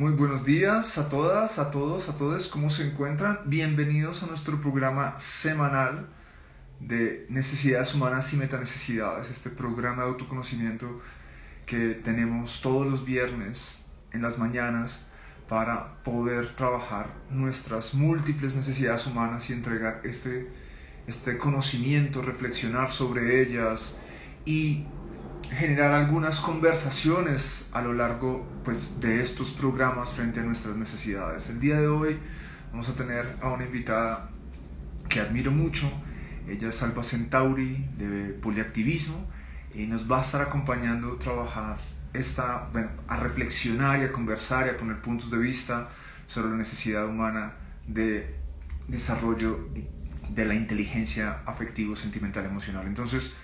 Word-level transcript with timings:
Muy 0.00 0.12
buenos 0.12 0.46
días 0.46 0.96
a 0.96 1.10
todas, 1.10 1.58
a 1.58 1.70
todos, 1.70 2.08
a 2.08 2.16
todos, 2.16 2.48
¿cómo 2.48 2.70
se 2.70 2.88
encuentran? 2.88 3.40
Bienvenidos 3.44 4.22
a 4.22 4.26
nuestro 4.28 4.58
programa 4.58 5.20
semanal 5.20 6.08
de 6.80 7.26
necesidades 7.28 7.94
humanas 7.94 8.32
y 8.32 8.38
metanecesidades, 8.38 9.30
este 9.30 9.50
programa 9.50 10.04
de 10.04 10.08
autoconocimiento 10.08 11.02
que 11.66 12.00
tenemos 12.02 12.62
todos 12.62 12.86
los 12.86 13.04
viernes 13.04 13.84
en 14.12 14.22
las 14.22 14.38
mañanas 14.38 15.06
para 15.50 16.02
poder 16.02 16.48
trabajar 16.56 17.08
nuestras 17.28 17.92
múltiples 17.92 18.54
necesidades 18.54 19.06
humanas 19.06 19.50
y 19.50 19.52
entregar 19.52 20.00
este, 20.04 20.48
este 21.08 21.36
conocimiento, 21.36 22.22
reflexionar 22.22 22.90
sobre 22.90 23.42
ellas 23.42 23.98
y 24.46 24.86
generar 25.50 25.92
algunas 25.92 26.40
conversaciones 26.40 27.68
a 27.72 27.82
lo 27.82 27.92
largo 27.92 28.46
pues, 28.64 29.00
de 29.00 29.20
estos 29.22 29.50
programas 29.50 30.12
frente 30.12 30.40
a 30.40 30.42
nuestras 30.42 30.76
necesidades. 30.76 31.50
El 31.50 31.60
día 31.60 31.80
de 31.80 31.88
hoy 31.88 32.18
vamos 32.70 32.88
a 32.88 32.94
tener 32.94 33.36
a 33.40 33.48
una 33.48 33.64
invitada 33.64 34.30
que 35.08 35.20
admiro 35.20 35.50
mucho. 35.50 35.90
Ella 36.48 36.68
es 36.68 36.82
Alba 36.82 37.02
Centauri 37.02 37.88
de 37.98 38.32
Poliactivismo 38.34 39.28
y 39.74 39.86
nos 39.86 40.10
va 40.10 40.18
a 40.18 40.22
estar 40.22 40.40
acompañando 40.40 41.14
a 41.14 41.18
trabajar 41.18 41.78
esta, 42.12 42.68
bueno, 42.72 42.90
a 43.08 43.16
reflexionar 43.16 44.00
y 44.00 44.04
a 44.04 44.12
conversar 44.12 44.66
y 44.66 44.70
a 44.70 44.76
poner 44.76 45.00
puntos 45.00 45.30
de 45.30 45.38
vista 45.38 45.88
sobre 46.26 46.50
la 46.50 46.56
necesidad 46.56 47.06
humana 47.06 47.54
de 47.86 48.36
desarrollo 48.88 49.68
de 50.28 50.44
la 50.44 50.54
inteligencia 50.54 51.40
afectivo, 51.44 51.96
sentimental, 51.96 52.44
emocional. 52.44 52.86
Entonces, 52.86 53.34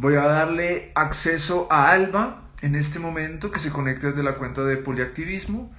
Voy 0.00 0.14
a 0.14 0.20
darle 0.20 0.92
acceso 0.94 1.66
a 1.72 1.90
Alba 1.90 2.52
en 2.62 2.76
este 2.76 3.00
momento 3.00 3.50
que 3.50 3.58
se 3.58 3.72
conecte 3.72 4.06
desde 4.06 4.22
la 4.22 4.36
cuenta 4.36 4.62
de 4.62 4.76
Poliactivismo. 4.76 5.74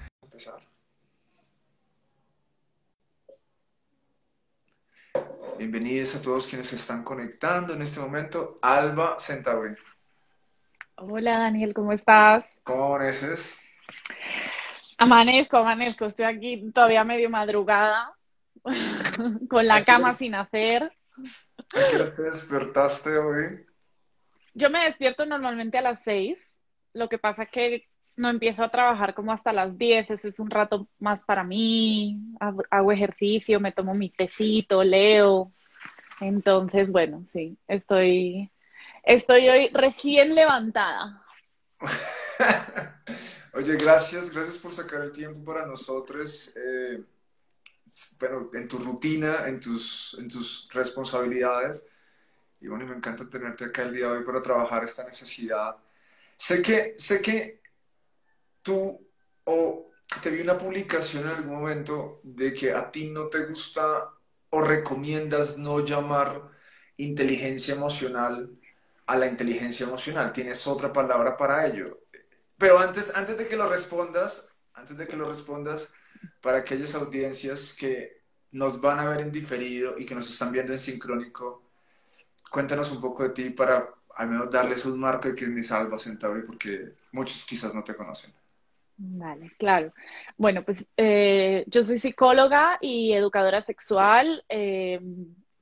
Bienvenidos 5.56 6.16
a 6.16 6.20
todos 6.20 6.46
quienes 6.46 6.68
se 6.68 6.76
están 6.76 7.02
conectando 7.02 7.72
en 7.72 7.80
este 7.80 7.98
momento. 7.98 8.56
Alba 8.60 9.16
Centauri. 9.18 9.74
Hola 10.96 11.38
Daniel, 11.38 11.72
¿cómo 11.72 11.94
estás? 11.94 12.54
¿Cómo 12.62 12.94
amaneces? 12.94 13.58
Amanezco, 14.98 15.56
amanezco. 15.56 16.04
Estoy 16.04 16.26
aquí 16.26 16.70
todavía 16.74 17.04
medio 17.04 17.30
madrugada, 17.30 18.14
con 19.48 19.66
la 19.66 19.82
cama 19.82 20.12
sin 20.12 20.34
hacer. 20.34 20.82
¿A 20.82 21.88
qué 21.88 21.96
hora 21.96 22.14
te 22.14 22.20
despertaste 22.20 23.16
hoy? 23.16 23.69
Yo 24.54 24.70
me 24.70 24.84
despierto 24.84 25.24
normalmente 25.26 25.78
a 25.78 25.82
las 25.82 26.02
6, 26.02 26.38
lo 26.92 27.08
que 27.08 27.18
pasa 27.18 27.46
que 27.46 27.88
no 28.16 28.28
empiezo 28.28 28.62
a 28.62 28.70
trabajar 28.70 29.14
como 29.14 29.32
hasta 29.32 29.52
las 29.52 29.78
10, 29.78 30.10
ese 30.10 30.28
es 30.28 30.38
un 30.40 30.50
rato 30.50 30.88
más 30.98 31.24
para 31.24 31.44
mí, 31.44 32.18
hago 32.70 32.92
ejercicio, 32.92 33.60
me 33.60 33.72
tomo 33.72 33.94
mi 33.94 34.10
tecito, 34.10 34.84
leo. 34.84 35.52
Entonces, 36.20 36.90
bueno, 36.90 37.24
sí, 37.32 37.56
estoy, 37.66 38.50
estoy 39.04 39.48
hoy 39.48 39.68
recién 39.72 40.34
levantada. 40.34 41.24
Oye, 43.54 43.76
gracias, 43.76 44.30
gracias 44.30 44.58
por 44.58 44.72
sacar 44.72 45.02
el 45.02 45.12
tiempo 45.12 45.44
para 45.44 45.66
nosotros. 45.66 46.52
Eh, 46.56 47.02
bueno, 48.20 48.50
en 48.52 48.68
tu 48.68 48.78
rutina, 48.78 49.48
en 49.48 49.58
tus, 49.58 50.16
en 50.18 50.28
tus 50.28 50.68
responsabilidades. 50.72 51.84
Y 52.60 52.68
bueno, 52.68 52.86
me 52.86 52.94
encanta 52.94 53.28
tenerte 53.28 53.64
acá 53.64 53.82
el 53.82 53.94
día 53.94 54.06
de 54.06 54.18
hoy 54.18 54.24
para 54.24 54.42
trabajar 54.42 54.84
esta 54.84 55.04
necesidad. 55.04 55.76
Sé 56.36 56.62
que, 56.62 56.94
sé 56.98 57.22
que 57.22 57.62
tú 58.62 59.06
o 59.44 59.90
te 60.22 60.30
vi 60.30 60.40
una 60.42 60.58
publicación 60.58 61.24
en 61.24 61.36
algún 61.36 61.54
momento 61.54 62.20
de 62.22 62.52
que 62.52 62.72
a 62.72 62.90
ti 62.90 63.10
no 63.10 63.28
te 63.28 63.46
gusta 63.46 64.10
o 64.50 64.60
recomiendas 64.60 65.56
no 65.56 65.84
llamar 65.84 66.50
inteligencia 66.96 67.74
emocional 67.74 68.50
a 69.06 69.16
la 69.16 69.26
inteligencia 69.26 69.86
emocional. 69.86 70.32
Tienes 70.32 70.66
otra 70.66 70.92
palabra 70.92 71.36
para 71.36 71.66
ello. 71.66 72.00
Pero 72.58 72.78
antes, 72.78 73.14
antes 73.14 73.38
de 73.38 73.48
que 73.48 73.56
lo 73.56 73.68
respondas, 73.68 74.52
antes 74.74 74.96
de 74.96 75.06
que 75.08 75.16
lo 75.16 75.28
respondas, 75.28 75.94
para 76.42 76.58
aquellas 76.58 76.94
audiencias 76.94 77.74
que 77.78 78.20
nos 78.52 78.80
van 78.80 78.98
a 78.98 79.08
ver 79.08 79.20
en 79.20 79.32
diferido 79.32 79.98
y 79.98 80.04
que 80.04 80.14
nos 80.14 80.28
están 80.28 80.52
viendo 80.52 80.72
en 80.72 80.78
sincrónico, 80.78 81.69
cuéntanos 82.50 82.92
un 82.92 83.00
poco 83.00 83.22
de 83.22 83.30
ti 83.30 83.50
para 83.50 83.88
al 84.16 84.28
menos 84.28 84.50
darles 84.50 84.84
un 84.84 85.00
marco 85.00 85.28
de 85.28 85.34
quién 85.34 85.56
es 85.56 85.72
Alba 85.72 85.98
Centauri, 85.98 86.42
porque 86.42 86.92
muchos 87.12 87.44
quizás 87.44 87.74
no 87.74 87.82
te 87.82 87.94
conocen. 87.94 88.32
Vale, 88.98 89.52
claro. 89.58 89.94
Bueno, 90.36 90.62
pues 90.62 90.86
eh, 90.96 91.64
yo 91.68 91.82
soy 91.82 91.96
psicóloga 91.96 92.76
y 92.82 93.12
educadora 93.12 93.62
sexual. 93.62 94.44
Eh, 94.48 95.00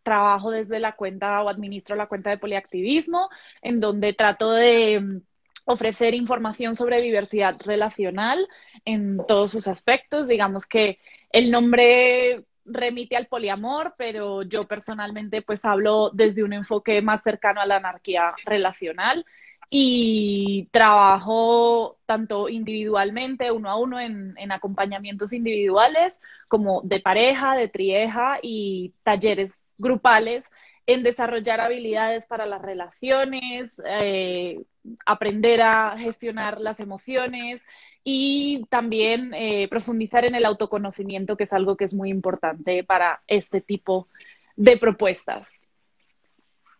trabajo 0.02 0.50
desde 0.50 0.80
la 0.80 0.96
cuenta 0.96 1.42
o 1.42 1.50
administro 1.50 1.94
la 1.94 2.08
cuenta 2.08 2.30
de 2.30 2.38
poliactivismo, 2.38 3.28
en 3.60 3.78
donde 3.78 4.14
trato 4.14 4.50
de 4.52 5.00
mm, 5.00 5.20
ofrecer 5.66 6.14
información 6.14 6.74
sobre 6.74 7.02
diversidad 7.02 7.56
relacional 7.62 8.48
en 8.86 9.18
todos 9.28 9.50
sus 9.50 9.68
aspectos. 9.68 10.26
Digamos 10.26 10.64
que 10.66 10.98
el 11.30 11.50
nombre 11.50 12.46
remite 12.70 13.16
al 13.16 13.26
poliamor, 13.26 13.94
pero 13.96 14.42
yo 14.42 14.66
personalmente 14.66 15.42
pues 15.42 15.64
hablo 15.64 16.10
desde 16.12 16.42
un 16.42 16.52
enfoque 16.52 17.02
más 17.02 17.22
cercano 17.22 17.60
a 17.60 17.66
la 17.66 17.76
anarquía 17.76 18.34
relacional 18.44 19.24
y 19.70 20.68
trabajo 20.70 21.98
tanto 22.06 22.48
individualmente, 22.48 23.52
uno 23.52 23.70
a 23.70 23.76
uno, 23.76 24.00
en, 24.00 24.34
acompañamientos 24.50 25.32
individuales, 25.32 26.20
como 26.48 26.80
de 26.82 27.00
pareja, 27.00 27.54
de 27.54 27.68
trieja 27.68 28.38
y 28.42 28.94
talleres 29.02 29.66
grupales 29.76 30.46
en 30.86 31.02
desarrollar 31.02 31.60
habilidades 31.60 32.26
para 32.26 32.46
las 32.46 32.62
relaciones, 32.62 33.80
eh, 33.86 34.62
aprender 35.04 35.60
a 35.60 35.98
gestionar 35.98 36.60
las 36.60 36.80
emociones, 36.80 37.62
y 38.10 38.64
también 38.70 39.34
eh, 39.34 39.68
profundizar 39.68 40.24
en 40.24 40.34
el 40.34 40.46
autoconocimiento, 40.46 41.36
que 41.36 41.44
es 41.44 41.52
algo 41.52 41.76
que 41.76 41.84
es 41.84 41.92
muy 41.92 42.08
importante 42.08 42.82
para 42.82 43.22
este 43.26 43.60
tipo 43.60 44.08
de 44.56 44.78
propuestas. 44.78 45.68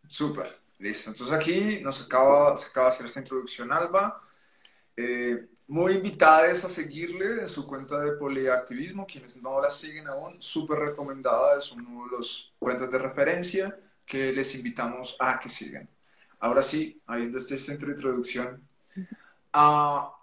Súper, 0.07 0.47
listo. 0.79 1.11
Entonces 1.11 1.37
aquí 1.37 1.81
nos 1.83 2.03
acaba, 2.03 2.57
se 2.57 2.69
acaba 2.69 2.87
de 2.87 2.95
hacer 2.95 3.05
esta 3.05 3.21
introducción, 3.21 3.71
Alba. 3.71 4.23
Eh, 4.97 5.49
muy 5.67 5.97
invitadas 5.97 6.65
a 6.65 6.69
seguirle 6.71 7.43
en 7.43 7.49
su 7.49 7.67
cuenta 7.67 8.01
de 8.01 8.13
poliactivismo. 8.13 9.07
Quienes 9.07 9.43
no 9.43 9.61
la 9.61 9.69
siguen 9.69 10.09
aún, 10.09 10.41
súper 10.41 10.79
recomendada. 10.79 11.59
Es 11.59 11.71
uno 11.73 12.07
de 12.07 12.17
los 12.17 12.55
cuentas 12.59 12.91
de 12.91 12.99
referencia 12.99 13.79
que 14.07 14.33
les 14.33 14.55
invitamos 14.55 15.15
a 15.21 15.39
que 15.39 15.51
sigan. 15.51 15.91
Ahora 16.41 16.63
sí, 16.63 17.03
habiendo 17.07 17.37
esta 17.37 17.73
introducción, 17.75 18.57
uh, 19.55 20.18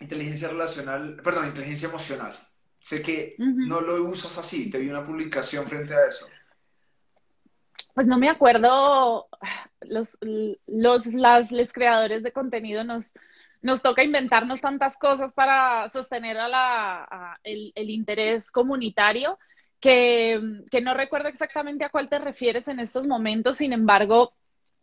inteligencia 0.00 0.48
relacional, 0.48 1.16
perdón, 1.22 1.46
inteligencia 1.46 1.88
emocional. 1.88 2.38
Sé 2.78 3.00
que 3.00 3.34
no 3.38 3.80
lo 3.80 4.04
usas 4.04 4.36
así, 4.36 4.70
te 4.70 4.78
vi 4.78 4.90
una 4.90 5.04
publicación 5.04 5.66
frente 5.66 5.94
a 5.94 6.06
eso. 6.06 6.28
Pues 7.94 8.06
no 8.06 8.18
me 8.18 8.28
acuerdo, 8.28 9.28
los, 9.80 10.18
los, 10.66 11.06
las, 11.06 11.52
los 11.52 11.72
creadores 11.72 12.22
de 12.22 12.32
contenido 12.32 12.84
nos, 12.84 13.14
nos 13.62 13.80
toca 13.80 14.04
inventarnos 14.04 14.60
tantas 14.60 14.98
cosas 14.98 15.32
para 15.32 15.88
sostener 15.88 16.36
a 16.36 16.48
la, 16.48 17.38
el, 17.42 17.72
el, 17.74 17.88
interés 17.88 18.50
comunitario 18.50 19.38
que, 19.80 20.40
que 20.70 20.80
no 20.82 20.92
recuerdo 20.92 21.28
exactamente 21.28 21.84
a 21.84 21.88
cuál 21.88 22.10
te 22.10 22.18
refieres 22.18 22.68
en 22.68 22.80
estos 22.80 23.06
momentos, 23.06 23.56
sin 23.56 23.72
embargo, 23.72 24.34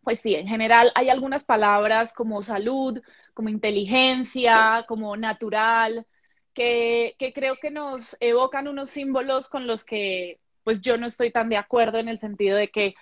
pues 0.04 0.20
sí, 0.20 0.34
en 0.34 0.48
general 0.48 0.92
hay 0.96 1.10
algunas 1.10 1.44
palabras 1.44 2.14
como 2.14 2.42
salud, 2.42 3.00
como 3.34 3.50
inteligencia, 3.50 4.86
como 4.88 5.16
natural, 5.18 6.06
que, 6.54 7.16
creo 7.34 7.56
que 7.62 7.72
nos 7.72 8.18
evocan 8.20 8.68
unos 8.68 8.90
símbolos 8.90 9.50
con 9.50 9.68
los 9.68 9.84
que 9.84 10.40
pues 10.64 10.82
yo 10.82 10.98
no 10.98 11.08
estoy 11.08 11.32
tan 11.32 11.50
de 11.50 11.58
acuerdo 11.58 11.98
en 11.98 12.08
el 12.08 12.20
sentido 12.20 12.56
de 12.58 12.70
que 12.70 12.94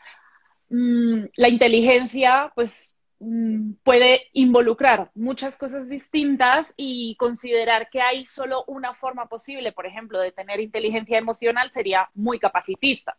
mm, 0.70 1.26
la 1.36 1.50
inteligencia 1.50 2.52
pues 2.56 2.98
mm, 3.20 3.74
puede 3.84 4.28
involucrar 4.34 5.12
muchas 5.14 5.58
cosas 5.58 5.90
distintas 5.90 6.74
y 6.78 7.16
considerar 7.18 7.90
que 7.90 8.02
hay 8.02 8.26
solo 8.26 8.64
una 8.68 8.94
forma 8.94 9.28
posible, 9.28 9.72
por 9.74 9.86
ejemplo, 9.86 10.20
de 10.20 10.32
tener 10.32 10.60
inteligencia 10.62 11.18
emocional 11.18 11.72
sería 11.72 12.10
muy 12.14 12.40
capacitista. 12.40 13.18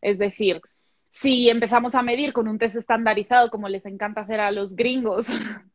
Es 0.00 0.18
decir, 0.18 0.62
si 1.10 1.48
empezamos 1.48 1.94
a 1.94 2.02
medir 2.02 2.32
con 2.32 2.48
un 2.48 2.58
test 2.58 2.76
estandarizado, 2.76 3.50
como 3.50 3.68
les 3.68 3.86
encanta 3.86 4.22
hacer 4.22 4.40
a 4.40 4.50
los 4.50 4.74
gringos, 4.74 5.28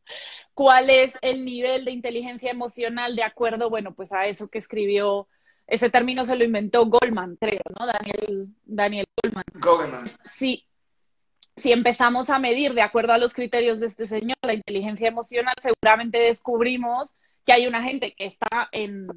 cuál 0.60 0.90
es 0.90 1.18
el 1.22 1.46
nivel 1.46 1.86
de 1.86 1.92
inteligencia 1.92 2.52
emocional 2.52 3.16
de 3.16 3.24
acuerdo, 3.24 3.70
bueno, 3.70 3.94
pues 3.94 4.12
a 4.12 4.28
eso 4.28 4.50
que 4.50 4.58
escribió, 4.58 5.30
ese 5.68 5.90
término 5.90 6.26
se 6.26 6.36
lo 6.36 6.44
inventó 6.44 6.86
Goldman, 6.86 7.38
creo, 7.38 7.62
¿no? 7.80 7.86
Daniel, 7.88 8.50
Daniel 8.66 9.06
Goldman. 9.24 9.46
Goldman. 9.54 10.04
Sí. 10.36 10.66
Si 11.56 11.72
empezamos 11.72 12.30
a 12.30 12.40
medir 12.40 12.74
de 12.74 12.82
acuerdo 12.82 13.14
a 13.14 13.18
los 13.18 13.34
criterios 13.34 13.80
de 13.80 13.86
este 13.86 14.06
señor 14.06 14.36
la 14.42 14.54
inteligencia 14.54 15.08
emocional, 15.08 15.56
seguramente 15.62 16.18
descubrimos 16.18 17.14
que 17.46 17.54
hay 17.54 17.66
una 17.66 17.82
gente 17.82 18.14
que 18.14 18.26
está 18.26 18.68
en, 18.74 19.08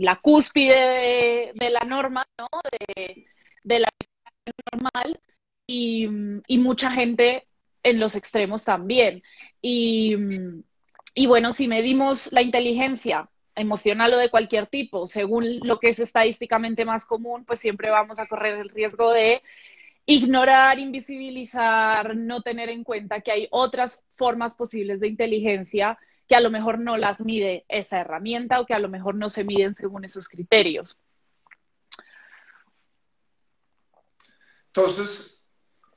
la 0.00 0.20
cúspide 0.20 1.52
de, 1.56 1.70
la 1.70 1.80
norma, 1.80 2.24
¿no? 2.38 2.46
De, 2.94 3.26
de 3.64 3.80
la 3.80 3.88
normal 4.72 5.18
y, 5.66 6.06
mucha 6.58 6.92
gente 6.92 7.48
en 7.84 8.00
los 8.00 8.16
extremos 8.16 8.64
también. 8.64 9.22
Y, 9.62 10.16
y 11.14 11.26
bueno, 11.26 11.52
si 11.52 11.68
medimos 11.68 12.32
la 12.32 12.42
inteligencia 12.42 13.28
emocional 13.54 14.12
o 14.14 14.16
de 14.16 14.30
cualquier 14.30 14.66
tipo, 14.66 15.06
según 15.06 15.60
lo 15.60 15.78
que 15.78 15.90
es 15.90 16.00
estadísticamente 16.00 16.84
más 16.84 17.06
común, 17.06 17.44
pues 17.44 17.60
siempre 17.60 17.90
vamos 17.90 18.18
a 18.18 18.26
correr 18.26 18.58
el 18.58 18.70
riesgo 18.70 19.12
de 19.12 19.42
ignorar, 20.06 20.78
invisibilizar, 20.78 22.16
no 22.16 22.42
tener 22.42 22.68
en 22.68 22.84
cuenta 22.84 23.20
que 23.20 23.30
hay 23.30 23.48
otras 23.50 24.04
formas 24.16 24.54
posibles 24.54 25.00
de 25.00 25.08
inteligencia 25.08 25.98
que 26.28 26.34
a 26.34 26.40
lo 26.40 26.50
mejor 26.50 26.78
no 26.78 26.96
las 26.96 27.24
mide 27.24 27.64
esa 27.68 28.00
herramienta 28.00 28.60
o 28.60 28.66
que 28.66 28.74
a 28.74 28.78
lo 28.78 28.88
mejor 28.88 29.14
no 29.14 29.28
se 29.28 29.44
miden 29.44 29.74
según 29.74 30.04
esos 30.04 30.28
criterios. 30.28 30.98
Entonces, 34.66 35.46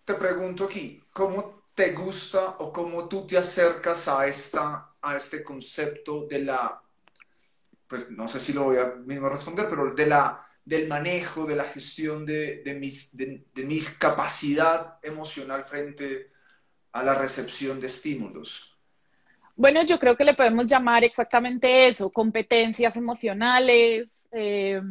te 0.06 0.14
pregunto 0.14 0.66
aquí, 0.66 1.02
¿cómo 1.12 1.57
te 1.78 1.92
gusta 1.92 2.56
o 2.58 2.74
cómo 2.74 3.08
tú 3.08 3.28
te 3.28 3.38
acercas 3.38 4.08
a, 4.08 4.26
esta, 4.26 4.90
a 5.00 5.16
este 5.16 5.44
concepto 5.44 6.26
de 6.26 6.40
la, 6.40 6.82
pues 7.86 8.10
no 8.10 8.28
sé 8.28 8.40
si 8.40 8.52
lo 8.52 8.64
voy 8.64 8.78
a 8.78 8.96
mismo 9.06 9.30
responder, 9.30 9.68
pero 9.70 9.94
de 9.94 10.08
la, 10.08 10.44
del 10.66 10.88
manejo, 10.88 11.46
de 11.46 11.56
la 11.56 11.66
gestión 11.66 12.26
de, 12.26 12.64
de, 12.64 12.74
mis, 12.74 13.16
de, 13.16 13.46
mi 13.64 13.80
capacidad 14.00 14.98
emocional 15.04 15.64
frente 15.66 16.32
a 16.94 17.04
la 17.04 17.14
recepción 17.14 17.80
de 17.80 17.86
estímulos? 17.86 18.76
Bueno, 19.56 19.84
yo 19.84 20.00
creo 20.00 20.18
que 20.18 20.26
le 20.26 20.34
podemos 20.34 20.66
llamar 20.66 21.04
exactamente 21.04 21.88
eso, 21.88 22.10
competencias 22.10 22.98
emocionales, 22.98 24.28
eh, 24.32 24.82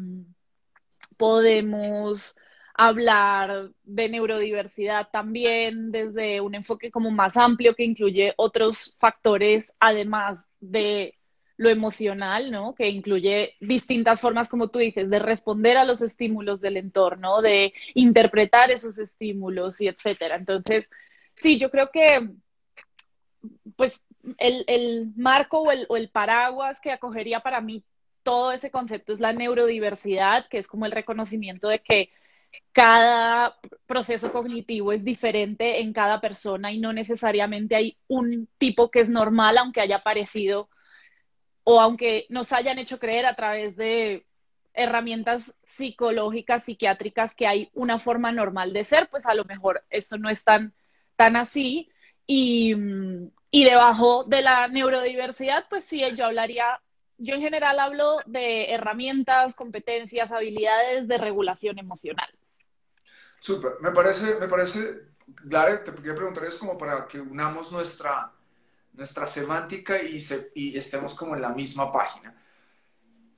podemos 1.16 2.36
hablar 2.76 3.70
de 3.84 4.08
neurodiversidad 4.08 5.08
también 5.10 5.90
desde 5.90 6.40
un 6.40 6.54
enfoque 6.54 6.90
como 6.90 7.10
más 7.10 7.36
amplio 7.36 7.74
que 7.74 7.84
incluye 7.84 8.34
otros 8.36 8.94
factores 8.98 9.74
además 9.80 10.48
de 10.60 11.14
lo 11.56 11.70
emocional, 11.70 12.50
¿no? 12.50 12.74
Que 12.74 12.88
incluye 12.88 13.54
distintas 13.60 14.20
formas, 14.20 14.48
como 14.48 14.68
tú 14.68 14.78
dices, 14.78 15.08
de 15.08 15.18
responder 15.18 15.78
a 15.78 15.84
los 15.84 16.02
estímulos 16.02 16.60
del 16.60 16.76
entorno, 16.76 17.40
de 17.40 17.72
interpretar 17.94 18.70
esos 18.70 18.98
estímulos 18.98 19.80
y 19.80 19.88
etcétera. 19.88 20.36
Entonces, 20.36 20.90
sí, 21.34 21.58
yo 21.58 21.70
creo 21.70 21.90
que 21.90 22.28
pues 23.76 24.02
el, 24.38 25.12
marco 25.16 25.60
o 25.60 25.70
el, 25.70 25.86
o 25.88 25.96
el 25.96 26.10
paraguas 26.10 26.80
que 26.80 26.90
acogería 26.90 27.40
para 27.40 27.60
mí 27.60 27.84
todo 28.22 28.52
ese 28.52 28.70
concepto 28.70 29.12
es 29.12 29.20
la 29.20 29.32
neurodiversidad, 29.32 30.48
que 30.48 30.58
es 30.58 30.66
como 30.66 30.84
el 30.84 30.92
reconocimiento 30.92 31.68
de 31.68 31.78
que 31.78 32.10
cada 32.72 33.56
proceso 33.86 34.32
cognitivo 34.32 34.92
es 34.92 35.04
diferente 35.04 35.80
en 35.80 35.92
cada 35.92 36.20
persona 36.20 36.72
y 36.72 36.78
no 36.78 36.92
necesariamente 36.92 37.74
hay 37.74 37.96
un 38.08 38.48
tipo 38.58 38.90
que 38.90 39.00
es 39.00 39.08
normal, 39.08 39.58
aunque 39.58 39.80
haya 39.80 39.96
aparecido 39.96 40.68
o 41.64 41.80
aunque 41.80 42.26
nos 42.28 42.52
hayan 42.52 42.78
hecho 42.78 42.98
creer 42.98 43.26
a 43.26 43.34
través 43.34 43.76
de 43.76 44.26
herramientas 44.76 45.54
psicológicas, 45.64 46.64
psiquiátricas, 46.64 47.34
que 47.34 47.46
hay 47.46 47.70
una 47.72 47.98
forma 47.98 48.30
normal 48.30 48.72
de 48.72 48.84
ser, 48.84 49.08
pues 49.08 49.26
a 49.26 49.34
lo 49.34 49.44
mejor 49.44 49.82
eso 49.90 50.18
no 50.18 50.28
es 50.28 50.44
tan, 50.44 50.74
tan 51.16 51.34
así. 51.34 51.90
Y, 52.26 52.74
y 53.50 53.64
debajo 53.64 54.24
de 54.24 54.42
la 54.42 54.68
neurodiversidad, 54.68 55.64
pues 55.68 55.84
sí, 55.84 56.02
yo 56.16 56.26
hablaría, 56.26 56.80
yo 57.18 57.34
en 57.34 57.40
general 57.40 57.78
hablo 57.78 58.18
de 58.26 58.72
herramientas, 58.72 59.54
competencias, 59.54 60.32
habilidades 60.32 61.08
de 61.08 61.18
regulación 61.18 61.78
emocional. 61.78 62.28
Súper, 63.38 63.74
me 63.80 63.90
parece, 63.90 64.36
me 64.36 64.48
parece, 64.48 65.08
Gladys, 65.26 65.84
te 65.84 65.94
quería 65.94 66.14
preguntar, 66.14 66.44
es 66.44 66.56
como 66.56 66.76
para 66.76 67.06
que 67.06 67.20
unamos 67.20 67.72
nuestra, 67.72 68.32
nuestra 68.92 69.26
semántica 69.26 70.02
y, 70.02 70.20
se, 70.20 70.50
y 70.54 70.76
estemos 70.76 71.14
como 71.14 71.34
en 71.34 71.42
la 71.42 71.50
misma 71.50 71.92
página. 71.92 72.34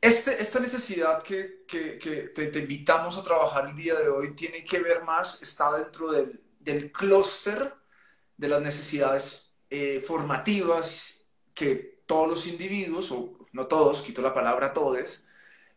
Este, 0.01 0.41
esta 0.41 0.61
necesidad 0.61 1.23
que, 1.23 1.65
que, 1.67 1.99
que 1.99 2.29
te, 2.29 2.47
te, 2.47 2.61
invitamos 2.61 3.19
a 3.19 3.23
trabajar 3.23 3.67
el 3.67 3.77
día 3.77 3.95
de 3.95 4.09
hoy 4.09 4.35
tiene 4.35 4.63
que 4.65 4.79
ver 4.79 5.03
más, 5.03 5.43
está 5.43 5.77
dentro 5.77 6.13
del, 6.13 6.41
del 6.61 6.93
clúster 6.93 7.75
de 8.37 8.49
las 8.49 8.63
necesidades 8.63 9.57
eh, 9.69 10.03
formativas 10.07 11.27
que 11.53 12.03
todos 12.07 12.29
los 12.29 12.47
individuos, 12.47 13.11
o 13.11 13.38
no 13.59 13.67
todos, 13.67 14.03
quito 14.03 14.23
la 14.23 14.33
palabra 14.33 14.73
todos, 14.73 15.27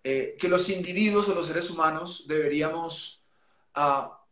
eh, 0.03 0.37
que 0.39 0.47
los 0.47 0.69
individuos 0.69 1.27
o 1.27 1.35
los 1.35 1.47
seres 1.47 1.69
humanos 1.69 2.25
deberíamos 2.27 3.23
ah, 3.73 4.23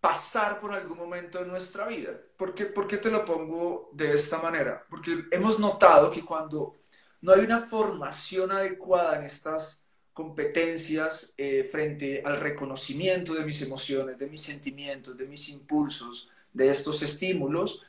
pasar 0.00 0.60
por 0.60 0.72
algún 0.72 0.96
momento 0.96 1.38
de 1.40 1.46
nuestra 1.46 1.86
vida. 1.86 2.12
¿Por 2.36 2.54
qué, 2.54 2.66
¿Por 2.66 2.86
qué 2.86 2.98
te 2.98 3.10
lo 3.10 3.24
pongo 3.24 3.90
de 3.92 4.14
esta 4.14 4.38
manera? 4.38 4.84
Porque 4.88 5.24
hemos 5.32 5.58
notado 5.58 6.10
que 6.10 6.24
cuando 6.24 6.76
no 7.22 7.32
hay 7.32 7.40
una 7.40 7.60
formación 7.60 8.52
adecuada 8.52 9.16
en 9.16 9.24
estas 9.24 9.88
competencias 10.12 11.34
eh, 11.36 11.68
frente 11.70 12.22
al 12.24 12.40
reconocimiento 12.40 13.34
de 13.34 13.44
mis 13.44 13.60
emociones, 13.62 14.16
de 14.16 14.28
mis 14.28 14.42
sentimientos, 14.42 15.16
de 15.16 15.26
mis 15.26 15.48
impulsos, 15.48 16.30
de 16.52 16.70
estos 16.70 17.02
estímulos, 17.02 17.84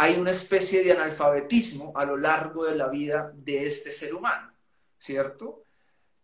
hay 0.00 0.16
una 0.16 0.30
especie 0.30 0.84
de 0.84 0.92
analfabetismo 0.92 1.92
a 1.96 2.04
lo 2.04 2.16
largo 2.16 2.64
de 2.64 2.76
la 2.76 2.86
vida 2.86 3.32
de 3.34 3.66
este 3.66 3.90
ser 3.90 4.14
humano, 4.14 4.54
¿cierto? 4.96 5.64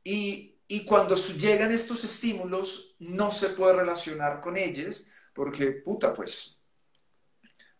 Y, 0.04 0.60
y 0.68 0.84
cuando 0.84 1.16
llegan 1.16 1.72
estos 1.72 2.04
estímulos, 2.04 2.94
no 3.00 3.32
se 3.32 3.48
puede 3.48 3.74
relacionar 3.74 4.40
con 4.40 4.56
ellos 4.56 5.08
porque, 5.34 5.72
puta, 5.72 6.14
pues, 6.14 6.62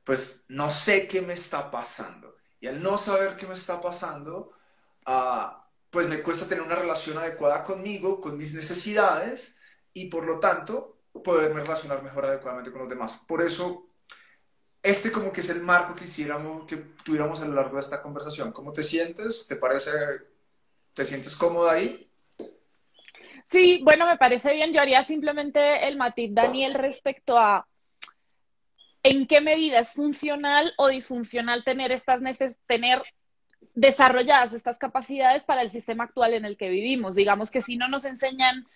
pues 0.03 0.43
no 0.49 0.69
sé 0.69 1.07
qué 1.07 1.23
me 1.23 1.35
está 1.35 1.71
pasando. 1.71 2.35
Y 2.59 2.67
al 2.67 2.83
no 2.83 2.99
saber 2.99 3.37
qué 3.37 3.47
me 3.47 3.55
está 3.55 3.81
pasando, 3.81 4.51
ah, 5.07 5.71
pues 5.91 6.09
me 6.09 6.23
cuesta 6.23 6.49
tener 6.49 6.65
una 6.65 6.75
relación 6.75 7.19
adecuada 7.19 7.63
conmigo, 7.63 8.21
con 8.21 8.37
mis 8.37 8.53
necesidades, 8.53 9.57
y 9.93 10.07
por 10.07 10.27
lo 10.27 10.41
tanto, 10.41 11.03
poderme 11.23 11.61
relacionar 11.61 12.03
mejor 12.03 12.25
adecuadamente 12.25 12.73
con 12.73 12.81
los 12.81 12.91
demás. 12.91 13.25
Por 13.29 13.43
eso 13.43 13.94
este 14.85 15.11
como 15.11 15.33
que 15.33 15.41
es 15.41 15.49
el 15.49 15.63
marco 15.63 15.95
que 15.95 16.05
hiciéramos, 16.05 16.67
que 16.67 16.77
tuviéramos 16.77 17.41
a 17.41 17.47
lo 17.47 17.55
largo 17.55 17.77
de 17.77 17.81
esta 17.81 18.03
conversación. 18.03 18.53
¿Cómo 18.53 18.73
te 18.73 18.83
sientes? 18.83 19.49
¿Te 19.49 19.57
parece, 19.57 19.91
te 20.93 21.05
sientes 21.07 21.35
cómoda 21.37 21.73
ahí? 21.73 22.11
Sí, 23.51 23.81
bueno, 23.83 24.07
me 24.07 24.19
parece 24.19 24.53
bien. 24.53 24.75
Yo 24.75 24.83
haría 24.83 25.05
simplemente 25.07 25.89
el 25.89 25.97
matiz, 25.97 26.35
Daniel, 26.35 26.75
respecto 26.75 27.39
a 27.39 27.67
en 29.03 29.27
qué 29.27 29.41
medida 29.41 29.79
es 29.79 29.93
funcional 29.93 30.75
o 30.77 30.89
disfuncional 30.89 31.65
tener 31.65 31.91
estas 31.91 32.21
tener 32.67 33.03
desarrolladas 33.75 34.53
estas 34.53 34.79
capacidades 34.79 35.45
para 35.45 35.63
el 35.63 35.71
sistema 35.71 36.05
actual 36.05 36.35
en 36.35 36.45
el 36.45 36.59
que 36.59 36.69
vivimos. 36.69 37.15
Digamos 37.15 37.51
que 37.51 37.63
si 37.63 37.77
no 37.77 37.89
nos 37.89 38.05
enseñan 38.05 38.67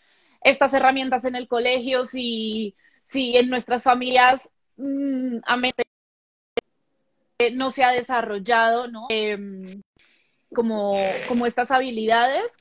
estas 0.41 0.73
herramientas 0.73 1.25
en 1.25 1.35
el 1.35 1.49
colegio, 1.49 2.07
si, 2.07 2.75
si 3.05 3.37
en 3.37 3.50
nuestras 3.50 3.83
familias 3.83 4.49
mmm, 4.77 5.38
no 7.54 7.71
se 7.71 7.85
ha 7.85 7.92
desarrollado, 7.92 8.88
¿no? 8.88 9.07
Em, 9.11 9.83
como, 10.52 10.97
como 11.28 11.47
estas 11.47 11.71
habilidades, 11.71 12.57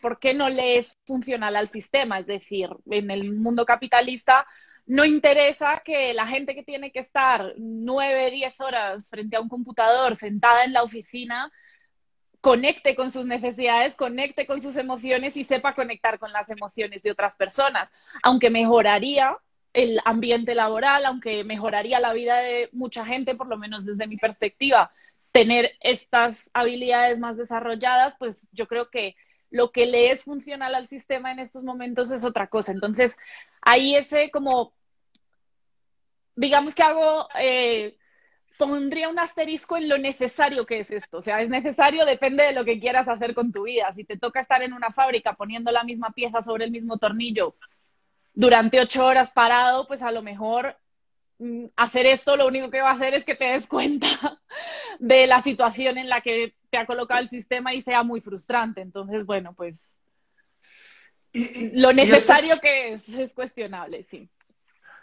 ¿por 0.00 0.18
qué 0.18 0.32
no 0.32 0.48
le 0.48 0.78
es 0.78 0.96
funcional 1.06 1.56
al 1.56 1.68
sistema? 1.68 2.18
Es 2.18 2.26
decir, 2.26 2.70
en 2.90 3.10
el 3.10 3.32
mundo 3.34 3.66
capitalista 3.66 4.46
no 4.86 5.04
interesa 5.04 5.82
que 5.84 6.14
la 6.14 6.26
gente 6.26 6.54
que 6.54 6.64
tiene 6.64 6.92
que 6.92 7.00
estar 7.00 7.52
nueve, 7.56 8.30
diez 8.30 8.58
horas 8.60 9.08
frente 9.10 9.36
a 9.36 9.40
un 9.40 9.48
computador 9.48 10.14
sentada 10.14 10.64
en 10.64 10.72
la 10.72 10.82
oficina 10.82 11.52
conecte 12.40 12.96
con 12.96 13.10
sus 13.10 13.24
necesidades, 13.26 13.94
conecte 13.94 14.46
con 14.46 14.60
sus 14.60 14.76
emociones 14.76 15.36
y 15.36 15.44
sepa 15.44 15.74
conectar 15.74 16.18
con 16.18 16.32
las 16.32 16.50
emociones 16.50 17.02
de 17.02 17.12
otras 17.12 17.36
personas, 17.36 17.92
aunque 18.22 18.50
mejoraría 18.50 19.36
el 19.72 20.00
ambiente 20.04 20.54
laboral, 20.54 21.06
aunque 21.06 21.44
mejoraría 21.44 22.00
la 22.00 22.12
vida 22.12 22.38
de 22.38 22.68
mucha 22.72 23.04
gente, 23.04 23.34
por 23.34 23.46
lo 23.46 23.56
menos 23.56 23.84
desde 23.84 24.06
mi 24.06 24.16
perspectiva, 24.16 24.92
tener 25.32 25.72
estas 25.80 26.50
habilidades 26.52 27.18
más 27.18 27.36
desarrolladas, 27.36 28.14
pues 28.18 28.46
yo 28.52 28.66
creo 28.68 28.90
que 28.90 29.16
lo 29.50 29.72
que 29.72 29.86
le 29.86 30.10
es 30.10 30.24
funcional 30.24 30.74
al 30.74 30.88
sistema 30.88 31.32
en 31.32 31.38
estos 31.38 31.64
momentos 31.64 32.10
es 32.10 32.24
otra 32.24 32.48
cosa. 32.48 32.72
Entonces, 32.72 33.16
ahí 33.60 33.94
ese 33.94 34.30
como, 34.30 34.74
digamos 36.36 36.74
que 36.74 36.82
hago, 36.82 37.28
eh, 37.38 37.96
pondría 38.58 39.08
un 39.08 39.18
asterisco 39.18 39.76
en 39.76 39.88
lo 39.88 39.98
necesario 39.98 40.66
que 40.66 40.80
es 40.80 40.90
esto. 40.90 41.18
O 41.18 41.22
sea, 41.22 41.40
es 41.42 41.48
necesario, 41.48 42.04
depende 42.04 42.44
de 42.44 42.52
lo 42.52 42.64
que 42.64 42.78
quieras 42.78 43.08
hacer 43.08 43.34
con 43.34 43.52
tu 43.52 43.64
vida. 43.64 43.92
Si 43.94 44.04
te 44.04 44.18
toca 44.18 44.40
estar 44.40 44.62
en 44.62 44.72
una 44.72 44.90
fábrica 44.90 45.34
poniendo 45.34 45.70
la 45.70 45.84
misma 45.84 46.10
pieza 46.10 46.42
sobre 46.42 46.64
el 46.64 46.70
mismo 46.70 46.98
tornillo 46.98 47.54
durante 48.34 48.80
ocho 48.80 49.04
horas 49.04 49.30
parado, 49.30 49.86
pues 49.86 50.02
a 50.02 50.10
lo 50.10 50.22
mejor 50.22 50.76
mm, 51.38 51.66
hacer 51.76 52.06
esto 52.06 52.36
lo 52.36 52.46
único 52.46 52.70
que 52.70 52.80
va 52.80 52.90
a 52.90 52.94
hacer 52.94 53.14
es 53.14 53.24
que 53.24 53.34
te 53.34 53.44
des 53.44 53.66
cuenta 53.66 54.06
de 54.98 55.26
la 55.26 55.40
situación 55.42 55.98
en 55.98 56.08
la 56.08 56.20
que 56.20 56.54
te 56.70 56.78
ha 56.78 56.86
colocado 56.86 57.20
el 57.20 57.28
sistema 57.28 57.74
y 57.74 57.80
sea 57.80 58.02
muy 58.02 58.20
frustrante. 58.20 58.80
Entonces, 58.80 59.26
bueno, 59.26 59.54
pues 59.54 59.98
lo 61.32 61.92
necesario 61.92 62.60
que 62.60 62.94
es 62.94 63.08
es 63.08 63.32
cuestionable, 63.32 64.06
sí. 64.10 64.30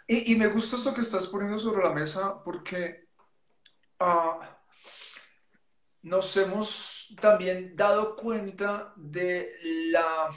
Y, 0.06 0.34
me 0.34 0.48
gusta 0.48 0.76
esto 0.76 0.92
que 0.92 1.02
estás 1.02 1.28
poniendo 1.28 1.58
sobre 1.58 1.84
la 1.84 1.90
mesa 1.90 2.42
porque 2.42 3.06
ah, 4.00 4.58
nos 6.02 6.36
hemos 6.36 7.14
también 7.20 7.76
dado 7.76 8.16
cuenta 8.16 8.92
de 8.96 9.52
la 9.92 10.30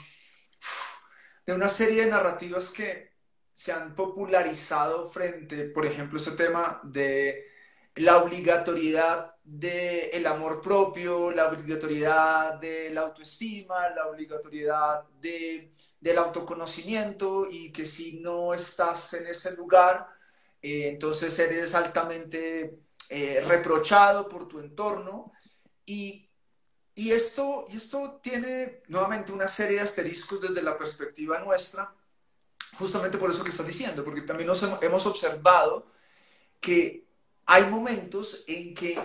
de 1.46 1.54
una 1.54 1.70
serie 1.70 2.06
de 2.06 2.12
narrativas 2.12 2.70
que 2.70 3.12
se 3.52 3.72
han 3.72 3.96
popularizado 3.96 5.10
frente, 5.10 5.66
por 5.66 5.86
ejemplo, 5.86 6.18
ese 6.18 6.32
tema 6.32 6.82
de 6.84 7.46
la 7.96 8.24
obligatoriedad 8.24 9.36
del 9.44 10.26
amor 10.26 10.62
propio, 10.62 11.32
la 11.32 11.50
obligatoriedad 11.50 12.56
de 12.56 12.90
la 12.92 13.02
autoestima, 13.02 13.90
la 13.90 14.08
obligatoriedad 14.08 15.04
de, 15.20 15.74
del 16.00 16.18
autoconocimiento 16.18 17.48
y 17.52 17.72
que 17.72 17.86
si 17.86 18.20
no 18.20 18.54
estás 18.54 19.14
en 19.14 19.28
ese 19.28 19.56
lugar, 19.56 20.08
eh, 20.62 20.88
entonces 20.88 21.38
eres 21.38 21.76
altamente 21.76 22.80
eh, 23.10 23.44
reprochado 23.46 24.28
por 24.28 24.48
tu 24.48 24.60
entorno. 24.60 25.34
Y, 25.86 26.30
y, 26.96 27.12
esto, 27.12 27.66
y 27.70 27.78
esto 27.78 28.20
tiene 28.22 28.82
nuevamente 28.88 29.32
una 29.32 29.48
serie 29.48 29.78
de 29.78 29.84
asteriscos 29.84 30.42
desde 30.42 30.62
la 30.62 30.78
perspectiva 30.78 31.40
nuestra, 31.40 31.94
justamente 32.78 33.18
por 33.18 33.32
eso 33.32 33.44
que 33.44 33.52
estás 33.52 33.68
diciendo, 33.68 34.04
porque 34.04 34.22
también 34.22 34.48
nos 34.48 34.64
hemos 34.82 35.06
observado 35.06 35.88
que 36.60 37.06
hay 37.46 37.66
momentos 37.66 38.44
en 38.48 38.74
que 38.74 39.00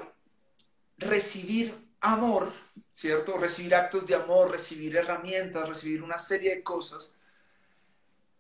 recibir 0.99 1.75
amor, 2.00 2.52
¿cierto? 2.92 3.37
Recibir 3.37 3.75
actos 3.75 4.07
de 4.07 4.14
amor, 4.14 4.50
recibir 4.50 4.97
herramientas, 4.97 5.68
recibir 5.68 6.02
una 6.02 6.18
serie 6.18 6.57
de 6.57 6.62
cosas, 6.62 7.16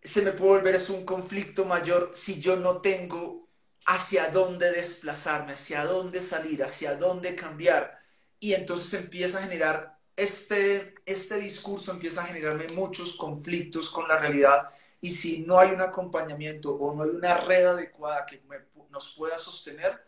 se 0.02 0.22
me 0.22 0.32
puede 0.32 0.58
volver 0.58 0.76
es 0.76 0.90
un 0.90 1.04
conflicto 1.04 1.64
mayor 1.64 2.12
si 2.14 2.40
yo 2.40 2.56
no 2.56 2.80
tengo 2.80 3.48
hacia 3.86 4.30
dónde 4.30 4.70
desplazarme, 4.70 5.54
hacia 5.54 5.84
dónde 5.84 6.20
salir, 6.20 6.62
hacia 6.62 6.96
dónde 6.96 7.34
cambiar. 7.34 7.98
Y 8.40 8.54
entonces 8.54 8.94
empieza 8.94 9.38
a 9.38 9.42
generar 9.42 9.98
este, 10.16 10.94
este 11.06 11.38
discurso, 11.38 11.92
empieza 11.92 12.22
a 12.22 12.26
generarme 12.26 12.68
muchos 12.74 13.16
conflictos 13.16 13.90
con 13.90 14.08
la 14.08 14.18
realidad. 14.18 14.70
Y 15.00 15.12
si 15.12 15.40
no 15.40 15.58
hay 15.58 15.70
un 15.70 15.80
acompañamiento 15.80 16.74
o 16.74 16.94
no 16.94 17.04
hay 17.04 17.10
una 17.10 17.38
red 17.38 17.66
adecuada 17.66 18.26
que 18.26 18.42
nos 18.90 19.14
pueda 19.14 19.38
sostener, 19.38 20.04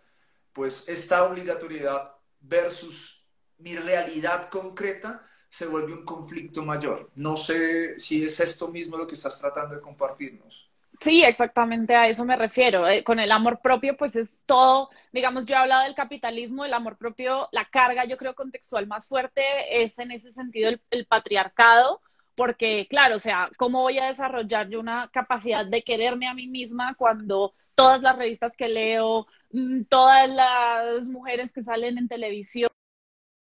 pues 0.52 0.88
esta 0.88 1.24
obligatoriedad 1.24 2.08
versus 2.40 3.24
mi 3.58 3.76
realidad 3.76 4.48
concreta 4.48 5.26
se 5.48 5.66
vuelve 5.66 5.92
un 5.92 6.04
conflicto 6.04 6.64
mayor. 6.64 7.10
No 7.14 7.36
sé 7.36 7.98
si 7.98 8.24
es 8.24 8.40
esto 8.40 8.68
mismo 8.68 8.96
lo 8.96 9.06
que 9.06 9.14
estás 9.14 9.38
tratando 9.38 9.74
de 9.74 9.80
compartirnos. 9.80 10.69
Sí, 11.00 11.22
exactamente 11.24 11.94
a 11.96 12.08
eso 12.08 12.24
me 12.26 12.36
refiero. 12.36 12.86
Eh, 12.86 13.02
con 13.04 13.20
el 13.20 13.32
amor 13.32 13.60
propio, 13.62 13.96
pues 13.96 14.16
es 14.16 14.44
todo, 14.44 14.90
digamos, 15.12 15.46
yo 15.46 15.54
he 15.54 15.58
hablado 15.58 15.84
del 15.84 15.94
capitalismo, 15.94 16.64
el 16.64 16.74
amor 16.74 16.98
propio, 16.98 17.48
la 17.52 17.64
carga, 17.70 18.04
yo 18.04 18.18
creo, 18.18 18.34
contextual 18.34 18.86
más 18.86 19.08
fuerte 19.08 19.42
es 19.82 19.98
en 19.98 20.10
ese 20.10 20.30
sentido 20.30 20.70
el, 20.90 21.06
patriarcado, 21.06 22.02
porque 22.34 22.86
claro, 22.88 23.16
o 23.16 23.18
sea, 23.18 23.50
¿cómo 23.56 23.80
voy 23.80 23.98
a 23.98 24.06
desarrollar 24.06 24.68
yo 24.68 24.78
una 24.78 25.08
capacidad 25.10 25.64
de 25.64 25.82
quererme 25.82 26.28
a 26.28 26.34
mí 26.34 26.46
misma 26.48 26.94
cuando 26.94 27.54
todas 27.74 28.02
las 28.02 28.16
revistas 28.16 28.54
que 28.56 28.68
leo, 28.68 29.26
mm, 29.52 29.84
todas 29.84 30.28
las 30.28 31.08
mujeres 31.08 31.52
que 31.52 31.62
salen 31.62 31.96
en 31.98 32.08
televisión, 32.08 32.70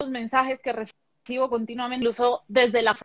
los 0.01 0.11
mensajes 0.11 0.61
que 0.61 0.73
recibo 0.73 1.49
continuamente, 1.49 2.03
incluso 2.03 2.45
desde 2.49 2.83
la 2.83 2.97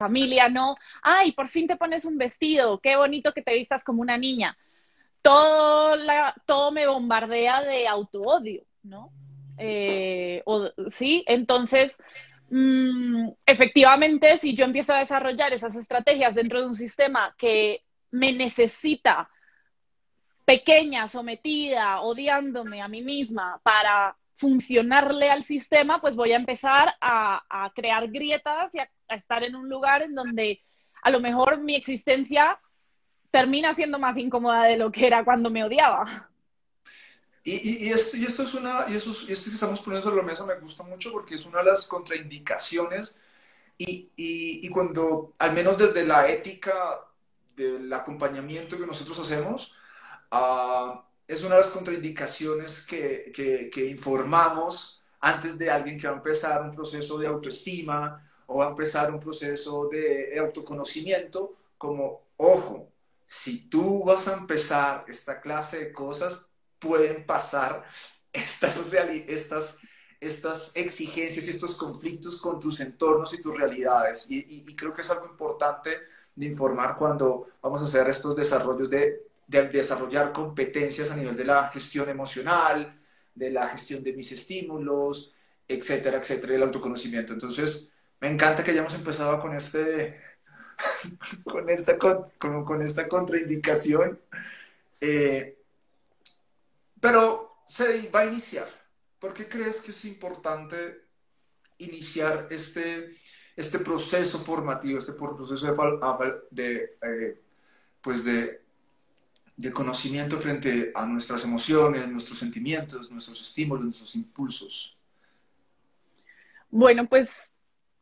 familia, 0.00 0.48
¿no? 0.48 0.76
Ay, 1.02 1.32
por 1.32 1.46
fin 1.48 1.66
te 1.66 1.76
pones 1.76 2.06
un 2.06 2.16
vestido, 2.16 2.80
qué 2.80 2.96
bonito 2.96 3.34
que 3.34 3.42
te 3.42 3.52
vistas 3.52 3.84
como 3.84 4.00
una 4.00 4.16
niña. 4.16 4.56
Todo, 5.20 5.94
la, 5.94 6.34
todo 6.46 6.72
me 6.72 6.86
bombardea 6.86 7.62
de 7.62 7.86
autoodio, 7.86 8.64
¿no? 8.82 9.12
Eh, 9.58 10.42
sí, 10.88 11.22
entonces, 11.26 11.94
mm, 12.48 13.28
efectivamente, 13.44 14.38
si 14.38 14.54
yo 14.54 14.64
empiezo 14.64 14.94
a 14.94 15.00
desarrollar 15.00 15.52
esas 15.52 15.76
estrategias 15.76 16.34
dentro 16.34 16.60
de 16.60 16.66
un 16.68 16.74
sistema 16.74 17.34
que 17.36 17.82
me 18.10 18.32
necesita 18.32 19.28
pequeña, 20.46 21.08
sometida, 21.08 22.00
odiándome 22.00 22.80
a 22.80 22.88
mí 22.88 23.02
misma 23.02 23.60
para 23.62 24.16
funcionarle 24.40 25.30
al 25.30 25.44
sistema, 25.44 26.00
pues 26.00 26.16
voy 26.16 26.32
a 26.32 26.36
empezar 26.36 26.94
a, 27.00 27.70
crear 27.74 28.08
grietas 28.08 28.74
y 28.74 28.78
a, 28.78 28.90
estar 29.08 29.44
en 29.44 29.54
un 29.54 29.68
lugar 29.68 30.02
en 30.02 30.14
donde 30.14 30.62
a 31.02 31.10
lo 31.10 31.20
mejor 31.20 31.58
mi 31.58 31.76
existencia 31.76 32.58
termina 33.30 33.74
siendo 33.74 33.98
más 33.98 34.16
incómoda 34.16 34.64
de 34.64 34.76
lo 34.76 34.90
que 34.90 35.06
era 35.06 35.24
cuando 35.24 35.50
me 35.50 35.64
odiaba. 35.64 36.30
Y, 37.42 37.88
esto, 37.88 38.16
y 38.16 38.24
esto, 38.24 38.42
es 38.42 38.54
una, 38.54 38.84
y, 38.88 38.96
eso, 38.96 39.10
y 39.28 39.32
esto 39.32 39.50
que 39.50 39.54
estamos 39.54 39.80
poniendo 39.80 40.08
sobre 40.08 40.20
la 40.20 40.26
mesa 40.26 40.44
me 40.44 40.58
gusta 40.58 40.84
mucho 40.84 41.10
porque 41.10 41.34
es 41.34 41.46
una 41.46 41.58
de 41.58 41.64
las 41.64 41.88
contraindicaciones 41.88 43.16
y, 43.78 44.10
y, 44.16 44.68
cuando, 44.68 45.32
al 45.38 45.52
menos 45.52 45.78
desde 45.78 46.04
la 46.04 46.28
ética 46.28 47.00
del 47.56 47.92
acompañamiento 47.92 48.78
que 48.78 48.86
nosotros 48.86 49.18
hacemos, 49.18 49.74
Ah, 50.30 51.04
es 51.30 51.44
una 51.44 51.54
de 51.54 51.60
las 51.60 51.70
contraindicaciones 51.70 52.84
que, 52.84 53.30
que, 53.72 53.86
informamos 53.86 55.00
antes 55.20 55.56
de 55.56 55.70
alguien 55.70 55.96
que 55.96 56.08
va 56.08 56.14
a 56.14 56.16
empezar 56.16 56.60
un 56.60 56.72
proceso 56.72 57.18
de 57.18 57.28
autoestima 57.28 58.28
o 58.46 58.58
va 58.58 58.66
a 58.66 58.70
empezar 58.70 59.14
un 59.14 59.20
proceso 59.20 59.88
de 59.88 60.36
autoconocimiento, 60.40 61.54
como, 61.78 62.26
ojo, 62.36 62.90
si 63.26 63.68
tú 63.68 64.02
vas 64.02 64.26
a 64.26 64.34
empezar 64.34 65.04
esta 65.06 65.40
clase 65.40 65.78
de 65.78 65.92
cosas, 65.92 66.46
pueden 66.80 67.24
pasar 67.24 67.84
estas, 68.32 68.76
estas, 69.28 69.78
estas 70.18 70.72
exigencias 70.74 71.46
y 71.46 71.50
estos 71.50 71.76
conflictos 71.76 72.40
con 72.40 72.58
tus 72.58 72.80
entornos 72.80 73.32
y 73.34 73.40
tus 73.40 73.56
realidades. 73.56 74.26
y, 74.28 74.74
creo 74.74 74.92
que 74.92 75.02
es 75.02 75.10
algo 75.10 75.26
importante 75.26 75.96
de 76.34 76.46
informar 76.46 76.96
cuando 76.96 77.46
vamos 77.62 77.82
a 77.82 77.84
hacer 77.84 78.08
estos 78.08 78.34
desarrollos 78.34 78.90
de 78.90 79.29
de 79.50 79.68
desarrollar 79.68 80.30
competencias 80.32 81.10
a 81.10 81.16
nivel 81.16 81.36
de 81.36 81.44
la 81.44 81.68
gestión 81.70 82.08
emocional, 82.08 82.96
de 83.34 83.50
la 83.50 83.68
gestión 83.68 84.04
de 84.04 84.12
mis 84.12 84.30
estímulos, 84.30 85.34
etcétera, 85.66 86.18
etcétera, 86.18 86.54
el 86.54 86.62
autoconocimiento. 86.62 87.32
Entonces, 87.32 87.92
me 88.20 88.28
encanta 88.30 88.62
que 88.62 88.70
hayamos 88.70 88.94
empezado 88.94 89.40
con 89.40 89.56
este, 89.56 90.20
con 91.44 91.68
esta, 91.68 91.98
con, 91.98 92.82
esta 92.82 93.08
contraindicación, 93.08 94.20
eh, 95.00 95.58
pero 97.00 97.56
se 97.66 98.08
va 98.08 98.20
a 98.20 98.26
iniciar. 98.26 98.68
¿Por 99.18 99.34
qué 99.34 99.48
crees 99.48 99.80
que 99.80 99.90
es 99.90 100.04
importante 100.04 101.06
iniciar 101.78 102.46
este, 102.50 103.16
este 103.56 103.80
proceso 103.80 104.38
formativo, 104.38 105.00
este 105.00 105.14
proceso 105.14 105.66
de 106.52 106.96
eh, 107.02 107.40
pues 108.00 108.24
de 108.24 108.69
de 109.60 109.72
conocimiento 109.72 110.38
frente 110.38 110.90
a 110.94 111.04
nuestras 111.04 111.44
emociones, 111.44 112.08
nuestros 112.08 112.38
sentimientos, 112.38 113.10
nuestros 113.10 113.38
estímulos, 113.42 113.84
nuestros 113.84 114.14
impulsos? 114.16 114.96
Bueno, 116.70 117.06
pues 117.06 117.52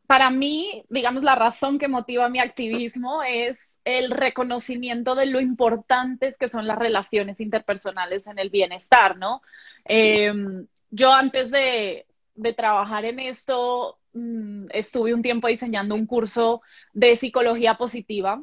para 0.07 0.29
mí, 0.29 0.85
digamos, 0.89 1.21
la 1.21 1.35
razón 1.35 1.77
que 1.77 1.89
motiva 1.89 2.29
mi 2.29 2.39
activismo 2.39 3.23
es 3.23 3.77
el 3.83 4.11
reconocimiento 4.11 5.15
de 5.15 5.25
lo 5.25 5.41
importantes 5.41 6.37
que 6.37 6.47
son 6.47 6.65
las 6.65 6.79
relaciones 6.79 7.41
interpersonales 7.41 8.27
en 8.27 8.39
el 8.39 8.49
bienestar, 8.49 9.17
¿no? 9.17 9.41
Em, 9.83 10.65
yo 10.91 11.11
antes 11.11 11.51
de, 11.51 12.05
trabajar 12.55 13.03
en 13.03 13.19
esto, 13.19 13.99
mm, 14.13 14.67
estuve 14.69 15.13
un 15.13 15.21
tiempo 15.21 15.49
diseñando 15.49 15.93
un 15.93 16.05
curso 16.05 16.61
de 16.93 17.17
psicología 17.17 17.75
positiva 17.75 18.41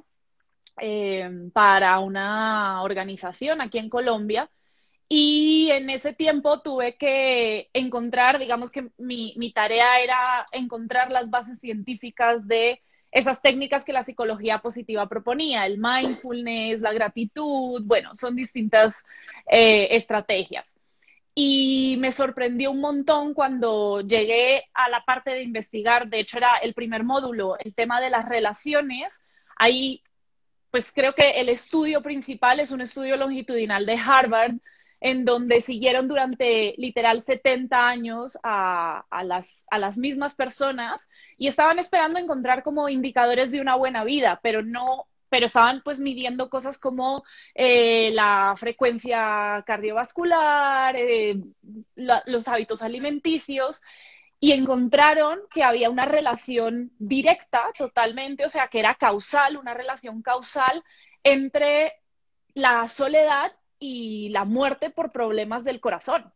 Em, 0.79 1.51
para 1.53 1.99
una 2.01 2.83
organización 2.83 3.61
aquí 3.63 3.79
en 3.79 3.89
Colombia. 3.89 4.51
Y 5.09 5.71
en 5.71 5.89
ese 5.89 6.13
tiempo 6.13 6.61
tuve 6.63 6.97
que 6.97 7.71
encontrar, 7.73 8.39
digamos 8.39 8.71
que 8.73 8.91
mi, 8.99 9.35
mi, 9.37 9.53
tarea 9.53 10.01
era 10.01 10.47
encontrar 10.53 11.11
las 11.11 11.31
bases 11.31 11.61
científicas 11.61 12.47
de 12.47 12.83
esas 13.13 13.41
técnicas 13.41 13.85
que 13.85 13.93
la 13.93 14.05
psicología 14.05 14.59
positiva 14.59 15.09
proponía, 15.09 15.65
el 15.65 15.79
mindfulness, 15.79 16.83
la 16.83 16.93
gratitud, 16.93 17.83
bueno, 17.85 18.15
son 18.17 18.37
distintas 18.37 19.07
eh, 19.51 19.89
estrategias. 19.93 20.77
Y 21.35 21.97
me 22.01 22.13
sorprendió 22.13 22.71
un 22.73 22.81
montón 22.81 23.33
cuando 23.33 24.01
llegué 24.01 24.65
a 24.75 24.89
la 24.91 25.05
parte 25.05 25.31
de 25.31 25.43
investigar, 25.43 26.09
de 26.09 26.21
hecho 26.21 26.39
era 26.39 26.57
el 26.59 26.75
primer 26.75 27.05
módulo, 27.05 27.57
el 27.59 27.75
tema 27.75 28.01
de 28.01 28.11
las 28.11 28.29
relaciones. 28.29 29.23
Ahí 29.57 30.03
pues 30.71 30.93
creo 30.93 31.15
que 31.15 31.41
el 31.41 31.49
estudio 31.49 32.03
principal 32.03 32.61
es 32.61 32.71
un 32.73 32.81
estudio 32.81 33.17
longitudinal 33.17 33.87
de 33.87 33.95
Harvard, 33.97 34.55
en 35.01 35.25
donde 35.25 35.61
siguieron 35.61 36.09
durante 36.09 36.75
literal 36.79 37.21
70 37.21 37.87
años 37.89 38.39
a, 38.43 39.05
las, 39.25 39.67
a 39.71 39.79
las 39.79 39.99
mismas 39.99 40.35
personas 40.35 41.09
y 41.37 41.49
estaban 41.49 41.79
esperando 41.79 42.19
encontrar 42.19 42.63
como 42.63 42.89
indicadores 42.89 43.53
de 43.53 43.61
una 43.61 43.77
buena 43.77 44.05
vida, 44.05 44.41
pero 44.43 44.63
no 44.63 45.07
pero 45.29 45.47
estaban 45.47 45.83
pues 45.85 45.99
midiendo 45.99 46.49
cosas 46.49 46.79
como 46.79 47.25
eh, 47.55 48.11
la 48.13 48.55
frecuencia 48.57 49.65
cardiovascular, 49.67 50.95
eh, 50.97 51.41
los 51.97 52.49
hábitos 52.49 52.81
alimenticios, 52.81 53.83
y 54.39 54.53
encontraron 54.53 55.41
que 55.51 55.63
había 55.63 55.91
una 55.91 56.05
relación 56.05 56.93
directa 56.99 57.65
totalmente, 57.77 58.45
o 58.45 58.49
sea, 58.49 58.69
que 58.69 58.81
era 58.81 58.95
causal, 58.95 59.57
una 59.57 59.75
relación 59.75 60.23
causal 60.23 60.85
entre 61.23 61.95
la 62.55 62.87
soledad 62.89 63.53
y 63.79 64.29
la 64.31 64.45
muerte 64.45 64.91
por 64.91 65.13
problemas 65.13 65.65
del 65.65 65.81
corazón. 65.81 66.33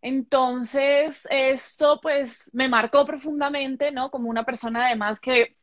Entonces, 0.00 1.26
esto 1.30 2.00
pues 2.00 2.50
me 2.54 2.68
marcó 2.68 3.04
profundamente, 3.04 3.90
¿no? 3.90 4.10
Como 4.10 4.28
una 4.30 4.44
persona 4.44 4.86
además 4.86 5.20
que, 5.20 5.56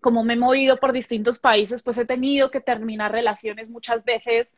como 0.00 0.24
me 0.24 0.34
he 0.34 0.36
movido 0.36 0.76
por 0.78 0.92
distintos 0.92 1.38
países, 1.38 1.82
pues 1.82 1.96
he 1.98 2.04
tenido 2.04 2.50
que 2.50 2.60
terminar 2.60 3.12
relaciones 3.12 3.70
muchas 3.70 4.04
veces 4.04 4.56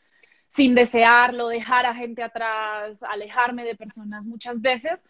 sin 0.49 0.75
desearlo, 0.75 1.49
dejar 1.49 1.87
a 1.87 1.94
gente 1.94 2.23
atrás, 2.23 3.02
alejarme 3.02 3.64
de 3.64 3.75
personas 3.75 4.26
muchas 4.26 4.61
veces. 4.61 5.04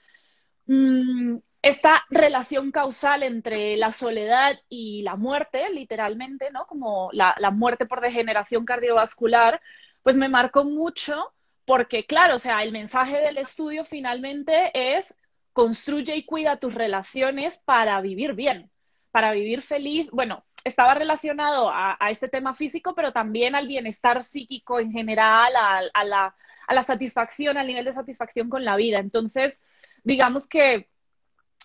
Mm, 0.72 1.38
esta 1.60 2.04
relación 2.08 2.72
causal 2.72 3.22
entre 3.22 3.76
la 3.76 3.92
soledad 3.92 4.58
y 4.70 5.02
la 5.02 5.16
muerte, 5.16 5.68
literalmente, 5.70 6.50
¿no? 6.50 6.66
Como 6.66 7.10
la, 7.12 7.34
muerte 7.52 7.84
por 7.84 8.00
degeneración 8.00 8.64
cardiovascular, 8.64 9.60
pues 10.02 10.16
me 10.16 10.30
marcó 10.30 10.64
mucho 10.64 11.34
porque, 11.66 12.06
claro, 12.06 12.36
o 12.36 12.38
sea, 12.38 12.62
el 12.62 12.72
mensaje 12.72 13.18
del 13.18 13.36
estudio 13.38 13.84
finalmente 13.84 14.70
es 14.96 15.14
construye 15.52 16.16
y 16.16 16.24
cuida 16.24 16.56
tus 16.58 16.74
relaciones 16.74 17.58
para 17.58 18.00
vivir 18.00 18.32
bien, 18.32 18.70
para 19.10 19.32
vivir 19.32 19.60
feliz. 19.62 20.08
Bueno, 20.10 20.44
estaba 20.64 20.94
relacionado 20.94 21.70
a, 21.70 21.98
este 22.10 22.28
tema 22.28 22.54
físico, 22.54 22.94
pero 22.94 23.12
también 23.12 23.54
al 23.54 23.68
bienestar 23.68 24.24
psíquico 24.24 24.80
en 24.80 24.90
general, 24.92 25.52
a, 25.54 26.04
la, 26.04 26.34
a, 26.66 26.74
la, 26.74 26.82
satisfacción, 26.82 27.58
al 27.58 27.66
nivel 27.66 27.84
de 27.84 27.92
satisfacción 27.92 28.48
con 28.48 28.64
la 28.64 28.76
vida. 28.76 28.98
Entonces, 29.00 29.62
digamos 30.02 30.48
que 30.48 30.88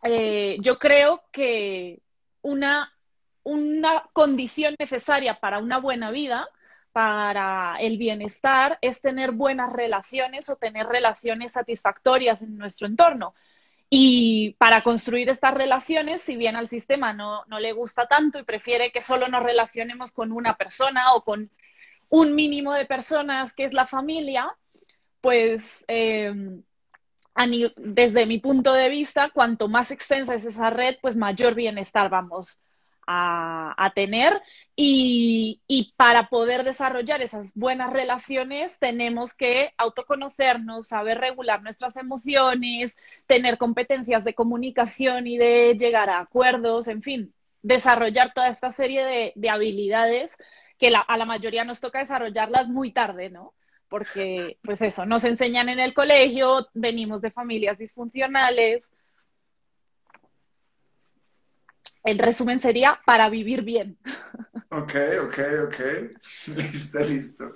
eh, 0.03 0.58
yo 0.60 0.77
creo 0.77 1.24
que 1.32 2.01
una, 2.41 2.94
una 3.44 4.03
condición 4.13 4.75
necesaria 4.79 5.39
para 5.39 5.60
una 5.60 5.79
buena 5.79 6.12
vida 6.12 6.48
para 6.91 7.77
el 7.79 7.98
bienestar 7.98 8.79
es 8.82 9.01
tener 9.01 9.32
buenas 9.32 9.72
relaciones 9.72 10.50
o 10.50 10.56
tener 10.56 10.88
relaciones 10.88 11.51
satisfactorias 11.51 12.41
en 12.41 12.58
nuestro 12.58 12.88
entorno. 12.88 13.36
Y 13.89 14.56
para 14.58 14.82
construir 14.82 15.29
estas 15.29 15.53
relaciones, 15.53 16.22
si 16.22 16.36
bien 16.36 16.56
al 16.56 16.67
sistema 16.67 17.13
no, 17.13 17.44
le 17.60 17.72
gusta 17.72 18.08
tanto 18.08 18.39
y 18.39 18.44
prefiere 18.44 18.91
que 18.91 19.01
solo 19.01 19.27
nos 19.27 19.44
relacionemos 19.44 20.12
con 20.12 20.32
una 20.32 20.58
persona 20.58 21.13
o 21.13 21.24
con 21.24 21.51
un 22.10 22.36
mínimo 22.36 22.74
de 22.74 22.86
personas 22.86 23.53
que 23.53 23.65
es 23.65 23.74
la 23.74 23.86
familia, 23.86 24.51
pues 25.22 25.86
eh, 25.88 26.34
desde 27.77 28.25
mi 28.25 28.39
punto 28.39 28.74
de 28.74 28.89
vista, 28.89 29.29
cuanto 29.29 29.67
más 29.67 29.91
extensa 29.91 30.36
es 30.36 30.46
esa 30.46 30.70
red, 30.70 30.96
pues 31.01 31.15
mayor 31.15 31.56
bienestar 31.56 32.10
vamos 32.10 32.60
a, 33.08 33.91
tener 33.96 34.41
y, 34.75 35.62
para 35.96 36.29
poder 36.29 36.63
desarrollar 36.63 37.22
esas 37.22 37.53
buenas 37.53 37.91
relaciones 37.94 38.79
tenemos 38.79 39.34
que 39.34 39.74
autoconocernos, 39.77 40.88
saber 40.88 41.20
regular 41.20 41.63
nuestras 41.63 41.96
emociones, 41.96 42.98
tener 43.25 43.58
competencias 43.58 44.24
de 44.24 44.34
comunicación 44.34 45.27
y 45.27 45.38
de 45.38 45.75
llegar 45.79 46.10
a 46.10 46.20
acuerdos, 46.20 46.88
en 46.89 47.01
fin, 47.01 47.34
desarrollar 47.62 48.34
toda 48.34 48.50
esta 48.50 48.72
serie 48.72 49.34
de, 49.36 49.50
habilidades 49.50 50.36
que 50.78 50.91
a 50.95 51.17
la 51.17 51.26
mayoría 51.26 51.63
nos 51.63 51.80
toca 51.80 52.00
desarrollarlas 52.00 52.69
muy 52.69 52.91
tarde, 52.91 53.30
¿no? 53.30 53.54
Porque, 53.89 54.58
pues 54.63 54.82
eso, 54.82 55.06
nos 55.06 55.23
enseñan 55.23 55.69
en 55.69 55.80
el 55.80 55.93
colegio, 55.93 56.67
venimos 56.73 57.21
de 57.21 57.32
familias 57.32 57.78
disfuncionales, 57.78 58.89
el 62.04 62.19
resumen 62.19 62.60
sería 62.60 63.00
para 63.06 63.30
vivir 63.30 63.62
bien. 63.62 63.97
Ok, 64.69 64.95
ok, 65.23 65.39
ok. 65.67 65.80
listo, 66.58 67.00
listo. 67.00 67.52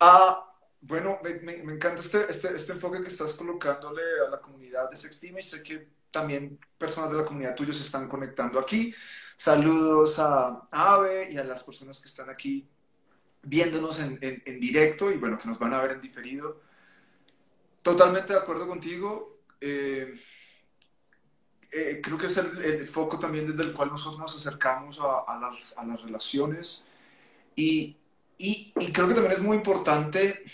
Ah, 0.00 0.52
bueno, 0.80 1.20
me, 1.22 1.54
encanta 1.54 2.00
este, 2.00 2.28
este, 2.28 2.56
este, 2.56 2.72
enfoque 2.72 3.00
que 3.00 3.06
estás 3.06 3.34
colocándole 3.34 4.02
a 4.26 4.28
la 4.28 4.40
comunidad 4.40 4.90
de 4.90 4.96
Sextima 4.96 5.38
y 5.38 5.42
sé 5.42 5.62
que 5.62 5.88
también 6.10 6.58
personas 6.76 7.12
de 7.12 7.18
la 7.18 7.24
comunidad 7.24 7.54
tuya 7.54 7.72
se 7.72 7.82
están 7.82 8.08
conectando 8.08 8.58
aquí. 8.58 8.92
Saludos 9.36 10.18
a, 10.18 10.64
Ave 10.72 11.30
y 11.30 11.38
a 11.38 11.44
las 11.44 11.62
personas 11.62 12.00
que 12.00 12.08
están 12.08 12.28
aquí 12.28 12.68
viéndonos 13.42 13.98
en, 14.00 14.18
en 14.20 14.60
directo 14.60 15.10
y 15.10 15.16
bueno, 15.16 15.38
que 15.38 15.48
nos 15.48 15.58
van 15.58 15.74
a 15.74 15.80
ver 15.80 15.92
en 15.92 16.00
diferido. 16.00 16.60
Totalmente 17.82 18.32
de 18.32 18.38
acuerdo 18.38 18.66
contigo. 18.66 19.40
Eh, 19.60 20.14
eh, 21.72 22.00
creo 22.02 22.18
que 22.18 22.26
es 22.26 22.36
el, 22.36 22.86
foco 22.86 23.18
también 23.18 23.46
desde 23.46 23.62
el 23.62 23.72
cual 23.72 23.88
nosotros 23.88 24.20
nos 24.20 24.36
acercamos 24.36 25.00
a, 25.00 25.38
las, 25.40 25.78
a 25.78 25.86
las, 25.86 26.02
relaciones 26.02 26.86
y, 27.56 27.96
y, 28.36 28.72
creo 28.92 29.08
que 29.08 29.14
también 29.14 29.32
es 29.32 29.40
muy 29.40 29.56
importante, 29.56 30.44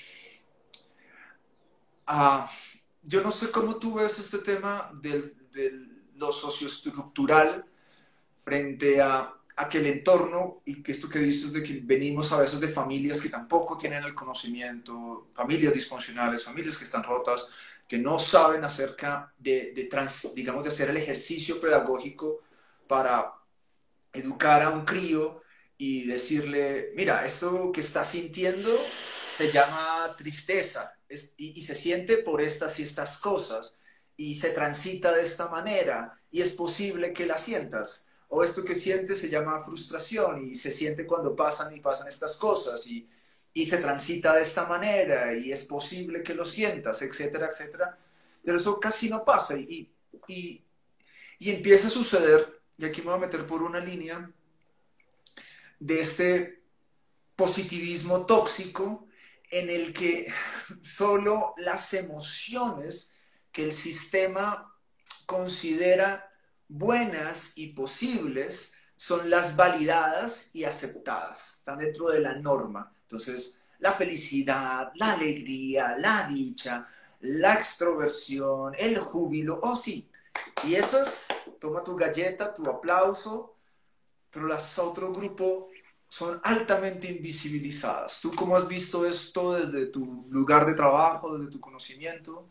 uh, 2.07 2.47
yo 3.03 3.21
no 3.23 3.33
sé 3.33 3.51
cómo 3.51 3.77
tú 3.77 3.95
ves 3.95 4.21
este 4.21 4.39
tema 4.39 4.93
de, 5.01 5.23
de 5.51 5.89
lo 6.15 6.31
socioestructural 6.31 7.65
frente 8.43 9.01
a, 9.01 9.38
a, 9.59 9.69
que 9.69 9.79
el 9.79 9.87
entorno 9.87 10.63
y 10.65 10.83
que 10.83 10.93
esto 10.93 11.09
que 11.09 11.19
dices 11.19 11.53
de 11.53 11.63
que 11.63 11.81
venimos 11.83 12.33
a 12.33 12.39
veces 12.39 12.61
de 12.61 12.69
familias 12.69 13.21
que 13.21 13.29
tampoco 13.29 13.77
tienen 13.77 14.05
el 14.05 14.15
conocimiento, 14.15 15.29
familias 15.33 15.73
disfuncionales, 15.73 16.45
familias 16.45 16.79
que 16.79 16.85
están 16.85 17.03
rotas, 17.03 17.49
que 17.87 17.99
no 17.99 18.19
saben 18.19 18.65
acerca 18.65 19.33
de, 19.39 19.73
de 19.73 19.89
digamos, 20.35 20.63
de 20.63 20.69
hacer 20.69 20.91
el 20.91 20.97
ejercicio 20.99 21.61
pedagógico 21.61 22.41
para 22.87 23.33
educar 24.13 24.63
a 24.63 24.71
un 24.71 24.85
crío 24.85 25.43
y 25.77 26.07
decirle, 26.07 26.93
mira, 26.95 27.25
eso 27.25 27.73
que 27.73 27.81
está 27.81 28.05
sintiendo 28.05 28.71
se 29.33 29.51
llama 29.53 30.15
tristeza 30.17 30.99
y, 31.09 31.59
y, 31.59 31.63
se 31.63 31.75
siente 31.75 32.19
por 32.19 32.41
estas 32.41 32.79
y 32.81 32.83
estas 32.83 33.19
cosas 33.19 33.75
y 34.17 34.35
se 34.35 34.51
transita 34.51 35.13
de 35.13 35.23
esta 35.23 35.49
manera 35.49 36.21
y 36.31 36.43
es 36.43 36.53
posible 36.53 37.13
que 37.13 37.27
la 37.27 37.39
sientas. 37.39 38.09
O 38.29 38.45
esto 38.45 38.65
que 38.65 38.75
sientes 38.75 39.19
se 39.19 39.29
llama 39.29 39.63
frustración 39.63 40.45
y 40.45 40.55
se 40.55 40.73
siente 40.73 41.07
cuando 41.07 41.35
pasan 41.35 41.75
y 41.75 41.81
pasan 41.81 42.09
estas 42.09 42.37
cosas 42.37 42.87
y 42.87 43.09
y 43.53 43.67
se 43.67 43.79
transita 43.79 44.35
de 44.35 44.43
esta 44.43 44.67
manera 44.67 45.35
y 45.35 45.51
es 45.53 45.65
posible 45.65 46.23
que 46.23 46.35
lo 46.35 46.45
sientas, 46.45 47.03
etcétera, 47.03 47.49
etcétera. 47.49 47.99
Pero 48.45 48.57
eso 48.57 48.79
casi 48.79 49.09
no 49.09 49.25
pasa 49.25 49.57
y, 49.57 49.93
y, 50.29 50.63
y 51.41 51.51
empieza 51.51 51.89
a 51.89 51.91
suceder, 51.91 52.61
y 52.77 52.85
aquí 52.85 53.01
me 53.01 53.09
voy 53.09 53.17
a 53.17 53.27
meter 53.27 53.47
por 53.47 53.63
una 53.63 53.81
línea, 53.81 54.31
de 55.81 56.01
este 56.01 56.63
positivismo 57.35 58.27
tóxico 58.27 59.07
en 59.51 59.71
el 59.71 59.93
que 59.93 60.33
solo 60.81 61.55
las 61.57 61.95
emociones 61.95 63.17
que 63.51 63.65
el 63.65 63.73
sistema 63.73 64.73
considera 65.27 66.28
buenas 66.69 67.57
y 67.57 67.69
posibles 67.69 68.75
son 68.97 69.31
las 69.31 69.57
validadas 69.57 70.51
y 70.55 70.65
aceptadas, 70.65 71.59
están 71.59 71.79
dentro 71.79 72.11
de 72.11 72.21
la 72.21 72.35
norma. 72.35 72.93
Entonces, 73.03 73.63
la 73.79 73.93
felicidad, 73.93 74.91
la 74.95 75.13
alegría, 75.13 75.97
la 75.99 76.27
dicha, 76.29 76.87
la 77.21 77.55
extroversión, 77.55 78.75
el 78.77 78.99
júbilo, 78.99 79.61
oh 79.63 79.77
sí. 79.77 80.11
Y 80.65 80.75
esas, 80.75 81.27
toma 81.61 81.83
tu 81.83 81.97
galleta, 81.97 82.53
tu 82.53 82.69
aplauso, 82.69 83.55
pero 84.31 84.47
las 84.47 84.79
otro 84.79 85.13
grupo 85.13 85.69
son 86.09 86.41
altamente 86.43 87.09
invisibilizadas. 87.09 88.21
¿Tú 88.21 88.33
cómo 88.35 88.57
has 88.57 88.67
visto 88.67 89.07
esto 89.07 89.55
desde 89.55 89.87
tu 89.87 90.27
lugar 90.31 90.67
de 90.67 90.75
trabajo, 90.75 91.37
desde 91.37 91.51
tu 91.51 91.61
conocimiento? 91.61 92.49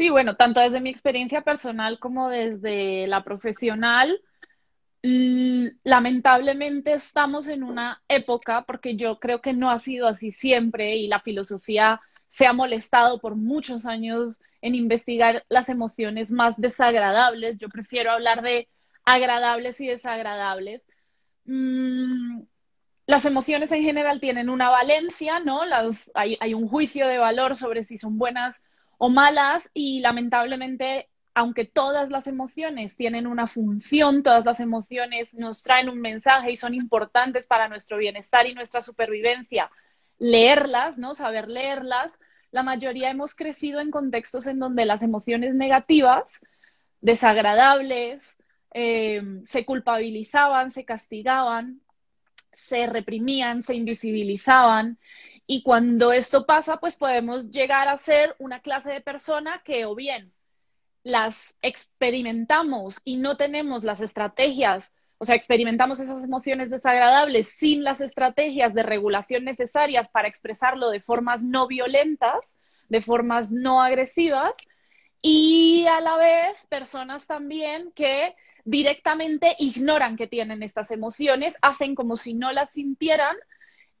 Sí, 0.00 0.08
bueno, 0.08 0.34
tanto 0.34 0.60
desde 0.60 0.80
mi 0.80 0.88
experiencia 0.88 1.42
personal 1.42 1.98
como 1.98 2.30
desde 2.30 3.06
la 3.06 3.22
profesional, 3.22 4.22
lamentablemente 5.02 6.94
estamos 6.94 7.48
en 7.48 7.62
una 7.62 8.02
época, 8.08 8.64
porque 8.66 8.96
yo 8.96 9.20
creo 9.20 9.42
que 9.42 9.52
no 9.52 9.70
ha 9.70 9.78
sido 9.78 10.08
así 10.08 10.30
siempre 10.30 10.96
y 10.96 11.06
la 11.06 11.20
filosofía 11.20 12.00
se 12.30 12.46
ha 12.46 12.54
molestado 12.54 13.20
por 13.20 13.36
muchos 13.36 13.84
años 13.84 14.40
en 14.62 14.74
investigar 14.74 15.44
las 15.50 15.68
emociones 15.68 16.32
más 16.32 16.58
desagradables. 16.58 17.58
Yo 17.58 17.68
prefiero 17.68 18.10
hablar 18.10 18.40
de 18.40 18.68
agradables 19.04 19.82
y 19.82 19.86
desagradables. 19.86 20.82
Mm, 21.44 22.40
las 23.06 23.26
emociones 23.26 23.70
en 23.70 23.82
general 23.82 24.18
tienen 24.18 24.48
una 24.48 24.70
valencia, 24.70 25.40
¿no? 25.40 25.60
hay, 26.14 26.38
hay 26.40 26.54
un 26.54 26.68
juicio 26.68 27.06
de 27.06 27.18
valor 27.18 27.54
sobre 27.54 27.82
si 27.82 27.98
son 27.98 28.16
buenas 28.16 28.64
o 29.02 29.08
malas 29.08 29.70
y 29.72 30.00
lamentablemente 30.00 31.08
aunque 31.32 31.64
todas 31.64 32.10
las 32.10 32.26
emociones 32.26 32.96
tienen 32.96 33.26
una 33.26 33.46
función, 33.46 34.22
todas 34.22 34.44
las 34.44 34.60
emociones 34.60 35.32
nos 35.32 35.62
traen 35.62 35.88
un 35.88 36.00
mensaje 36.00 36.50
y 36.50 36.56
son 36.56 36.74
importantes 36.74 37.46
para 37.46 37.66
nuestro 37.68 37.96
bienestar 37.96 38.46
y 38.46 38.54
nuestra 38.54 38.82
supervivencia, 38.82 39.70
leerlas, 40.18 40.98
¿no? 40.98 41.14
Saber 41.14 41.48
leerlas, 41.48 42.18
la 42.50 42.62
mayoría 42.62 43.08
hemos 43.08 43.34
crecido 43.34 43.80
en 43.80 43.90
contextos 43.90 44.46
en 44.46 44.58
donde 44.58 44.84
las 44.84 45.02
emociones 45.02 45.54
negativas, 45.54 46.44
desagradables, 47.00 48.36
eh, 48.74 49.22
se 49.44 49.64
culpabilizaban, 49.64 50.70
se 50.72 50.84
castigaban, 50.84 51.80
se 52.52 52.86
reprimían, 52.86 53.62
se 53.62 53.76
invisibilizaban. 53.76 54.98
Y 55.52 55.64
cuando 55.64 56.12
esto 56.12 56.46
pasa, 56.46 56.76
pues 56.76 56.96
podemos 56.96 57.50
llegar 57.50 57.88
a 57.88 57.98
ser 57.98 58.36
una 58.38 58.60
clase 58.60 58.92
de 58.92 59.00
persona 59.00 59.62
que 59.64 59.84
o 59.84 59.96
bien 59.96 60.32
las 61.02 61.56
experimentamos 61.60 63.00
y 63.02 63.16
no 63.16 63.36
tenemos 63.36 63.82
las 63.82 64.00
estrategias, 64.00 64.94
o 65.18 65.24
sea, 65.24 65.34
experimentamos 65.34 65.98
esas 65.98 66.22
emociones 66.22 66.70
desagradables 66.70 67.48
sin 67.48 67.82
las 67.82 68.00
estrategias 68.00 68.74
de 68.74 68.84
regulación 68.84 69.42
necesarias 69.42 70.08
para 70.08 70.28
expresarlo 70.28 70.88
de 70.88 71.00
formas 71.00 71.42
no 71.42 71.66
violentas, 71.66 72.56
de 72.88 73.00
formas 73.00 73.50
no 73.50 73.82
agresivas, 73.82 74.56
y 75.20 75.84
a 75.88 76.00
la 76.00 76.16
vez 76.16 76.64
personas 76.68 77.26
también 77.26 77.90
que 77.96 78.36
directamente 78.64 79.56
ignoran 79.58 80.16
que 80.16 80.28
tienen 80.28 80.62
estas 80.62 80.92
emociones, 80.92 81.56
hacen 81.60 81.96
como 81.96 82.14
si 82.14 82.34
no 82.34 82.52
las 82.52 82.70
sintieran 82.70 83.36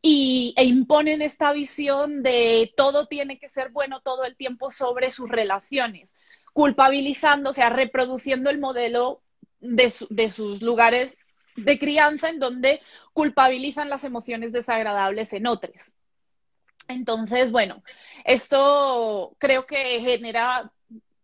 y, 0.02 0.54
e 0.56 0.64
imponen 0.64 1.22
esta 1.22 1.52
visión 1.52 2.22
de 2.22 2.72
todo 2.76 3.06
tiene 3.06 3.38
que 3.38 3.48
ser 3.48 3.70
bueno 3.70 4.00
todo 4.00 4.24
el 4.24 4.36
tiempo 4.36 4.70
sobre 4.70 5.10
sus 5.10 5.28
relaciones 5.28 6.14
culpabilizando, 6.52 7.50
o 7.50 7.52
sea, 7.52 7.70
reproduciendo 7.70 8.50
el 8.50 8.58
modelo 8.58 9.22
de, 9.60 9.92
de 10.10 10.30
sus 10.30 10.62
lugares 10.62 11.16
de 11.56 11.78
crianza 11.78 12.28
en 12.28 12.38
donde 12.38 12.80
culpabilizan 13.12 13.88
las 13.90 14.04
emociones 14.04 14.52
desagradables 14.52 15.32
en 15.32 15.46
otros. 15.46 15.94
Entonces, 16.88 17.52
bueno, 17.52 17.82
esto 18.24 19.34
creo 19.38 19.66
que 19.66 20.00
genera 20.00 20.72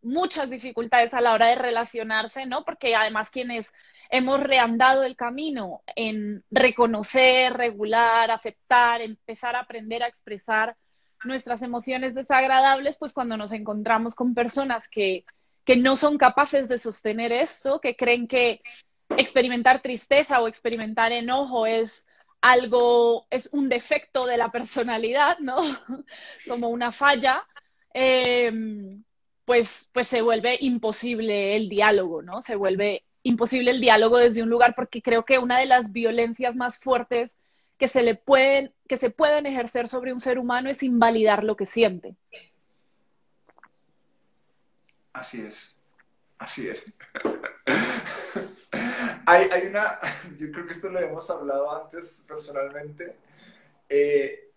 muchas 0.02 0.48
dificultades 0.48 1.12
a 1.14 1.20
la 1.20 1.32
hora 1.32 1.48
de 1.48 1.56
relacionarse, 1.56 2.46
¿no? 2.46 2.64
Porque 2.64 2.94
además 2.94 3.30
quienes 3.30 3.72
hemos 4.10 4.40
reandado 4.40 5.02
el 5.04 5.16
camino 5.16 5.82
en 5.94 6.44
reconocer, 6.50 7.52
regular, 7.52 8.30
aceptar, 8.30 9.00
empezar 9.00 9.56
a 9.56 9.60
aprender 9.60 10.02
a 10.02 10.08
expresar 10.08 10.76
nuestras 11.24 11.62
emociones 11.62 12.14
desagradables, 12.14 12.96
pues 12.96 13.12
cuando 13.12 13.36
nos 13.36 13.52
encontramos 13.52 14.14
con 14.14 14.34
personas 14.34 14.88
que, 14.88 15.24
que 15.64 15.76
no 15.76 15.96
son 15.96 16.18
capaces 16.18 16.68
de 16.68 16.78
sostener 16.78 17.32
esto, 17.32 17.80
que 17.80 17.96
creen 17.96 18.28
que 18.28 18.60
experimentar 19.10 19.82
tristeza 19.82 20.40
o 20.40 20.48
experimentar 20.48 21.12
enojo 21.12 21.66
es 21.66 22.06
algo, 22.40 23.26
es 23.30 23.48
un 23.52 23.68
defecto 23.68 24.26
de 24.26 24.36
la 24.36 24.50
personalidad, 24.50 25.38
¿no? 25.38 25.56
Como 26.48 26.68
una 26.68 26.92
falla, 26.92 27.44
em, 27.92 29.02
pues, 29.44 29.90
pues 29.92 30.08
se 30.08 30.22
vuelve 30.22 30.56
imposible 30.60 31.56
el 31.56 31.68
diálogo, 31.68 32.22
¿no? 32.22 32.42
Se 32.42 32.56
vuelve 32.56 33.05
imposible 33.26 33.72
el 33.72 33.80
diálogo 33.80 34.18
desde 34.18 34.42
un 34.42 34.48
lugar 34.48 34.74
porque 34.76 35.02
creo 35.02 35.24
que 35.24 35.38
una 35.38 35.58
de 35.58 35.66
las 35.66 35.92
violencias 35.92 36.54
más 36.54 36.78
fuertes 36.78 37.36
que 37.76 37.88
se 37.88 38.02
le 38.02 38.14
pueden, 38.14 38.72
que 38.88 38.96
se 38.96 39.10
pueden 39.10 39.46
ejercer 39.46 39.88
sobre 39.88 40.12
un 40.12 40.20
ser 40.20 40.38
humano 40.38 40.70
es 40.70 40.82
invalidar 40.82 41.42
lo 41.42 41.56
que 41.56 41.66
siente. 41.66 42.14
Así 45.12 45.42
es, 45.42 45.74
así 46.38 46.68
es. 46.68 46.92
hay, 49.26 49.48
hay, 49.50 49.66
una, 49.66 49.98
yo 50.38 50.52
creo 50.52 50.66
que 50.66 50.72
esto 50.72 50.88
lo 50.88 51.00
hemos 51.00 51.28
hablado 51.28 51.82
antes 51.82 52.24
personalmente, 52.28 53.16
eh, 53.88 54.50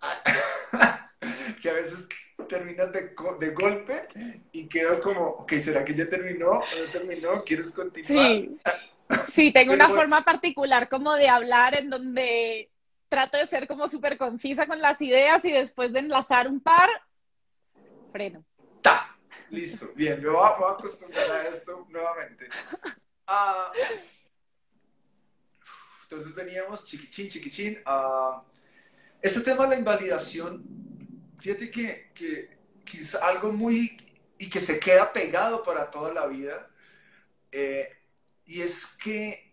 que 1.60 1.70
a 1.70 1.72
veces 1.72 2.08
terminas 2.46 2.92
de, 2.92 3.14
de, 3.40 3.50
golpe 3.50 4.08
y 4.52 4.68
quedo 4.68 5.00
como, 5.00 5.26
ok, 5.26 5.52
¿será 5.54 5.84
que 5.84 5.94
ya 5.94 6.08
terminó? 6.08 6.60
¿No 6.60 6.90
terminó? 6.92 7.42
¿Quieres 7.44 7.72
continuar? 7.72 8.26
Sí. 8.26 8.60
Sí, 9.32 9.52
tengo 9.52 9.74
una 9.74 9.88
forma 9.88 10.24
particular 10.24 10.88
como 10.88 11.14
de 11.14 11.28
hablar 11.28 11.74
en 11.74 11.90
donde 11.90 12.70
trato 13.08 13.36
de 13.36 13.46
ser 13.46 13.68
como 13.68 13.88
súper 13.88 14.18
concisa 14.18 14.66
con 14.66 14.80
las 14.80 15.00
ideas 15.00 15.44
y 15.44 15.52
después 15.52 15.92
de 15.92 16.00
enlazar 16.00 16.48
un 16.48 16.60
par, 16.60 16.88
freno. 18.12 18.44
¡Ta! 18.80 19.16
Listo, 19.50 19.90
bien, 19.94 20.20
me 20.22 20.28
voy 20.28 20.42
a, 20.42 20.72
acostumbrar 20.72 21.30
a 21.30 21.48
esto 21.48 21.86
nuevamente. 21.90 22.48
Ah, 23.26 23.72
entonces 26.02 26.34
veníamos 26.34 26.84
chiquichín, 26.84 27.28
chiquichín. 27.28 27.78
Uh, 27.86 28.40
este 29.22 29.40
tema 29.40 29.64
de 29.64 29.70
la 29.70 29.78
invalidación, 29.78 30.62
fíjate 31.38 31.70
que, 31.70 32.10
que, 32.14 32.50
es 33.00 33.14
algo 33.14 33.52
muy 33.52 33.96
y 34.38 34.48
que 34.48 34.60
se 34.60 34.78
queda 34.78 35.12
pegado 35.12 35.62
para 35.62 35.90
toda 35.90 36.12
la 36.12 36.26
vida. 36.26 36.70
Eh, 37.50 37.88
y 38.46 38.60
es 38.60 38.86
que 39.02 39.52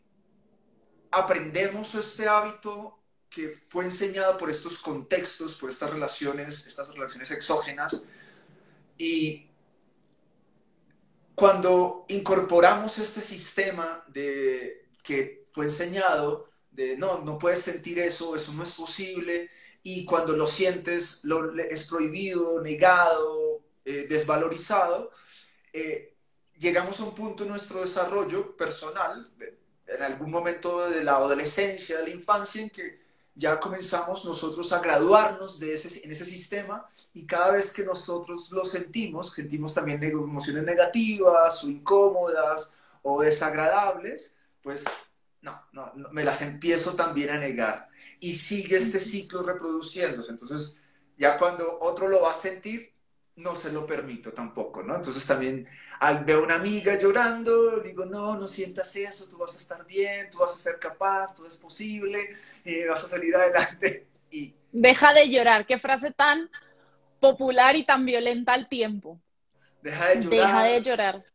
aprendemos 1.11 1.95
este 1.95 2.27
hábito 2.27 2.99
que 3.29 3.57
fue 3.69 3.85
enseñado 3.85 4.37
por 4.37 4.49
estos 4.49 4.77
contextos, 4.77 5.55
por 5.55 5.69
estas 5.69 5.89
relaciones, 5.89 6.67
estas 6.67 6.93
relaciones 6.93 7.31
exógenas, 7.31 8.05
y 8.97 9.49
cuando 11.33 12.05
incorporamos 12.09 12.99
este 12.99 13.21
sistema 13.21 14.03
de 14.07 14.85
que 15.01 15.45
fue 15.51 15.65
enseñado 15.65 16.49
de 16.69 16.95
no, 16.97 17.19
no 17.23 17.39
puedes 17.39 17.61
sentir 17.61 17.97
eso, 17.99 18.35
eso 18.35 18.53
no 18.53 18.63
es 18.63 18.73
posible, 18.73 19.49
y 19.83 20.05
cuando 20.05 20.33
lo 20.33 20.47
sientes 20.47 21.23
lo, 21.25 21.57
es 21.57 21.85
prohibido, 21.85 22.61
negado, 22.61 23.61
eh, 23.83 24.05
desvalorizado, 24.07 25.11
eh, 25.73 26.15
llegamos 26.59 26.99
a 26.99 27.03
un 27.03 27.15
punto 27.15 27.43
en 27.43 27.49
nuestro 27.49 27.81
desarrollo 27.81 28.55
personal, 28.55 29.29
en 29.87 30.01
algún 30.01 30.29
momento 30.29 30.89
de 30.89 31.03
la 31.03 31.15
adolescencia, 31.15 31.97
de 31.97 32.03
la 32.03 32.09
infancia, 32.09 32.61
en 32.61 32.69
que 32.69 33.01
ya 33.33 33.59
comenzamos 33.59 34.25
nosotros 34.25 34.71
a 34.71 34.79
graduarnos 34.79 35.59
de 35.59 35.73
ese, 35.73 36.03
en 36.05 36.11
ese 36.11 36.25
sistema 36.25 36.85
y 37.13 37.25
cada 37.25 37.51
vez 37.51 37.73
que 37.73 37.83
nosotros 37.83 38.51
lo 38.51 38.65
sentimos, 38.65 39.31
sentimos 39.33 39.73
también 39.73 40.03
emociones 40.03 40.63
negativas 40.63 41.63
o 41.63 41.69
incómodas 41.69 42.75
o 43.01 43.21
desagradables, 43.21 44.37
pues 44.61 44.85
no, 45.41 45.59
no, 45.71 45.91
no, 45.95 46.09
me 46.11 46.23
las 46.23 46.41
empiezo 46.41 46.93
también 46.93 47.31
a 47.31 47.37
negar. 47.37 47.89
Y 48.21 48.35
sigue 48.35 48.77
este 48.77 48.99
ciclo 48.99 49.43
reproduciéndose. 49.43 50.31
Entonces, 50.31 50.81
ya 51.17 51.37
cuando 51.37 51.79
otro 51.81 52.07
lo 52.07 52.21
va 52.21 52.31
a 52.31 52.35
sentir, 52.35 52.93
no 53.35 53.55
se 53.55 53.71
lo 53.71 53.85
permito 53.85 54.31
tampoco, 54.31 54.83
¿no? 54.83 54.95
Entonces 54.95 55.25
también 55.25 55.67
al 55.99 56.23
veo 56.23 56.43
una 56.43 56.55
amiga 56.55 56.97
llorando, 56.97 57.79
digo, 57.79 58.05
no, 58.05 58.37
no 58.37 58.47
sientas 58.47 58.95
eso, 58.95 59.27
tú 59.27 59.37
vas 59.37 59.55
a 59.55 59.57
estar 59.57 59.85
bien, 59.85 60.29
tú 60.29 60.39
vas 60.39 60.55
a 60.55 60.57
ser 60.57 60.79
capaz, 60.79 61.35
todo 61.35 61.47
es 61.47 61.57
posible, 61.57 62.37
eh, 62.63 62.87
vas 62.87 63.03
a 63.03 63.07
salir 63.07 63.35
adelante. 63.35 64.07
Y... 64.31 64.53
Deja 64.71 65.13
de 65.13 65.29
llorar, 65.29 65.65
qué 65.65 65.77
frase 65.77 66.11
tan 66.11 66.49
popular 67.19 67.75
y 67.75 67.85
tan 67.85 68.05
violenta 68.05 68.53
al 68.53 68.69
tiempo. 68.69 69.19
Deja 69.81 70.07
de 70.07 70.21
llorar. 70.21 70.31
Deja 70.31 70.63
de 70.63 70.81
llorar. 70.81 71.25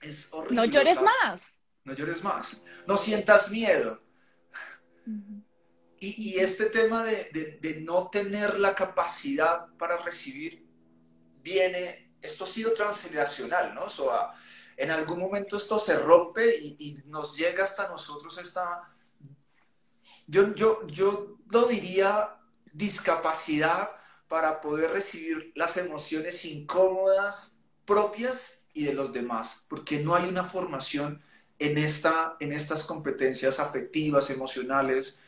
Es 0.00 0.32
horrible. 0.32 0.56
No 0.56 0.64
llores 0.64 1.02
más. 1.02 1.42
No 1.84 1.92
llores 1.94 2.24
más. 2.24 2.62
No 2.86 2.96
sientas 2.96 3.50
miedo. 3.50 4.00
Y, 6.00 6.30
y, 6.30 6.38
este 6.38 6.66
tema 6.66 7.04
de, 7.04 7.30
de, 7.32 7.58
de 7.60 7.80
no 7.82 8.08
tener 8.08 8.58
la 8.58 8.74
capacidad 8.74 9.66
para 9.76 9.98
recibir 9.98 10.66
viene, 11.42 12.14
esto 12.22 12.44
ha 12.44 12.46
sido 12.46 12.72
transgeneracional, 12.72 13.74
¿no? 13.74 13.82
O 13.84 14.12
en 14.76 14.90
algún 14.90 15.18
momento 15.18 15.56
esto 15.56 15.78
se 15.78 15.98
rompe 15.98 16.56
y, 16.56 17.02
nos 17.06 17.36
llega 17.36 17.64
hasta 17.64 17.88
nosotros 17.88 18.38
esta, 18.38 18.88
yo, 20.26 20.54
yo, 20.54 20.86
yo 20.86 21.36
lo 21.48 21.66
diría 21.66 22.36
discapacidad 22.72 23.90
para 24.28 24.60
poder 24.60 24.92
recibir 24.92 25.52
las 25.54 25.76
emociones 25.76 26.44
incómodas 26.44 27.62
propias 27.84 28.64
y 28.72 28.84
de 28.84 28.94
los 28.94 29.12
demás, 29.12 29.64
porque 29.68 29.98
no 29.98 30.14
hay 30.14 30.28
una 30.28 30.44
formación 30.44 31.22
en, 31.58 31.76
esta, 31.76 32.36
en 32.40 32.52
estas 32.52 32.84
competencias 32.84 33.58
afectivas, 33.58 34.30
emocionales, 34.30 35.20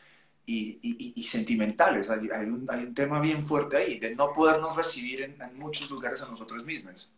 y, 0.45 1.23
sentimentales. 1.23 2.09
Hay, 2.09 2.27
un, 2.45 2.93
tema 2.93 3.19
bien 3.19 3.43
fuerte 3.43 3.77
ahí, 3.77 3.99
de 3.99 4.15
no 4.15 4.33
podernos 4.33 4.75
recibir 4.75 5.21
en, 5.21 5.37
muchos 5.57 5.89
lugares 5.89 6.21
a 6.21 6.27
nosotros 6.27 6.63
mismos. 6.65 7.15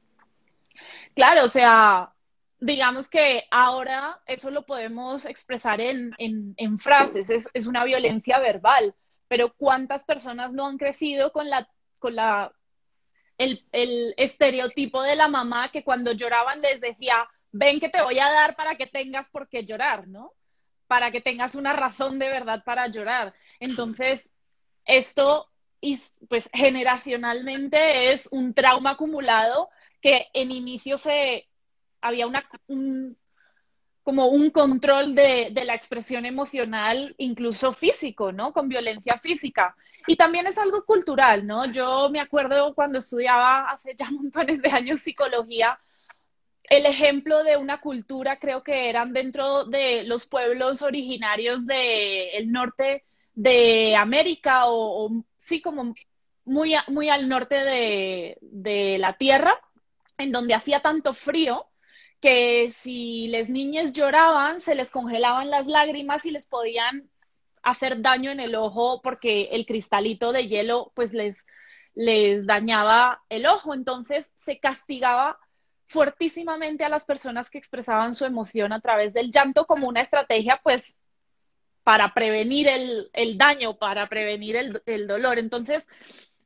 Claro, 1.15 1.45
o 1.45 1.47
sea, 1.47 2.13
digamos 2.59 3.09
que 3.09 3.43
ahora 3.51 4.21
eso 4.25 4.51
lo 4.51 4.65
podemos 4.65 5.25
expresar 5.25 5.81
en, 5.81 6.13
en, 6.17 6.79
frases, 6.79 7.29
es, 7.29 7.49
es, 7.53 7.67
una 7.67 7.83
violencia 7.83 8.39
verbal, 8.39 8.95
pero 9.27 9.53
¿cuántas 9.53 10.03
personas 10.03 10.53
no 10.53 10.67
han 10.67 10.77
crecido 10.77 11.31
con 11.31 11.49
la, 11.49 11.67
con 11.99 12.15
la, 12.15 12.51
el, 13.37 13.65
el 13.71 14.13
estereotipo 14.17 15.01
de 15.01 15.15
la 15.15 15.27
mamá 15.27 15.71
que 15.71 15.83
cuando 15.83 16.11
lloraban 16.11 16.61
les 16.61 16.81
decía, 16.81 17.27
ven 17.51 17.79
que 17.79 17.89
te 17.89 18.01
voy 18.01 18.19
a 18.19 18.31
dar 18.31 18.55
para 18.55 18.75
que 18.75 18.87
tengas 18.87 19.29
por 19.29 19.47
qué 19.47 19.65
llorar, 19.65 20.07
¿no? 20.07 20.33
Para 20.87 21.11
que 21.11 21.21
tengas 21.21 21.55
una 21.55 21.73
razón 21.73 22.19
de 22.19 22.29
verdad 22.29 22.63
para 22.63 22.87
llorar. 22.87 23.33
Entonces, 23.59 24.31
esto, 24.85 25.49
pues 26.29 26.49
generacionalmente 26.53 28.13
es 28.13 28.27
un 28.31 28.53
trauma 28.53 28.91
acumulado 28.91 29.69
que 30.01 30.27
en 30.33 30.51
inicio 30.51 30.97
se 30.97 31.47
había 32.01 32.27
una, 32.27 32.47
un, 32.67 33.17
como 34.03 34.27
un 34.27 34.51
control 34.51 35.15
de, 35.15 35.49
de, 35.51 35.65
la 35.65 35.73
expresión 35.73 36.27
emocional, 36.27 37.15
incluso 37.17 37.73
físico, 37.73 38.31
¿no? 38.31 38.53
Con 38.53 38.69
violencia 38.69 39.17
física. 39.17 39.75
Y 40.05 40.15
también 40.15 40.45
es 40.45 40.59
algo 40.59 40.85
cultural, 40.85 41.47
¿no? 41.47 41.65
Yo 41.65 42.09
me 42.11 42.19
acuerdo 42.19 42.75
cuando 42.75 42.99
estudiaba 42.99 43.71
hace 43.71 43.95
ya 43.95 44.09
montones 44.11 44.61
de 44.61 44.69
años 44.69 45.01
psicología, 45.01 45.79
el 46.69 46.85
ejemplo 46.85 47.43
de 47.43 47.57
una 47.57 47.79
cultura 47.79 48.39
creo 48.39 48.63
que 48.63 48.89
eran 48.89 49.13
dentro 49.13 49.65
de 49.65 50.03
los 50.03 50.25
pueblos 50.25 50.81
originarios 50.81 51.65
del 51.65 52.51
norte 52.51 53.03
de 53.33 53.95
América 53.95 54.63
o, 54.67 55.11
sí 55.37 55.61
como 55.61 55.93
muy, 56.45 56.75
muy 56.87 57.09
al 57.09 57.27
norte 57.29 57.55
de, 57.55 58.97
la 58.99 59.17
tierra, 59.17 59.59
en 60.17 60.31
donde 60.31 60.53
hacía 60.53 60.81
tanto 60.81 61.13
frío 61.13 61.67
que 62.21 62.69
si 62.71 63.27
las 63.27 63.49
niñas 63.49 63.91
lloraban, 63.93 64.59
se 64.59 64.73
les 64.75 64.89
congelaban 64.89 65.49
las 65.49 65.67
lágrimas 65.67 66.25
y 66.25 66.31
les 66.31 66.47
podían 66.47 67.09
hacer 67.61 68.01
daño 68.01 68.31
en 68.31 68.39
el 68.39 68.55
ojo 68.55 69.01
porque 69.03 69.49
el 69.51 69.65
cristalito 69.65 70.31
de 70.31 70.47
hielo 70.47 70.91
pues 70.95 71.13
les, 71.13 71.45
les 71.93 72.45
dañaba 72.45 73.23
el 73.29 73.45
ojo. 73.45 73.73
Entonces 73.73 74.31
se 74.35 74.59
castigaba 74.59 75.39
fuertísimamente 75.87 76.83
a 76.83 76.89
las 76.89 77.05
personas 77.05 77.49
que 77.49 77.57
expresaban 77.57 78.13
su 78.13 78.25
emoción 78.25 78.73
a 78.73 78.81
través 78.81 79.13
del 79.13 79.31
llanto 79.31 79.65
como 79.65 79.87
una 79.87 80.01
estrategia 80.01 80.59
pues 80.63 80.97
para 81.83 82.13
prevenir 82.13 82.67
el, 82.67 83.09
el 83.13 83.37
daño, 83.37 83.77
para 83.77 84.07
prevenir 84.07 84.55
el, 84.55 84.81
el 84.87 85.05
dolor. 85.07 85.37
Entonces, 85.37 85.85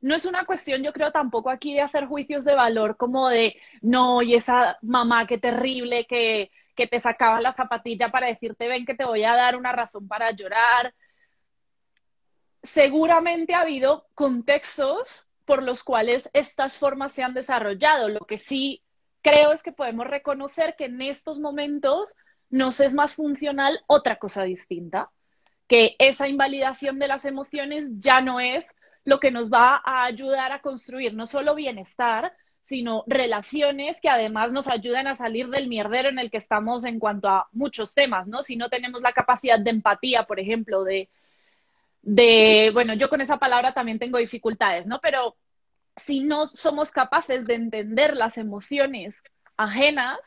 no 0.02 0.14
es 0.14 0.24
una 0.24 0.44
cuestión, 0.44 0.82
yo 0.82 0.92
creo, 0.92 1.12
tampoco 1.12 1.50
aquí 1.50 1.74
de 1.74 1.82
hacer 1.82 2.06
juicios 2.06 2.44
de 2.44 2.54
valor 2.54 2.96
como 2.96 3.28
de, 3.28 3.56
no, 3.80 4.22
y 4.22 4.34
esa 4.34 4.78
mamá, 4.82 5.26
qué 5.26 5.38
terrible, 5.38 6.06
que, 6.06 6.50
que 6.74 6.86
te 6.86 7.00
sacaba 7.00 7.40
la 7.40 7.54
zapatilla 7.54 8.10
para 8.10 8.26
decirte, 8.26 8.68
ven 8.68 8.86
que 8.86 8.94
te 8.94 9.04
voy 9.04 9.24
a 9.24 9.34
dar 9.34 9.56
una 9.56 9.72
razón 9.72 10.08
para 10.08 10.30
llorar. 10.30 10.94
Seguramente 12.62 13.54
ha 13.54 13.60
habido 13.60 14.06
contextos 14.14 15.30
por 15.44 15.62
los 15.62 15.82
cuales 15.82 16.30
estas 16.32 16.78
formas 16.78 17.12
se 17.12 17.22
han 17.22 17.34
desarrollado. 17.34 18.08
Lo 18.08 18.20
que 18.20 18.38
sí 18.38 18.82
creo 19.22 19.52
es 19.52 19.62
que 19.62 19.72
podemos 19.72 20.06
reconocer 20.06 20.74
que 20.76 20.86
en 20.86 21.00
estos 21.02 21.38
momentos 21.38 22.14
nos 22.48 22.80
es 22.80 22.94
más 22.94 23.14
funcional 23.14 23.80
otra 23.86 24.16
cosa 24.16 24.42
distinta, 24.42 25.10
que 25.68 25.94
esa 25.98 26.28
invalidación 26.28 26.98
de 26.98 27.08
las 27.08 27.24
emociones 27.24 27.98
ya 27.98 28.20
no 28.20 28.40
es 28.40 28.66
lo 29.04 29.20
que 29.20 29.30
nos 29.30 29.50
va 29.50 29.80
a 29.84 30.04
ayudar 30.04 30.52
a 30.52 30.60
construir 30.60 31.14
no 31.14 31.26
solo 31.26 31.54
bienestar, 31.54 32.32
sino 32.60 33.04
relaciones 33.06 34.00
que 34.00 34.08
además 34.08 34.52
nos 34.52 34.68
ayuden 34.68 35.06
a 35.06 35.16
salir 35.16 35.48
del 35.48 35.68
mierdero 35.68 36.08
en 36.08 36.18
el 36.18 36.30
que 36.30 36.36
estamos 36.36 36.84
en 36.84 36.98
cuanto 36.98 37.28
a 37.28 37.48
muchos 37.52 37.94
temas, 37.94 38.28
¿no? 38.28 38.42
Si 38.42 38.56
no 38.56 38.68
tenemos 38.68 39.00
la 39.00 39.12
capacidad 39.12 39.58
de 39.58 39.70
empatía, 39.70 40.24
por 40.24 40.38
ejemplo, 40.38 40.84
de, 40.84 41.08
de, 42.02 42.70
bueno, 42.72 42.94
yo 42.94 43.08
con 43.08 43.20
esa 43.20 43.38
palabra 43.38 43.72
también 43.74 43.98
tengo 43.98 44.18
dificultades, 44.18 44.86
¿no? 44.86 45.00
Pero 45.00 45.36
si 46.04 46.20
no 46.20 46.46
somos 46.46 46.90
capaces 46.90 47.46
de 47.46 47.54
entender 47.54 48.16
las 48.16 48.38
emociones 48.38 49.22
ajenas 49.56 50.18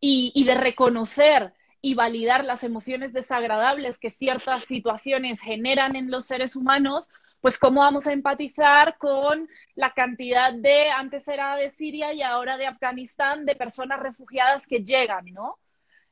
y, 0.00 0.44
de 0.44 0.54
reconocer 0.54 1.54
y 1.80 1.94
validar 1.94 2.44
las 2.44 2.62
emociones 2.62 3.12
desagradables 3.12 3.98
que 3.98 4.10
ciertas 4.10 4.64
situaciones 4.64 5.40
generan 5.40 5.96
en 5.96 6.10
los 6.10 6.26
seres 6.26 6.56
humanos, 6.56 7.08
pues 7.40 7.58
cómo 7.58 7.80
vamos 7.80 8.06
a 8.06 8.12
empatizar 8.12 8.98
con 8.98 9.48
la 9.74 9.92
cantidad 9.92 10.52
de, 10.52 10.90
antes 10.90 11.26
era 11.28 11.56
de 11.56 11.70
Siria 11.70 12.12
y 12.12 12.22
ahora 12.22 12.56
de 12.56 12.66
Afganistán, 12.66 13.46
de 13.46 13.56
personas 13.56 14.00
refugiadas 14.00 14.66
que 14.66 14.84
llegan, 14.84 15.26
¿no? 15.32 15.58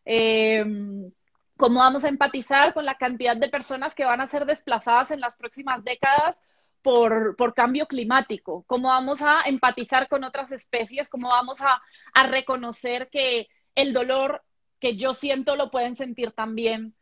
Em, 0.04 1.10
cómo 1.56 1.80
vamos 1.80 2.04
a 2.04 2.08
empatizar 2.08 2.74
con 2.74 2.84
la 2.84 2.96
cantidad 2.96 3.36
de 3.36 3.48
personas 3.48 3.94
que 3.94 4.04
van 4.04 4.20
a 4.20 4.26
ser 4.26 4.46
desplazadas 4.46 5.10
en 5.10 5.20
las 5.20 5.36
próximas 5.36 5.84
décadas 5.84 6.42
por, 6.82 7.54
cambio 7.54 7.86
climático, 7.86 8.64
cómo 8.66 8.88
vamos 8.88 9.22
a 9.22 9.42
empatizar 9.46 10.08
con 10.08 10.24
otras 10.24 10.52
especies, 10.52 11.08
cómo 11.08 11.28
vamos 11.28 11.60
a, 11.60 11.80
a, 12.12 12.26
reconocer 12.26 13.08
que 13.10 13.48
el 13.74 13.92
dolor 13.92 14.42
que 14.80 14.96
yo 14.96 15.14
siento 15.14 15.56
lo 15.56 15.70
pueden 15.70 15.96
sentir 15.96 16.32
también 16.32 16.94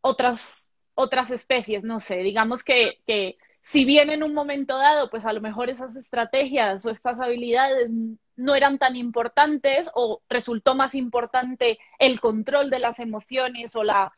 otras, 0.00 0.72
otras 0.94 1.30
especies, 1.30 1.84
no 1.84 2.00
sé, 2.00 2.18
digamos 2.18 2.64
que, 2.64 3.00
que 3.06 3.38
si 3.62 3.84
bien 3.84 4.10
en 4.10 4.22
un 4.22 4.34
momento 4.34 4.76
dado, 4.76 5.08
pues 5.10 5.24
a 5.24 5.32
lo 5.32 5.40
mejor 5.40 5.70
esas 5.70 5.96
estrategias 5.96 6.84
o 6.84 6.90
estas 6.90 7.20
habilidades 7.20 7.92
no 8.36 8.54
eran 8.54 8.78
tan 8.78 8.96
importantes 8.96 9.90
o 9.94 10.22
resultó 10.28 10.74
más 10.74 10.94
importante 10.94 11.78
el 11.98 12.20
control 12.20 12.68
de 12.68 12.80
las 12.80 12.98
emociones 12.98 13.74
o 13.76 13.84
la, 13.84 14.12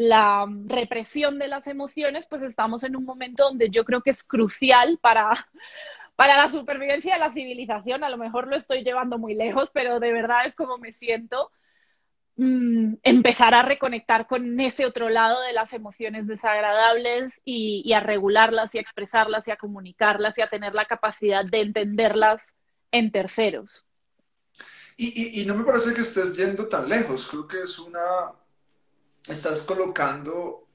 la 0.00 0.46
represión 0.66 1.38
de 1.38 1.48
las 1.48 1.66
emociones, 1.66 2.26
pues 2.26 2.42
estamos 2.42 2.84
en 2.84 2.96
un 2.96 3.04
momento 3.04 3.44
donde 3.44 3.70
yo 3.70 3.84
creo 3.84 4.02
que 4.02 4.10
es 4.10 4.22
crucial 4.22 4.98
para, 5.00 5.48
para 6.16 6.36
la 6.36 6.48
supervivencia 6.48 7.14
de 7.14 7.20
la 7.20 7.32
civilización. 7.32 8.04
A 8.04 8.10
lo 8.10 8.16
mejor 8.16 8.48
lo 8.48 8.56
estoy 8.56 8.82
llevando 8.82 9.18
muy 9.18 9.34
lejos, 9.34 9.70
pero 9.72 10.00
de 10.00 10.12
verdad 10.12 10.46
es 10.46 10.54
como 10.54 10.78
me 10.78 10.92
siento 10.92 11.50
Mm, 12.42 12.94
empezar 13.02 13.52
a 13.52 13.60
reconectar 13.60 14.26
con 14.26 14.58
ese 14.60 14.86
otro 14.86 15.10
lado 15.10 15.42
de 15.42 15.52
las 15.52 15.74
emociones 15.74 16.26
desagradables 16.26 17.38
y, 17.44 17.92
a 17.92 18.00
regularlas 18.00 18.74
y 18.74 18.78
a 18.78 18.80
expresarlas 18.80 19.46
y 19.46 19.50
a 19.50 19.58
comunicarlas 19.58 20.38
y 20.38 20.40
a 20.40 20.48
tener 20.48 20.74
la 20.74 20.86
capacidad 20.86 21.44
de 21.44 21.60
entenderlas 21.60 22.46
en 22.92 23.12
terceros. 23.12 23.86
Y, 24.96 25.42
y, 25.42 25.44
no 25.44 25.54
me 25.54 25.64
parece 25.64 25.92
que 25.92 26.00
estés 26.00 26.34
yendo 26.34 26.66
tan 26.66 26.88
lejos, 26.88 27.26
creo 27.26 27.46
que 27.46 27.60
es 27.60 27.78
una, 27.78 28.32
estás 29.26 29.62
colocando 29.62 30.68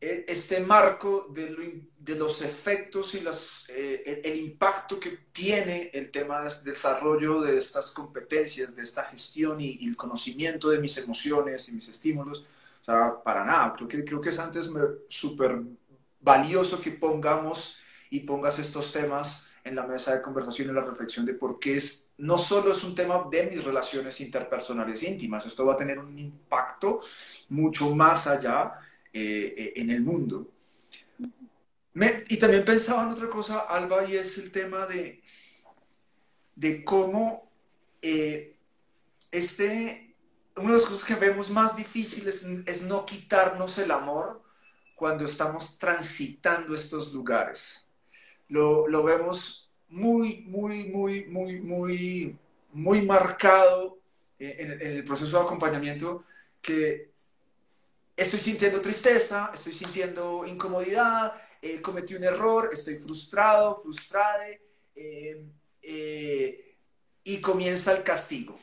e, 0.00 0.26
este 0.28 0.60
marco 0.60 1.28
de, 1.30 1.88
de 1.98 2.14
los 2.16 2.42
efectos 2.42 3.14
y 3.14 3.20
las, 3.20 3.66
eh, 3.70 4.20
el, 4.24 4.36
impacto 4.36 5.00
que 5.00 5.10
tiene 5.32 5.90
el 5.94 6.10
tema 6.10 6.42
de 6.42 6.50
desarrollo 6.64 7.40
de 7.40 7.56
estas 7.56 7.90
competencias, 7.92 8.74
de 8.76 8.82
esta 8.82 9.04
gestión 9.04 9.60
y, 9.60 9.86
el 9.86 9.96
conocimiento 9.96 10.68
de 10.68 10.78
mis 10.78 10.96
emociones 10.98 11.68
y 11.68 11.72
mis 11.72 11.88
estímulos. 11.88 12.46
O 12.82 12.84
sea, 12.84 13.22
para 13.22 13.44
nada, 13.44 13.74
creo 13.74 13.88
que, 13.88 14.04
creo 14.04 14.20
que 14.20 14.28
es 14.28 14.38
antes 14.38 14.70
súper 15.08 15.62
valioso 16.20 16.80
que 16.80 16.90
pongamos 16.90 17.76
y 18.10 18.20
pongas 18.20 18.58
estos 18.58 18.92
temas 18.92 19.46
en 19.64 19.74
la 19.74 19.86
mesa 19.86 20.14
de 20.14 20.22
conversación 20.22 20.68
y 20.68 20.72
la 20.72 20.82
reflexión 20.82 21.24
de 21.24 21.34
por 21.34 21.58
qué 21.58 21.76
es, 21.76 22.12
no 22.18 22.36
solo 22.36 22.70
es 22.72 22.84
un 22.84 22.94
tema 22.94 23.26
de 23.30 23.46
mis 23.46 23.64
relaciones 23.64 24.20
interpersonales 24.20 25.02
íntimas, 25.02 25.46
esto 25.46 25.64
va 25.64 25.72
a 25.72 25.76
tener 25.76 25.98
un 25.98 26.18
impacto 26.18 27.00
mucho 27.48 27.94
más 27.94 28.26
allá 28.26 28.74
eh, 29.12 29.54
eh, 29.56 29.72
en 29.76 29.90
el 29.90 30.02
mundo. 30.02 30.50
y 32.28 32.36
también 32.36 32.64
pensaba 32.64 33.04
en 33.04 33.10
otra 33.10 33.28
cosa, 33.28 33.60
Alba, 33.60 34.04
y 34.04 34.16
es 34.16 34.36
el 34.38 34.52
tema 34.52 34.86
de, 34.86 35.22
de 36.56 36.84
cómo 36.84 37.50
eh, 38.02 38.56
este, 39.30 40.14
una 40.56 40.68
de 40.68 40.72
las 40.74 40.84
cosas 40.84 41.04
que 41.04 41.14
vemos 41.14 41.50
más 41.50 41.74
difíciles 41.74 42.46
es, 42.66 42.82
no 42.82 43.06
quitarnos 43.06 43.78
el 43.78 43.90
amor 43.90 44.42
cuando 44.94 45.24
estamos 45.24 45.78
transitando 45.78 46.74
estos 46.74 47.12
lugares. 47.12 47.83
Lo, 48.48 48.86
lo 48.88 49.02
vemos 49.02 49.72
muy, 49.88 50.42
muy, 50.46 50.88
muy, 50.88 51.26
muy, 51.26 51.60
muy, 51.60 52.36
muy 52.72 53.02
marcado 53.06 53.98
en, 54.38 54.72
en 54.72 54.92
el 54.92 55.04
proceso 55.04 55.38
de 55.38 55.44
acompañamiento 55.44 56.24
que 56.60 57.14
estoy 58.16 58.40
sintiendo 58.40 58.80
tristeza, 58.80 59.50
estoy 59.54 59.72
sintiendo 59.72 60.44
incomodidad, 60.46 61.32
eh, 61.60 61.80
cometí 61.80 62.14
un 62.14 62.24
error, 62.24 62.70
estoy 62.72 62.96
frustrado, 62.96 63.80
frustrada, 63.80 64.46
eh, 64.94 65.46
eh, 65.82 66.76
y 67.22 67.40
comienza 67.40 67.92
el 67.92 68.02
castigo. 68.02 68.58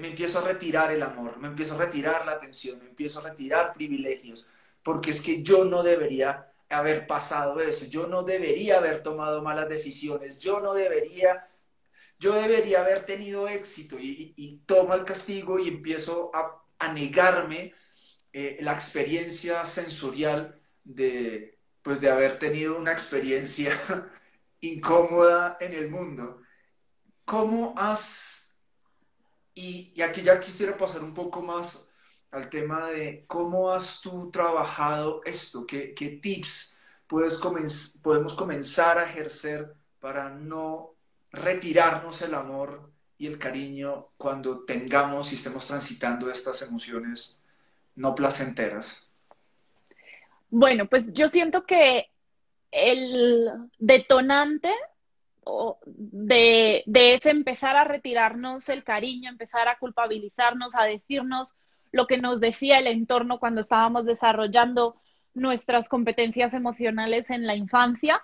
me 0.00 0.08
empiezo 0.08 0.38
a 0.38 0.42
retirar 0.42 0.92
el 0.92 1.02
amor, 1.02 1.38
me 1.38 1.48
empiezo 1.48 1.74
a 1.74 1.78
retirar 1.78 2.24
la 2.26 2.32
atención, 2.32 2.78
me 2.78 2.90
empiezo 2.90 3.18
a 3.18 3.28
retirar 3.28 3.74
privilegios, 3.74 4.46
porque 4.82 5.10
es 5.10 5.20
que 5.20 5.42
yo 5.42 5.64
no 5.64 5.82
debería 5.82 6.52
haber 6.68 7.06
pasado 7.06 7.60
eso, 7.60 7.86
yo 7.86 8.06
no 8.06 8.22
debería 8.22 8.78
haber 8.78 9.02
tomado 9.02 9.42
malas 9.42 9.68
decisiones, 9.68 10.38
yo 10.38 10.60
no 10.60 10.74
debería 10.74 11.48
yo 12.18 12.34
debería 12.34 12.80
haber 12.80 13.04
tenido 13.04 13.48
éxito. 13.48 13.98
Y, 13.98 14.62
tomo 14.66 14.94
el 14.94 15.04
castigo 15.04 15.58
y 15.58 15.68
empiezo 15.68 16.30
a, 16.34 16.60
negarme 16.92 17.74
eh, 18.32 18.58
la 18.60 18.74
experiencia 18.74 19.64
sensorial 19.64 20.60
de, 20.84 21.58
pues, 21.82 22.00
de 22.00 22.10
haber 22.10 22.38
tenido 22.38 22.76
una 22.76 22.92
experiencia 22.92 23.72
incómoda 24.60 25.56
en 25.60 25.74
el 25.74 25.88
mundo. 25.90 26.40
¿Cómo 27.24 27.74
has, 27.76 28.54
y, 29.54 29.92
y 29.96 30.02
aquí 30.02 30.22
ya 30.22 30.40
quisiera 30.40 30.76
pasar 30.76 31.02
un 31.02 31.14
poco 31.14 31.42
más 31.42 31.88
al 32.34 32.50
tema 32.50 32.88
de 32.88 33.24
cómo 33.28 33.70
has 33.70 34.00
tú 34.00 34.28
trabajado 34.30 35.20
esto, 35.24 35.64
qué, 35.66 35.94
qué 35.94 36.08
tips 36.08 36.80
puedes 37.06 37.38
podemos 38.02 38.34
comenzar 38.34 38.98
a 38.98 39.04
ejercer 39.04 39.72
para 40.00 40.30
no 40.30 40.94
retirarnos 41.30 42.22
el 42.22 42.34
amor 42.34 42.90
y 43.18 43.28
el 43.28 43.38
cariño 43.38 44.08
cuando 44.16 44.64
tengamos 44.64 45.30
y 45.30 45.36
estemos 45.36 45.64
transitando 45.66 46.28
estas 46.28 46.60
emociones 46.62 47.40
no 47.94 48.16
placenteras? 48.16 49.08
Bueno, 50.50 50.86
pues 50.86 51.12
yo 51.12 51.28
siento 51.28 51.64
que 51.64 52.10
el 52.72 53.48
detonante 53.78 54.72
de, 55.86 56.82
de 56.86 57.14
ese 57.14 57.30
empezar 57.30 57.76
a 57.76 57.84
retirarnos 57.84 58.68
el 58.68 58.82
cariño, 58.82 59.30
empezar 59.30 59.68
a 59.68 59.78
culpabilizarnos, 59.78 60.74
a 60.74 60.82
decirnos 60.82 61.54
lo 61.94 62.08
que 62.08 62.18
nos 62.18 62.40
decía 62.40 62.80
el 62.80 62.88
entorno 62.88 63.38
cuando 63.38 63.60
estábamos 63.60 64.04
desarrollando 64.04 64.96
nuestras 65.32 65.88
competencias 65.88 66.52
emocionales 66.52 67.30
en 67.30 67.46
la 67.46 67.54
infancia, 67.54 68.20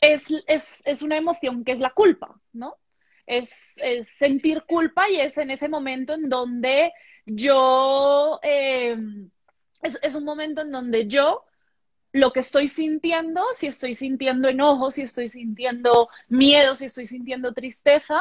es, 0.00 0.26
es, 0.46 1.02
una 1.02 1.16
emoción 1.16 1.64
que 1.64 1.72
es 1.72 1.80
la 1.80 1.90
culpa, 1.90 2.40
¿no? 2.52 2.76
Es, 3.26 3.74
sentir 4.02 4.62
culpa 4.62 5.10
y 5.10 5.20
es 5.20 5.38
en 5.38 5.50
ese 5.50 5.68
momento 5.68 6.14
en 6.14 6.28
donde 6.28 6.92
yo, 7.26 8.38
eh, 8.44 8.96
es, 9.82 10.14
un 10.14 10.24
momento 10.24 10.60
en 10.60 10.70
donde 10.70 11.08
yo 11.08 11.44
lo 12.12 12.32
que 12.32 12.40
estoy 12.40 12.68
sintiendo, 12.68 13.42
si 13.54 13.66
estoy 13.66 13.94
sintiendo 13.94 14.46
enojo, 14.48 14.92
si 14.92 15.02
estoy 15.02 15.26
sintiendo 15.26 16.08
miedo, 16.28 16.76
si 16.76 16.84
estoy 16.84 17.06
sintiendo 17.06 17.54
tristeza, 17.54 18.20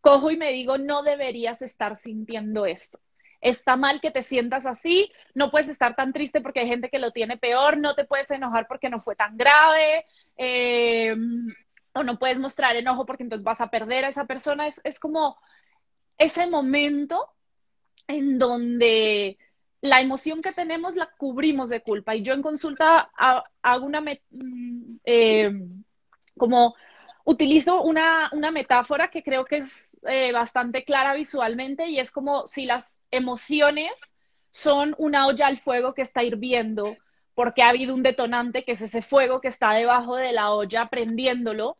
cojo 0.00 0.30
y 0.30 0.38
me 0.38 0.50
digo, 0.50 0.78
no 0.78 1.02
deberías 1.02 1.60
estar 1.60 1.98
sintiendo 1.98 2.64
esto 2.64 3.00
está 3.40 3.76
mal 3.76 4.00
que 4.00 4.10
te 4.10 4.22
sientas 4.22 4.66
así, 4.66 5.10
no 5.34 5.50
puedes 5.50 5.68
estar 5.68 5.96
tan 5.96 6.12
triste 6.12 6.40
porque 6.40 6.60
hay 6.60 6.68
gente 6.68 6.90
que 6.90 6.98
lo 6.98 7.10
tiene 7.10 7.38
peor, 7.38 7.78
no 7.78 7.94
te 7.94 8.04
puedes 8.04 8.30
enojar 8.30 8.66
porque 8.68 8.90
no 8.90 9.00
fue 9.00 9.16
tan 9.16 9.36
grave, 9.36 10.04
eh, 10.36 11.16
o 11.92 12.02
no 12.02 12.18
puedes 12.18 12.38
mostrar 12.38 12.76
enojo 12.76 13.06
porque 13.06 13.22
entonces 13.22 13.44
vas 13.44 13.60
a 13.60 13.70
perder 13.70 14.04
a 14.04 14.08
esa 14.08 14.26
persona. 14.26 14.66
Es, 14.66 15.00
como 15.00 15.38
ese 16.18 16.46
momento 16.46 17.28
en 18.06 18.38
donde 18.38 19.38
la 19.80 20.00
emoción 20.00 20.42
que 20.42 20.52
tenemos 20.52 20.96
la 20.96 21.10
cubrimos 21.16 21.68
de 21.68 21.80
culpa. 21.80 22.14
Y 22.14 22.22
yo 22.22 22.34
en 22.34 22.42
consulta 22.42 23.10
hago 23.62 23.86
una, 23.86 24.00
mm, 24.00 24.98
eh, 25.04 25.50
como 26.36 26.74
utilizo 27.24 27.82
una, 27.82 28.30
metáfora 28.52 29.10
que 29.10 29.22
creo 29.22 29.44
que 29.44 29.58
es 29.58 29.96
eh, 30.08 30.32
bastante 30.32 30.84
clara 30.84 31.14
visualmente 31.14 31.88
y 31.88 31.98
es 31.98 32.10
como 32.10 32.46
si 32.46 32.66
las 32.66 32.99
emociones 33.10 33.92
son 34.50 34.94
una 34.98 35.26
olla 35.26 35.46
al 35.46 35.58
fuego 35.58 35.94
que 35.94 36.02
está 36.02 36.22
hirviendo 36.22 36.96
porque 37.34 37.62
ha 37.62 37.68
habido 37.68 37.94
un 37.94 38.02
detonante 38.02 38.64
que 38.64 38.72
es 38.72 38.80
ese 38.80 39.02
fuego 39.02 39.40
que 39.40 39.48
está 39.48 39.72
debajo 39.72 40.16
de 40.16 40.32
la 40.32 40.50
olla 40.50 40.88
prendiéndolo. 40.90 41.78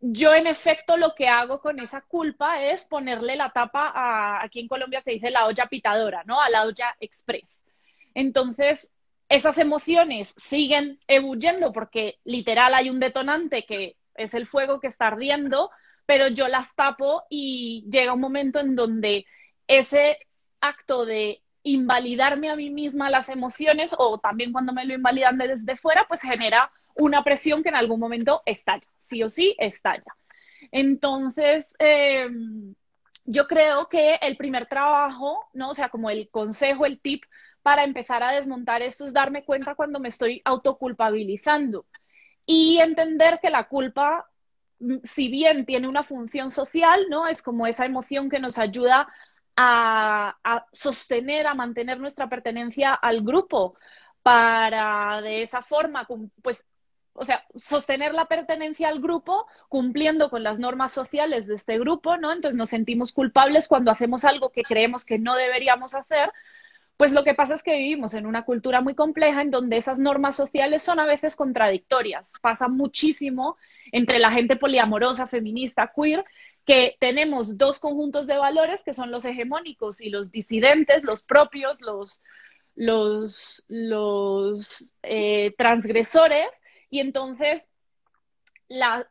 Yo 0.00 0.34
en 0.34 0.46
efecto 0.46 0.96
lo 0.96 1.14
que 1.14 1.28
hago 1.28 1.60
con 1.60 1.80
esa 1.80 2.02
culpa 2.02 2.62
es 2.62 2.84
ponerle 2.84 3.36
la 3.36 3.50
tapa 3.50 3.92
a, 3.94 4.42
aquí 4.42 4.60
en 4.60 4.68
Colombia 4.68 5.02
se 5.02 5.10
dice 5.10 5.30
la 5.30 5.46
olla 5.46 5.66
pitadora, 5.66 6.22
¿no? 6.24 6.40
A 6.40 6.48
la 6.48 6.64
olla 6.64 6.96
express. 7.00 7.66
Entonces, 8.14 8.92
esas 9.28 9.58
emociones 9.58 10.34
siguen 10.36 11.00
ebulliendo 11.06 11.72
porque 11.72 12.18
literal 12.24 12.74
hay 12.74 12.88
un 12.88 13.00
detonante 13.00 13.66
que 13.66 13.96
es 14.14 14.34
el 14.34 14.46
fuego 14.46 14.80
que 14.80 14.86
está 14.86 15.08
ardiendo, 15.08 15.70
pero 16.06 16.28
yo 16.28 16.48
las 16.48 16.74
tapo 16.74 17.24
y 17.28 17.84
llega 17.90 18.14
un 18.14 18.20
momento 18.20 18.60
en 18.60 18.74
donde 18.74 19.26
ese 19.66 20.18
acto 20.60 21.06
de 21.06 21.42
invalidarme 21.62 22.50
a 22.50 22.56
mí 22.56 22.70
misma 22.70 23.10
las 23.10 23.28
emociones 23.28 23.94
o 23.98 24.18
también 24.18 24.52
cuando 24.52 24.72
me 24.72 24.84
lo 24.84 24.94
invalidan 24.94 25.38
desde 25.38 25.76
fuera, 25.76 26.06
pues 26.08 26.20
genera 26.20 26.70
una 26.94 27.22
presión 27.22 27.62
que 27.62 27.68
en 27.68 27.76
algún 27.76 28.00
momento 28.00 28.42
estalla, 28.46 28.86
sí 29.00 29.22
o 29.22 29.30
sí 29.30 29.54
estalla. 29.58 30.16
Entonces, 30.72 31.74
em, 31.78 32.74
yo 33.24 33.46
creo 33.46 33.88
que 33.88 34.16
el 34.16 34.36
primer 34.36 34.66
trabajo, 34.66 35.48
¿no? 35.52 35.70
O 35.70 35.74
sea, 35.74 35.88
como 35.90 36.10
el 36.10 36.28
consejo, 36.30 36.86
el 36.86 37.00
tip 37.00 37.24
para 37.62 37.84
empezar 37.84 38.22
a 38.22 38.32
desmontar 38.32 38.82
esto 38.82 39.04
es 39.04 39.12
darme 39.12 39.44
cuenta 39.44 39.74
cuando 39.74 40.00
me 40.00 40.08
estoy 40.08 40.40
autoculpabilizando 40.44 41.86
y 42.46 42.78
entender 42.80 43.40
que 43.40 43.50
la 43.50 43.68
culpa, 43.68 44.26
mm, 44.80 44.98
si 45.04 45.28
bien 45.28 45.66
tiene 45.66 45.88
una 45.88 46.02
función 46.02 46.50
social, 46.50 47.06
¿no? 47.10 47.28
Es 47.28 47.42
como 47.42 47.66
esa 47.66 47.84
emoción 47.86 48.30
que 48.30 48.40
nos 48.40 48.58
ayuda 48.58 49.08
a, 49.60 50.66
sostener, 50.72 51.48
a 51.48 51.54
mantener 51.54 51.98
nuestra 51.98 52.28
pertenencia 52.28 52.94
al 52.94 53.22
grupo 53.22 53.76
para 54.22 55.20
de 55.20 55.42
esa 55.42 55.62
forma, 55.62 56.06
pues, 56.42 56.64
o 57.12 57.24
sea, 57.24 57.44
sostener 57.56 58.14
la 58.14 58.26
pertenencia 58.26 58.88
al 58.88 59.00
grupo 59.00 59.48
cumpliendo 59.68 60.30
con 60.30 60.44
las 60.44 60.60
normas 60.60 60.92
sociales 60.92 61.48
de 61.48 61.56
este 61.56 61.76
grupo, 61.78 62.16
¿no? 62.16 62.32
Entonces 62.32 62.56
nos 62.56 62.68
sentimos 62.68 63.12
culpables 63.12 63.66
cuando 63.66 63.90
hacemos 63.90 64.24
algo 64.24 64.50
que 64.50 64.62
creemos 64.62 65.04
que 65.04 65.18
no 65.18 65.34
deberíamos 65.34 65.94
hacer. 65.94 66.30
Pues 66.96 67.12
lo 67.12 67.24
que 67.24 67.34
pasa 67.34 67.54
es 67.54 67.64
que 67.64 67.76
vivimos 67.76 68.14
en 68.14 68.26
una 68.26 68.44
cultura 68.44 68.80
muy 68.80 68.94
compleja 68.94 69.42
en 69.42 69.50
donde 69.50 69.76
esas 69.76 69.98
normas 69.98 70.36
sociales 70.36 70.82
son 70.84 71.00
a 71.00 71.06
veces 71.06 71.34
contradictorias. 71.34 72.34
Pasa 72.40 72.68
muchísimo 72.68 73.56
entre 73.90 74.20
la 74.20 74.30
gente 74.30 74.56
poliamorosa, 74.56 75.26
feminista, 75.26 75.92
queer, 75.94 76.24
que 76.68 76.98
tenemos 77.00 77.56
dos 77.56 77.78
conjuntos 77.80 78.26
de 78.26 78.36
valores 78.36 78.84
que 78.84 78.92
son 78.92 79.10
los 79.10 79.24
hegemónicos 79.24 80.02
y 80.02 80.10
los 80.10 80.30
disidentes, 80.30 81.02
los 81.02 81.22
propios, 81.22 81.80
los, 81.80 82.22
los, 83.68 84.84
eh, 85.02 85.54
transgresores, 85.56 86.50
y 86.90 87.00
entonces 87.00 87.70
la, 88.68 89.10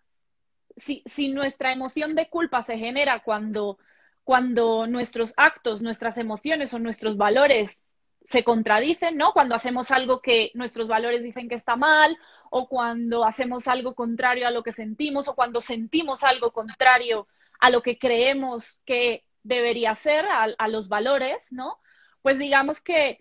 si, 0.76 1.02
si, 1.08 1.30
nuestra 1.30 1.72
emoción 1.72 2.14
de 2.14 2.30
culpa 2.30 2.62
se 2.62 2.78
genera 2.78 3.24
cuando, 3.24 3.80
cuando 4.24 4.86
nuestros 4.86 5.34
actos, 5.36 5.82
nuestras 5.82 6.20
emociones 6.20 6.76
o 6.76 6.80
nuestros 6.80 7.18
valores 7.18 7.84
se 8.24 8.44
contradicen, 8.44 9.18
¿no? 9.18 9.34
Cuando 9.34 9.56
hacemos 9.56 9.90
algo 9.90 10.22
que 10.22 10.52
nuestros 10.54 10.88
valores 10.88 11.24
dicen 11.24 11.50
que 11.50 11.56
está 11.56 11.76
mal, 11.76 12.20
o 12.52 12.70
cuando 12.70 13.26
hacemos 13.26 13.68
algo 13.68 13.96
contrario 13.96 14.48
a 14.48 14.52
lo 14.52 14.62
que 14.62 14.72
sentimos, 14.72 15.28
o 15.28 15.34
cuando 15.34 15.60
sentimos 15.60 16.24
algo 16.24 16.52
contrario 16.52 17.28
a 17.60 17.70
lo 17.70 17.82
que 17.82 17.98
creemos 17.98 18.82
que 18.86 19.24
debería 19.44 19.96
ser, 19.96 20.26
a, 20.26 20.68
los 20.68 20.90
valores, 20.90 21.52
¿no? 21.52 21.80
Pues 22.22 22.38
digamos 22.38 22.82
que 22.82 23.18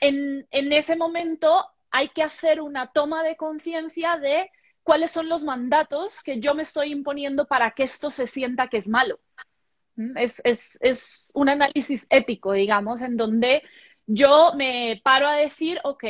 en, 0.00 0.46
en 0.50 0.72
ese 0.72 0.96
momento 0.96 1.64
hay 1.90 2.08
que 2.08 2.22
hacer 2.22 2.60
una 2.60 2.90
toma 2.90 3.22
de 3.22 3.36
conciencia 3.36 4.16
de 4.16 4.50
cuáles 4.82 5.10
son 5.10 5.28
los 5.28 5.44
mandatos 5.44 6.22
que 6.22 6.40
yo 6.40 6.54
me 6.54 6.62
estoy 6.62 6.90
imponiendo 6.90 7.46
para 7.46 7.72
que 7.72 7.84
esto 7.84 8.10
se 8.10 8.26
sienta 8.26 8.68
que 8.68 8.78
es 8.78 8.88
malo. 8.88 9.20
¿Mm? 9.96 10.16
Es, 10.16 10.40
es, 10.44 10.78
es, 10.80 11.32
un 11.34 11.48
análisis 11.48 12.06
ético, 12.10 12.52
digamos, 12.52 13.02
en 13.02 13.16
donde 13.16 13.62
yo 14.06 14.52
me 14.56 15.00
paro 15.04 15.28
a 15.28 15.36
decir, 15.36 15.80
ok, 15.84 16.04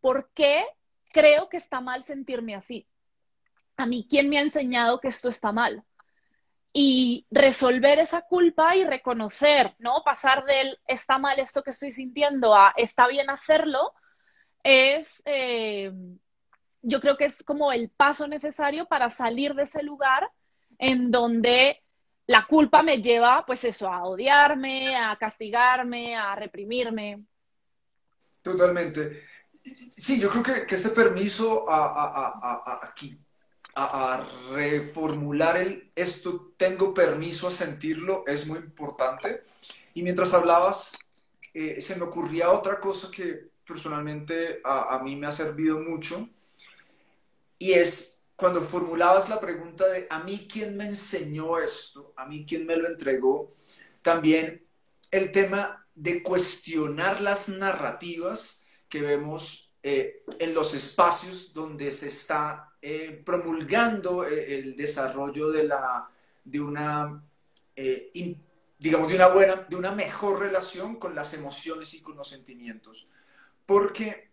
¿por 0.00 0.30
qué 0.34 0.64
creo 1.12 1.48
que 1.48 1.56
está 1.56 1.80
mal 1.80 2.04
sentirme 2.04 2.54
así? 2.54 2.86
A 3.76 3.86
mí, 3.86 4.06
¿quién 4.08 4.28
me 4.28 4.38
ha 4.38 4.42
enseñado 4.42 5.00
que 5.00 5.08
esto 5.08 5.28
está 5.28 5.52
mal? 5.52 5.82
Y 6.72 7.26
resolver 7.30 7.98
esa 7.98 8.22
culpa 8.22 8.76
y 8.76 8.84
reconocer, 8.84 9.74
¿no? 9.78 10.02
Pasar 10.04 10.44
del 10.44 10.78
está 10.86 11.18
mal 11.18 11.38
esto 11.38 11.62
que 11.62 11.70
estoy 11.70 11.90
sintiendo 11.90 12.54
a 12.54 12.74
está 12.76 13.08
bien 13.08 13.30
hacerlo, 13.30 13.92
es, 14.62 15.22
eh, 15.24 15.92
yo 16.82 17.00
creo 17.00 17.16
que 17.16 17.26
es 17.26 17.42
como 17.42 17.72
el 17.72 17.90
paso 17.96 18.28
necesario 18.28 18.86
para 18.86 19.10
salir 19.10 19.54
de 19.54 19.62
ese 19.62 19.82
lugar 19.82 20.28
en 20.78 21.10
donde 21.10 21.82
la 22.26 22.46
culpa 22.46 22.82
me 22.82 23.00
lleva, 23.00 23.44
pues 23.46 23.64
eso, 23.64 23.88
a 23.90 24.04
odiarme, 24.04 24.96
a 24.96 25.16
castigarme, 25.16 26.16
a 26.16 26.34
reprimirme. 26.34 27.24
Totalmente. 28.42 29.22
Sí, 29.90 30.20
yo 30.20 30.28
creo 30.28 30.42
que, 30.42 30.74
ese 30.74 30.90
permiso 30.90 31.68
a, 31.68 32.82
a, 32.82 32.94
reformular 34.52 35.58
el 35.58 35.90
esto 35.94 36.54
tengo 36.56 36.94
permiso 36.94 37.48
a 37.48 37.50
sentirlo 37.50 38.24
es 38.26 38.46
muy 38.46 38.58
importante. 38.58 39.42
Y 39.94 40.02
mientras 40.02 40.32
hablabas, 40.34 40.96
eh, 41.52 41.80
se 41.80 41.96
me 41.96 42.04
ocurría 42.04 42.50
otra 42.50 42.80
cosa 42.80 43.10
que 43.10 43.50
personalmente 43.66 44.60
a, 44.64 44.94
a, 44.94 45.02
mí 45.02 45.16
me 45.16 45.26
ha 45.26 45.32
servido 45.32 45.80
mucho 45.80 46.28
y 47.58 47.72
es 47.72 48.22
cuando 48.36 48.60
formulabas 48.60 49.28
la 49.28 49.40
pregunta 49.40 49.86
de 49.88 50.06
a 50.10 50.20
mí 50.20 50.46
quién 50.50 50.76
me 50.76 50.86
enseñó 50.86 51.58
esto, 51.58 52.12
a 52.16 52.26
mí 52.26 52.44
quién 52.46 52.66
me 52.66 52.76
lo 52.76 52.86
entregó, 52.86 53.54
también 54.02 54.66
el 55.10 55.32
tema 55.32 55.86
de 55.94 56.22
cuestionar 56.22 57.20
las 57.22 57.48
narrativas 57.48 58.64
que 58.88 59.00
vemos 59.00 59.74
eh, 59.82 60.22
en 60.38 60.54
los 60.54 60.74
espacios 60.74 61.52
donde 61.54 61.92
se 61.92 62.08
está 62.08 62.65
eh, 62.80 63.22
promulgando 63.24 64.24
eh, 64.24 64.58
el 64.58 64.76
desarrollo 64.76 65.50
de, 65.50 65.64
la, 65.64 66.08
de 66.44 66.60
una, 66.60 67.22
digamos, 68.78 69.08
de 69.08 69.14
una 69.16 69.28
buena, 69.28 69.66
de 69.68 69.76
una 69.76 69.92
mejor 69.92 70.40
relación 70.40 70.96
con 70.96 71.14
las 71.14 71.34
emociones 71.34 71.94
y 71.94 72.00
con 72.00 72.16
los 72.16 72.28
sentimientos. 72.28 73.08
Porque 73.64 74.26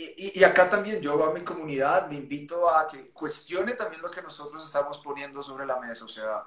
y, 0.00 0.44
acá 0.44 0.70
también 0.70 1.00
yo 1.00 1.22
a 1.24 1.34
mi 1.34 1.40
comunidad 1.40 2.08
me 2.08 2.14
invito 2.14 2.70
a 2.70 2.86
que 2.86 3.10
cuestione 3.10 3.72
también 3.72 4.00
lo 4.00 4.08
que 4.08 4.22
nosotros 4.22 4.64
estamos 4.64 4.98
poniendo 4.98 5.42
sobre 5.42 5.66
la 5.66 5.80
mesa. 5.80 6.04
O 6.04 6.08
sea, 6.08 6.44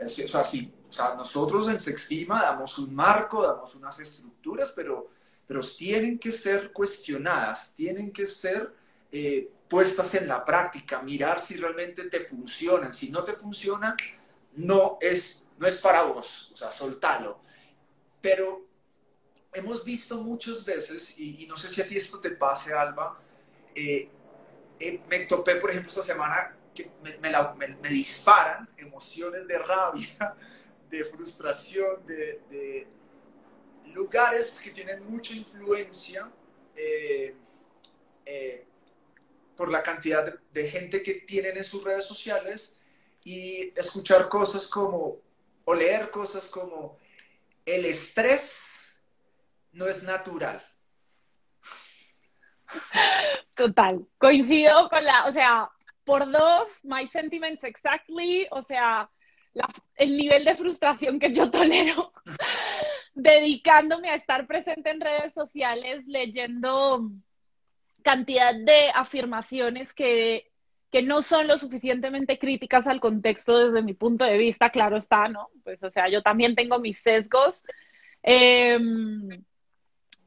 o 0.00 0.08
sea, 0.08 0.42
sí, 0.42 0.74
o 0.88 0.92
sea, 0.92 1.14
nosotros 1.14 1.68
en 1.68 1.78
Sextima 1.78 2.42
damos 2.42 2.76
un 2.78 2.92
marco, 2.92 3.46
damos 3.46 3.76
unas 3.76 4.00
estructuras, 4.00 4.72
pero, 4.74 5.10
pero 5.46 5.60
tienen 5.60 6.18
que 6.18 6.32
ser 6.32 6.72
cuestionadas, 6.72 7.72
tienen 7.76 8.12
que 8.12 8.26
ser 8.26 8.74
eh, 9.12 9.48
puestas 9.68 10.14
en 10.14 10.26
la 10.26 10.44
práctica, 10.44 11.02
mirar 11.02 11.40
si 11.40 11.56
realmente 11.56 12.04
te 12.04 12.20
funcionan. 12.20 12.92
Si 12.92 13.10
no 13.10 13.22
te 13.24 13.34
funciona, 13.34 13.94
no 14.54 14.98
es, 15.00 15.48
no 15.58 15.66
es 15.66 15.76
para 15.76 16.02
vos, 16.02 16.50
o 16.52 16.56
sea, 16.56 16.72
soltalo. 16.72 17.40
Pero 18.20 18.66
hemos 19.52 19.84
visto 19.84 20.22
muchas 20.22 20.64
veces, 20.64 21.18
y, 21.18 21.46
no 21.46 21.56
sé 21.56 21.68
si 21.68 21.80
a 21.80 21.86
ti 21.86 21.96
esto 21.96 22.20
te 22.20 22.30
pase, 22.30 22.72
Alba, 22.72 23.20
eh, 23.74 24.08
eh, 24.80 25.00
me 25.08 25.20
topé, 25.20 25.56
por 25.56 25.70
ejemplo, 25.70 25.90
esta 25.90 26.02
semana 26.02 26.56
que 26.74 26.90
me, 27.02 27.88
disparan 27.88 28.68
emociones 28.76 29.46
de 29.46 29.58
rabia, 29.58 30.34
de 30.90 31.04
frustración, 31.04 32.06
de, 32.06 32.86
lugares 33.86 34.60
que 34.62 34.70
tienen 34.70 35.02
mucha 35.10 35.34
influencia 35.34 36.30
eh, 36.76 37.34
por 39.58 39.70
la 39.70 39.82
cantidad 39.82 40.24
de, 40.24 40.38
de 40.52 40.70
gente 40.70 41.02
que 41.02 41.14
tienen 41.14 41.56
en 41.56 41.64
sus 41.64 41.82
redes 41.82 42.06
sociales 42.06 42.78
y 43.24 43.72
escuchar 43.76 44.28
cosas 44.28 44.68
como, 44.68 45.16
o 45.64 45.74
leer 45.74 46.10
cosas 46.10 46.48
como, 46.48 46.96
el 47.66 47.84
estrés 47.84 48.80
no 49.72 49.86
es 49.86 50.04
natural. 50.04 50.64
Total, 53.54 54.06
coincido 54.16 54.88
con 54.88 55.04
la, 55.04 55.26
o 55.26 55.32
sea, 55.32 55.68
por 56.04 56.30
dos, 56.30 56.84
my 56.84 57.06
sentiments 57.06 57.64
exactly, 57.64 58.46
o 58.52 58.62
sea, 58.62 59.10
el 59.96 60.16
nivel 60.16 60.44
de 60.44 60.54
frustración 60.54 61.18
que 61.18 61.32
yo 61.32 61.50
tolero 61.50 62.12
dedicándome 63.14 64.10
a 64.10 64.14
estar 64.14 64.46
presente 64.46 64.90
en 64.90 65.00
redes 65.00 65.34
sociales, 65.34 66.06
leyendo 66.06 67.10
cantidad 68.02 68.54
de 68.54 68.90
afirmaciones 68.94 69.92
que, 69.92 70.50
que 70.90 71.02
no 71.02 71.22
son 71.22 71.46
lo 71.46 71.58
suficientemente 71.58 72.38
críticas 72.38 72.86
al 72.86 73.00
contexto 73.00 73.58
desde 73.58 73.82
mi 73.82 73.94
punto 73.94 74.24
de 74.24 74.38
vista, 74.38 74.70
claro 74.70 74.96
está, 74.96 75.28
¿no? 75.28 75.48
Pues, 75.64 75.82
o 75.82 75.90
sea, 75.90 76.08
yo 76.08 76.22
también 76.22 76.54
tengo 76.54 76.78
mis 76.78 76.98
sesgos. 76.98 77.64
Eh, 78.22 78.78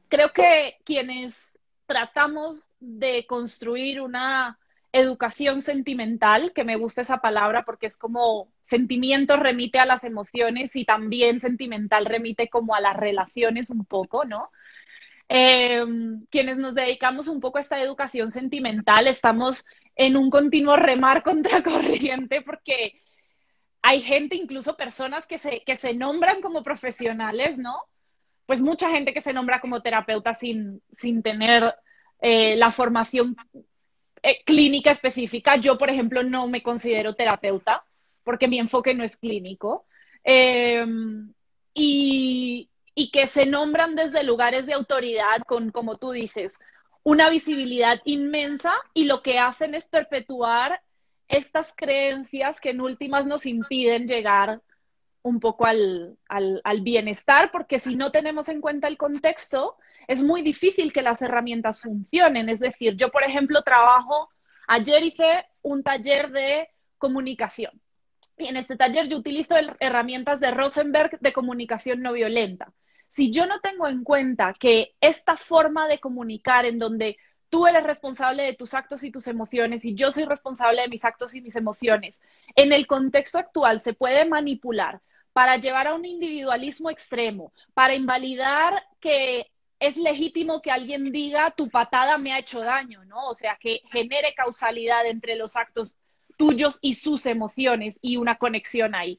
creo 0.08 0.32
que 0.32 0.76
quienes 0.84 1.58
tratamos 1.86 2.68
de 2.80 3.26
construir 3.26 4.00
una 4.00 4.58
educación 4.92 5.62
sentimental, 5.62 6.52
que 6.52 6.64
me 6.64 6.76
gusta 6.76 7.00
esa 7.00 7.18
palabra 7.18 7.64
porque 7.64 7.86
es 7.86 7.96
como 7.96 8.52
sentimiento 8.62 9.36
remite 9.36 9.78
a 9.78 9.86
las 9.86 10.04
emociones 10.04 10.76
y 10.76 10.84
también 10.84 11.40
sentimental 11.40 12.04
remite 12.04 12.48
como 12.50 12.74
a 12.74 12.80
las 12.80 12.96
relaciones 12.96 13.70
un 13.70 13.86
poco, 13.86 14.24
¿no? 14.24 14.50
Em, 15.34 16.26
quienes 16.26 16.58
nos 16.58 16.74
dedicamos 16.74 17.26
un 17.26 17.40
poco 17.40 17.56
a 17.56 17.62
esta 17.62 17.80
educación 17.80 18.30
sentimental 18.30 19.06
estamos 19.06 19.64
en 19.96 20.18
un 20.18 20.28
continuo 20.28 20.76
remar 20.76 21.22
contracorriente 21.24 22.42
porque 22.42 23.00
hay 23.80 24.02
gente, 24.02 24.36
incluso 24.36 24.76
personas 24.76 25.26
que 25.26 25.38
se, 25.38 25.62
que 25.64 25.76
se 25.76 25.94
nombran 25.94 26.42
como 26.42 26.62
profesionales, 26.62 27.56
¿no? 27.56 27.86
pues 28.46 28.60
mucha 28.60 28.90
gente 28.90 29.14
que 29.14 29.22
se 29.22 29.32
nombra 29.32 29.60
como 29.60 29.80
terapeuta 29.80 30.34
sin, 30.34 30.82
sin 30.92 31.22
tener 31.22 31.74
eh, 32.20 32.54
la 32.56 32.70
formación 32.70 33.34
eh, 34.22 34.44
clínica 34.44 34.90
específica. 34.90 35.56
Yo, 35.56 35.78
por 35.78 35.88
ejemplo, 35.88 36.22
no 36.22 36.46
me 36.48 36.62
considero 36.62 37.14
terapeuta 37.14 37.84
porque 38.24 38.48
mi 38.48 38.58
enfoque 38.58 38.94
no 38.94 39.04
es 39.04 39.16
clínico. 39.16 39.86
Em, 40.22 41.32
y, 41.72 42.68
y, 42.94 43.10
que 43.10 43.26
se 43.26 43.46
nombran 43.46 43.94
desde 43.94 44.22
lugares 44.22 44.66
de 44.66 44.74
autoridad 44.74 45.42
con, 45.46 45.70
como 45.70 45.96
tú 45.96 46.10
dices, 46.12 46.54
una 47.02 47.30
visibilidad 47.30 48.00
inmensa 48.04 48.72
y 48.94 49.04
lo 49.04 49.22
que 49.22 49.38
hacen 49.38 49.74
es 49.74 49.86
perpetuar 49.86 50.80
estas 51.28 51.72
creencias 51.74 52.60
que 52.60 52.70
en 52.70 52.80
últimas 52.80 53.26
nos 53.26 53.46
impiden 53.46 54.06
llegar 54.06 54.60
un 55.22 55.40
poco 55.40 55.66
al, 55.66 56.18
bienestar, 56.82 57.50
porque 57.52 57.78
si 57.78 57.94
no 57.94 58.10
tenemos 58.10 58.48
en 58.48 58.60
cuenta 58.60 58.88
el 58.88 58.96
contexto, 58.96 59.76
es 60.08 60.22
muy 60.22 60.42
difícil 60.42 60.92
que 60.92 61.02
las 61.02 61.22
herramientas 61.22 61.80
funcionen. 61.80 62.48
Es 62.48 62.60
decir, 62.60 62.96
yo, 62.96 63.10
por 63.10 63.22
ejemplo, 63.22 63.62
trabajo, 63.62 64.28
ayer 64.66 65.02
hice 65.04 65.46
un 65.62 65.82
taller 65.82 66.30
de 66.30 66.68
comunicación. 66.98 67.80
Y 68.38 68.46
en 68.46 68.56
este 68.56 68.76
taller 68.76 69.08
yo 69.08 69.18
utilizo 69.18 69.54
herramientas 69.78 70.40
de 70.40 70.50
Rosenberg 70.50 71.18
de 71.20 71.32
comunicación 71.32 72.02
no 72.02 72.12
violenta. 72.12 72.72
Si 73.08 73.30
yo 73.30 73.46
no 73.46 73.60
tengo 73.60 73.88
en 73.88 74.04
cuenta 74.04 74.54
que 74.58 74.94
esta 75.00 75.36
forma 75.36 75.86
de 75.86 76.00
comunicar 76.00 76.64
en 76.64 76.78
donde 76.78 77.18
tú 77.50 77.66
eres 77.66 77.82
responsable 77.82 78.42
de 78.42 78.54
tus 78.54 78.72
actos 78.72 79.02
y 79.04 79.10
tus 79.10 79.26
emociones 79.26 79.84
y 79.84 79.94
yo 79.94 80.10
soy 80.10 80.24
responsable 80.24 80.80
de 80.80 80.88
mis 80.88 81.04
actos 81.04 81.34
y 81.34 81.42
mis 81.42 81.54
emociones, 81.56 82.22
en 82.56 82.72
el 82.72 82.86
contexto 82.86 83.38
actual 83.38 83.82
se 83.82 83.92
puede 83.92 84.24
manipular 84.24 85.02
para 85.34 85.58
llevar 85.58 85.88
a 85.88 85.94
un 85.94 86.06
individualismo 86.06 86.88
extremo, 86.88 87.52
para 87.74 87.94
invalidar 87.94 88.82
que 89.00 89.50
es 89.78 89.96
legítimo 89.96 90.62
que 90.62 90.70
alguien 90.70 91.10
diga 91.12 91.50
tu 91.50 91.68
patada 91.68 92.16
me 92.16 92.32
ha 92.32 92.38
hecho 92.38 92.60
daño, 92.60 93.04
¿no? 93.04 93.28
O 93.28 93.34
sea, 93.34 93.58
que 93.60 93.82
genere 93.90 94.32
causalidad 94.34 95.04
entre 95.06 95.36
los 95.36 95.56
actos 95.56 95.98
tuyos 96.36 96.78
y 96.80 96.94
sus 96.94 97.26
emociones 97.26 97.98
y 98.02 98.16
una 98.16 98.36
conexión 98.36 98.94
ahí. 98.94 99.18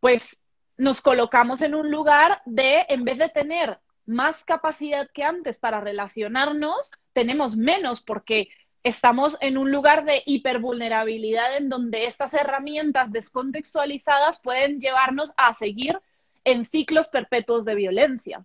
Pues 0.00 0.40
nos 0.76 1.00
colocamos 1.00 1.60
en 1.62 1.74
un 1.74 1.90
lugar 1.90 2.40
de, 2.46 2.86
en 2.88 3.04
vez 3.04 3.18
de 3.18 3.28
tener 3.28 3.78
más 4.06 4.44
capacidad 4.44 5.08
que 5.12 5.24
antes 5.24 5.58
para 5.58 5.80
relacionarnos, 5.80 6.92
tenemos 7.12 7.56
menos 7.56 8.00
porque 8.00 8.48
estamos 8.82 9.36
en 9.40 9.58
un 9.58 9.70
lugar 9.70 10.04
de 10.04 10.22
hipervulnerabilidad 10.24 11.56
en 11.56 11.68
donde 11.68 12.06
estas 12.06 12.32
herramientas 12.32 13.12
descontextualizadas 13.12 14.40
pueden 14.40 14.80
llevarnos 14.80 15.32
a 15.36 15.52
seguir 15.54 15.98
en 16.44 16.64
ciclos 16.64 17.08
perpetuos 17.08 17.64
de 17.64 17.74
violencia. 17.74 18.44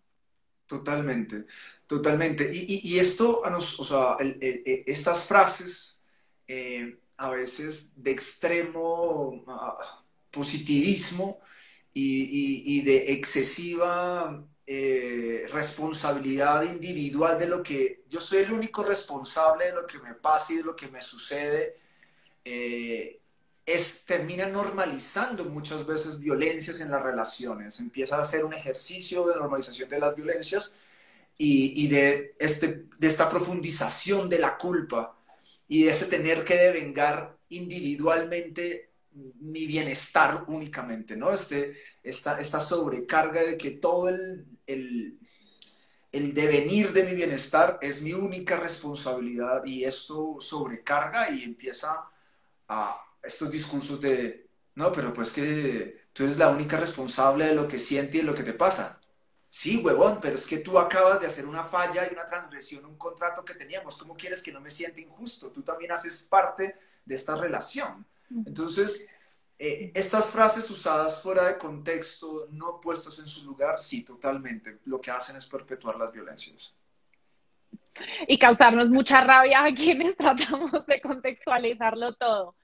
Totalmente, 0.67 1.45
totalmente. 1.87 2.49
Y, 2.53 2.97
esto, 2.97 3.41
o 3.43 3.85
sea, 3.85 4.17
estas 4.85 5.25
frases 5.25 6.03
eh, 6.47 6.97
a 7.17 7.29
veces 7.29 8.01
de 8.03 8.11
extremo 8.11 9.43
ah, 9.47 10.03
positivismo 10.31 11.39
y, 11.93 12.79
y, 12.79 12.81
de 12.81 13.13
excesiva 13.13 14.43
eh, 14.65 15.45
responsabilidad 15.51 16.63
individual 16.63 17.37
de 17.37 17.47
lo 17.47 17.61
que 17.61 18.03
yo 18.09 18.19
soy 18.19 18.39
el 18.39 18.51
único 18.51 18.83
responsable 18.83 19.65
de 19.65 19.73
lo 19.73 19.85
que 19.85 19.99
me 19.99 20.15
pasa 20.15 20.53
y 20.53 20.57
de 20.57 20.63
lo 20.63 20.75
que 20.75 20.87
me 20.87 21.01
sucede, 21.01 21.77
eh, 22.45 23.19
es, 23.65 24.05
termina 24.05 24.47
normalizando 24.47 25.45
muchas 25.45 25.85
veces 25.85 26.19
violencias 26.19 26.79
en 26.81 26.91
las 26.91 27.01
relaciones, 27.01 27.79
empieza 27.79 28.19
a 28.19 28.25
ser 28.25 28.43
un 28.45 28.53
ejercicio 28.53 29.25
de 29.27 29.35
normalización 29.35 29.89
de 29.89 29.99
las 29.99 30.15
violencias 30.15 30.75
y, 31.37 31.87
de, 31.87 32.35
este, 32.39 32.85
de 32.97 33.07
esta 33.07 33.27
profundización 33.29 34.29
de 34.29 34.39
la 34.39 34.57
culpa 34.57 35.17
y 35.67 35.87
este 35.87 36.05
tener 36.05 36.43
que 36.43 36.55
devengar 36.55 37.37
individualmente 37.49 38.93
mi 39.13 39.65
bienestar 39.65 40.45
únicamente, 40.47 41.15
¿no? 41.15 41.31
Este, 41.31 41.77
esta, 42.01 42.39
esta 42.39 42.59
sobrecarga 42.59 43.43
de 43.43 43.57
que 43.57 43.71
todo 43.71 44.09
el, 44.09 44.45
el, 44.65 45.19
el, 46.11 46.33
devenir 46.33 46.93
de 46.93 47.03
mi 47.03 47.13
bienestar 47.13 47.77
es 47.81 48.01
mi 48.01 48.13
única 48.13 48.59
responsabilidad 48.59 49.63
y 49.65 49.83
esto 49.83 50.37
sobrecarga 50.39 51.29
y 51.29 51.43
empieza 51.43 52.03
a 52.67 52.99
estos 53.21 53.51
discursos 53.51 54.01
de, 54.01 54.47
no, 54.75 54.91
pero 54.91 55.13
pues 55.13 55.31
que 55.31 56.07
tú 56.11 56.23
eres 56.23 56.37
la 56.37 56.49
única 56.49 56.77
responsable 56.77 57.45
de 57.47 57.55
lo 57.55 57.67
que 57.67 57.79
siente 57.79 58.17
y 58.17 58.21
de 58.21 58.27
lo 58.27 58.33
que 58.33 58.43
te 58.43 58.53
pasa. 58.53 58.99
Sí, 59.55 59.77
huevón, 59.77 60.17
pero 60.19 60.33
es 60.33 60.47
que 60.47 60.57
tú 60.57 60.79
acabas 60.79 61.21
de 61.21 61.27
hacer 61.27 61.45
una 61.45 61.63
falla 61.63 62.09
y 62.09 62.11
una 62.11 62.25
transgresión, 62.25 62.85
un 62.85 62.97
contrato 62.97 63.45
que 63.45 63.53
teníamos. 63.53 63.95
¿Cómo 63.95 64.17
quieres 64.17 64.41
que 64.41 64.51
no 64.51 64.59
me 64.59 64.71
sienta 64.71 64.99
injusto? 64.99 65.51
Tú 65.51 65.61
también 65.61 65.91
haces 65.91 66.23
parte 66.23 66.75
de 67.05 67.13
esta 67.13 67.35
relación. 67.35 68.03
Entonces, 68.47 69.13
eh, 69.59 69.91
estas 69.93 70.31
frases 70.31 70.67
usadas 70.71 71.21
fuera 71.21 71.45
de 71.45 71.59
contexto, 71.59 72.47
no 72.49 72.81
puestas 72.81 73.19
en 73.19 73.27
su 73.27 73.45
lugar, 73.45 73.79
sí, 73.79 74.03
totalmente. 74.03 74.79
Lo 74.85 74.99
que 74.99 75.11
hacen 75.11 75.35
es 75.35 75.45
perpetuar 75.45 75.97
las 75.97 76.11
violencias. 76.11 76.75
Y 78.27 78.39
causarnos 78.39 78.89
mucha 78.89 79.23
rabia 79.23 79.65
a 79.65 79.73
quienes 79.75 80.17
tratamos 80.17 80.83
de 80.87 80.99
contextualizarlo 80.99 82.15
todo. 82.15 82.55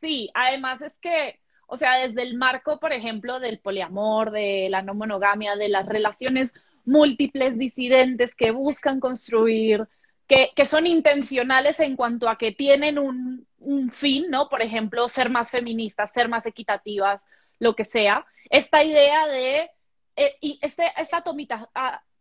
Sí, 0.00 0.30
además 0.32 0.80
es 0.80 0.98
que, 0.98 1.38
o 1.70 1.76
sea, 1.76 1.96
desde 1.96 2.22
el 2.22 2.36
marco, 2.36 2.78
por 2.80 2.92
ejemplo, 2.92 3.40
del 3.40 3.60
poliamor, 3.60 4.30
de 4.30 4.68
la 4.70 4.82
no 4.82 4.94
monogamia, 4.94 5.56
de 5.56 5.68
las 5.68 5.86
relaciones 5.86 6.54
múltiples 6.84 7.56
disidentes 7.56 8.34
que 8.34 8.50
buscan 8.50 9.00
construir, 9.00 9.86
que, 10.26 10.50
que 10.54 10.66
son 10.66 10.86
intencionales 10.86 11.80
en 11.80 11.96
cuanto 11.96 12.28
a 12.28 12.38
que 12.38 12.52
tienen 12.52 12.98
un, 12.98 13.46
un 13.58 13.90
fin, 13.90 14.30
¿no? 14.30 14.48
Por 14.48 14.62
ejemplo, 14.62 15.08
ser 15.08 15.30
más 15.30 15.50
feministas, 15.50 16.12
ser 16.12 16.28
más 16.28 16.46
equitativas, 16.46 17.24
lo 17.58 17.74
que 17.74 17.84
sea. 17.84 18.26
Esta 18.50 18.82
idea 18.82 19.26
de 19.26 19.70
eh, 20.16 20.36
y 20.40 20.58
este, 20.60 20.92
esta 20.96 21.22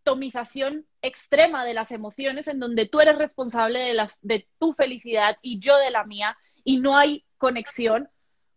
atomización 0.04 0.86
extrema 1.02 1.66
de 1.66 1.74
las 1.74 1.92
emociones 1.92 2.48
en 2.48 2.60
donde 2.60 2.88
tú 2.88 3.02
eres 3.02 3.18
responsable 3.18 3.80
de, 3.80 3.94
las, 3.94 4.26
de 4.26 4.48
tu 4.58 4.74
felicidad 4.74 5.38
y 5.42 5.60
yo 5.60 5.76
de 5.78 5.92
la 5.92 6.06
mía 6.06 6.38
y 6.64 6.80
no 6.80 6.98
hay 6.98 7.26
conexión. 7.38 8.10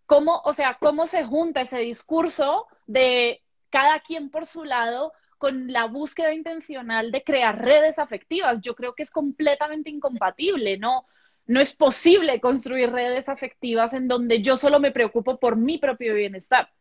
¿Cómo, 0.07 0.43
o 0.45 0.53
sea, 0.53 0.77
cómo 0.81 1.07
se 1.07 1.25
junta 1.25 1.63
ese 1.63 1.79
discurso 1.79 2.67
de 2.87 3.43
cada 3.71 4.01
quien 4.01 4.31
por 4.31 4.47
su 4.47 4.65
lado 4.65 5.13
con 5.39 5.73
la 5.73 5.87
búsqueda 5.87 6.33
intencional 6.33 7.11
de 7.11 7.25
crear 7.25 7.61
redes 7.61 7.99
afectivas? 7.99 8.61
Yo 8.61 8.75
creo 8.75 8.95
que 8.95 9.03
es 9.03 9.11
completamente 9.11 9.91
incompatible, 9.91 10.79
¿no? 10.79 11.07
No 11.47 11.61
es 11.61 11.73
posible 11.73 12.41
construir 12.41 12.91
redes 12.91 13.29
afectivas 13.29 13.95
en 13.95 14.07
donde 14.09 14.43
yo 14.43 14.57
solo 14.57 14.79
me 14.79 14.93
preocupo 14.93 15.39
por 15.39 15.57
mi 15.57 15.79
propio 15.79 16.15
bienestar. 16.15 16.73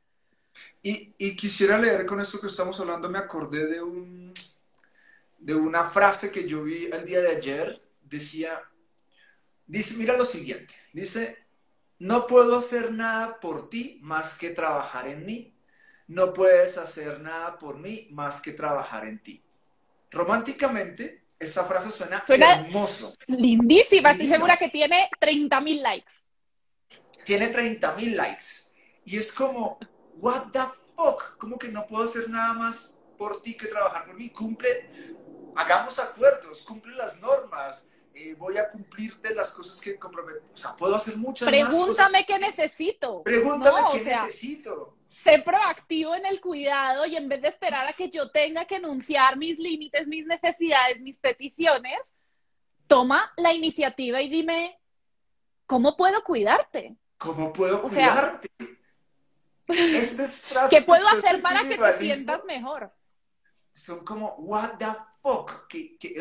Y, 0.84 1.36
quisiera 1.36 1.78
leer 1.78 2.06
con 2.06 2.20
esto 2.20 2.40
que 2.40 2.48
estamos 2.48 2.80
hablando, 2.80 3.10
me 3.10 3.20
acordé 3.20 3.68
de, 3.68 3.82
un, 3.82 4.34
de 5.38 5.56
una 5.56 5.86
frase 5.86 6.32
que 6.32 6.48
yo 6.48 6.64
vi 6.64 6.86
el 6.86 7.06
día 7.06 7.22
de 7.22 7.30
ayer. 7.30 7.82
Decía, 8.02 8.62
mira 9.68 10.18
lo 10.18 10.26
siguiente, 10.26 10.74
dice, 10.92 11.41
no 12.02 12.26
puedo 12.26 12.58
hacer 12.58 12.92
nada 12.92 13.40
por 13.40 13.70
ti 13.70 14.00
más 14.02 14.36
que 14.36 14.50
trabajar 14.50 15.08
en 15.08 15.24
mí. 15.24 15.54
No 16.08 16.34
puedes 16.34 16.80
hacer 16.80 17.20
nada 17.20 17.60
por 17.60 17.78
mí 17.78 18.08
más 18.10 18.42
que 18.42 18.54
trabajar 18.54 19.06
en 19.06 19.22
ti. 19.22 19.44
Románticamente, 20.10 21.26
esta 21.38 21.64
frase 21.64 21.92
suena, 21.92 22.24
hermoso. 22.28 23.16
Lindísima, 23.28 24.12
estoy 24.14 24.26
segura 24.26 24.58
que 24.58 24.70
tiene 24.70 25.12
30 25.20 25.62
mil 25.62 25.84
likes. 25.84 26.12
Tiene 27.24 27.50
30 27.50 27.96
mil 27.96 28.18
likes. 28.18 28.46
Y 29.06 29.18
es 29.20 29.32
como, 29.32 29.78
what 30.18 30.48
the 30.52 30.62
fuck, 30.96 31.38
como 31.38 31.60
que 31.60 31.68
no 31.68 31.86
puedo 31.86 32.06
hacer 32.06 32.28
nada 32.32 32.54
más 32.54 33.00
por 33.16 33.44
ti 33.44 33.56
que 33.56 33.68
trabajar 33.68 34.08
por 34.08 34.16
mí. 34.16 34.32
Cumple, 34.32 35.14
hagamos 35.56 36.00
acuerdos, 36.00 36.64
cumple 36.64 36.96
las 36.96 37.22
normas. 37.22 37.88
Eh, 38.14 38.36
voy 38.38 38.58
a 38.58 38.70
cumplirte 38.70 39.34
las 39.34 39.52
cosas 39.52 39.80
que 39.82 39.98
comprometo. 39.98 40.44
O 40.54 40.58
sea, 40.58 40.76
puedo 40.76 40.96
hacer 40.96 41.18
muchas 41.18 41.48
Pregúntame 41.48 42.26
qué 42.26 42.38
necesito. 42.40 43.24
Pregúntame 43.24 43.82
qué 43.94 44.04
necesito 44.04 44.98
sé 45.24 45.40
proactivo 45.40 46.16
en 46.16 46.26
el 46.26 46.42
cuidado 46.42 47.06
y 47.06 47.16
en 47.16 47.30
vez 47.30 47.42
de 47.42 47.50
esperar 47.50 47.88
a 47.88 47.94
que 47.94 48.10
yo 48.10 48.32
tenga 48.32 48.66
que 48.66 48.78
enunciar 48.78 49.38
mis 49.38 49.60
límites, 49.60 50.08
mis 50.08 50.26
necesidades, 50.26 51.00
mis 51.02 51.18
peticiones, 51.18 52.00
toma 52.88 53.32
la 53.38 53.54
iniciativa 53.54 54.22
y 54.22 54.30
dime, 54.30 54.80
¿cómo 55.66 55.96
puedo 55.96 56.24
cuidarte? 56.24 56.96
¿Cómo 57.18 57.54
puedo 57.54 57.82
cuidarte? 57.84 58.50
¿Qué 60.70 60.82
puedo 60.82 61.08
hacer 61.08 61.42
para 61.42 61.64
que 61.64 61.78
te 61.78 62.00
sientas 62.00 62.44
mejor? 62.46 62.92
Son 63.74 64.04
como, 64.04 64.34
what 64.36 64.78
the 64.80 64.88
fuck? 65.22 65.70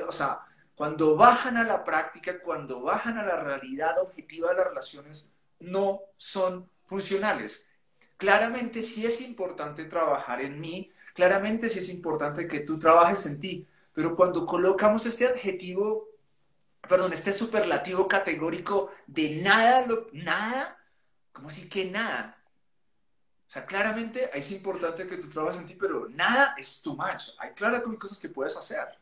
o 0.07 0.13
sea, 0.13 0.41
cuando 0.81 1.15
bajan 1.15 1.59
a 1.59 1.65
la 1.65 1.85
práctica, 1.85 2.41
cuando 2.41 2.83
bajan 2.83 3.19
a 3.19 3.23
la 3.23 3.37
realidad 3.37 3.99
objetiva 3.99 4.51
de 4.51 4.57
las 4.57 4.69
relaciones, 4.69 5.29
no 5.59 6.01
son 6.17 6.71
funcionales 6.87 7.71
claramente 8.21 8.83
sí 8.83 9.07
es 9.07 9.23
importante 9.23 9.87
trabajar 9.87 10.43
en 10.43 10.61
mí, 10.61 10.93
claramente 11.15 11.71
sí 11.71 11.79
es 11.79 11.89
importante 11.89 12.47
que 12.47 12.61
tú 12.61 12.79
trabajes 12.79 13.25
en 13.25 13.41
ti, 13.41 13.67
pero 13.95 14.15
cuando 14.15 14.45
colocamos 14.45 15.07
este 15.07 15.27
adjetivo, 15.27 16.07
perdón, 16.87 17.15
este 17.15 17.33
superlativo 17.33 18.07
categórico 18.07 18.91
de 19.07 19.41
nada, 19.43 19.87
nada, 20.13 20.79
¿cómo 21.33 21.49
así 21.49 21.67
que 21.67 21.87
nada? 21.87 22.37
O 23.49 23.51
sea, 23.51 23.65
claramente 23.65 24.31
es 24.35 24.53
importante 24.53 25.07
que 25.07 25.17
tú 25.17 25.31
trabajes 25.31 25.63
en 25.63 25.67
ti, 25.67 25.75
pero 25.75 26.07
nada 26.11 26.55
es 26.59 26.83
too 26.83 26.95
much. 26.95 27.31
Hay 27.39 27.53
claras 27.53 27.83
cosas 27.99 28.19
que 28.19 28.29
puedes 28.29 28.55
hacer. 28.55 29.00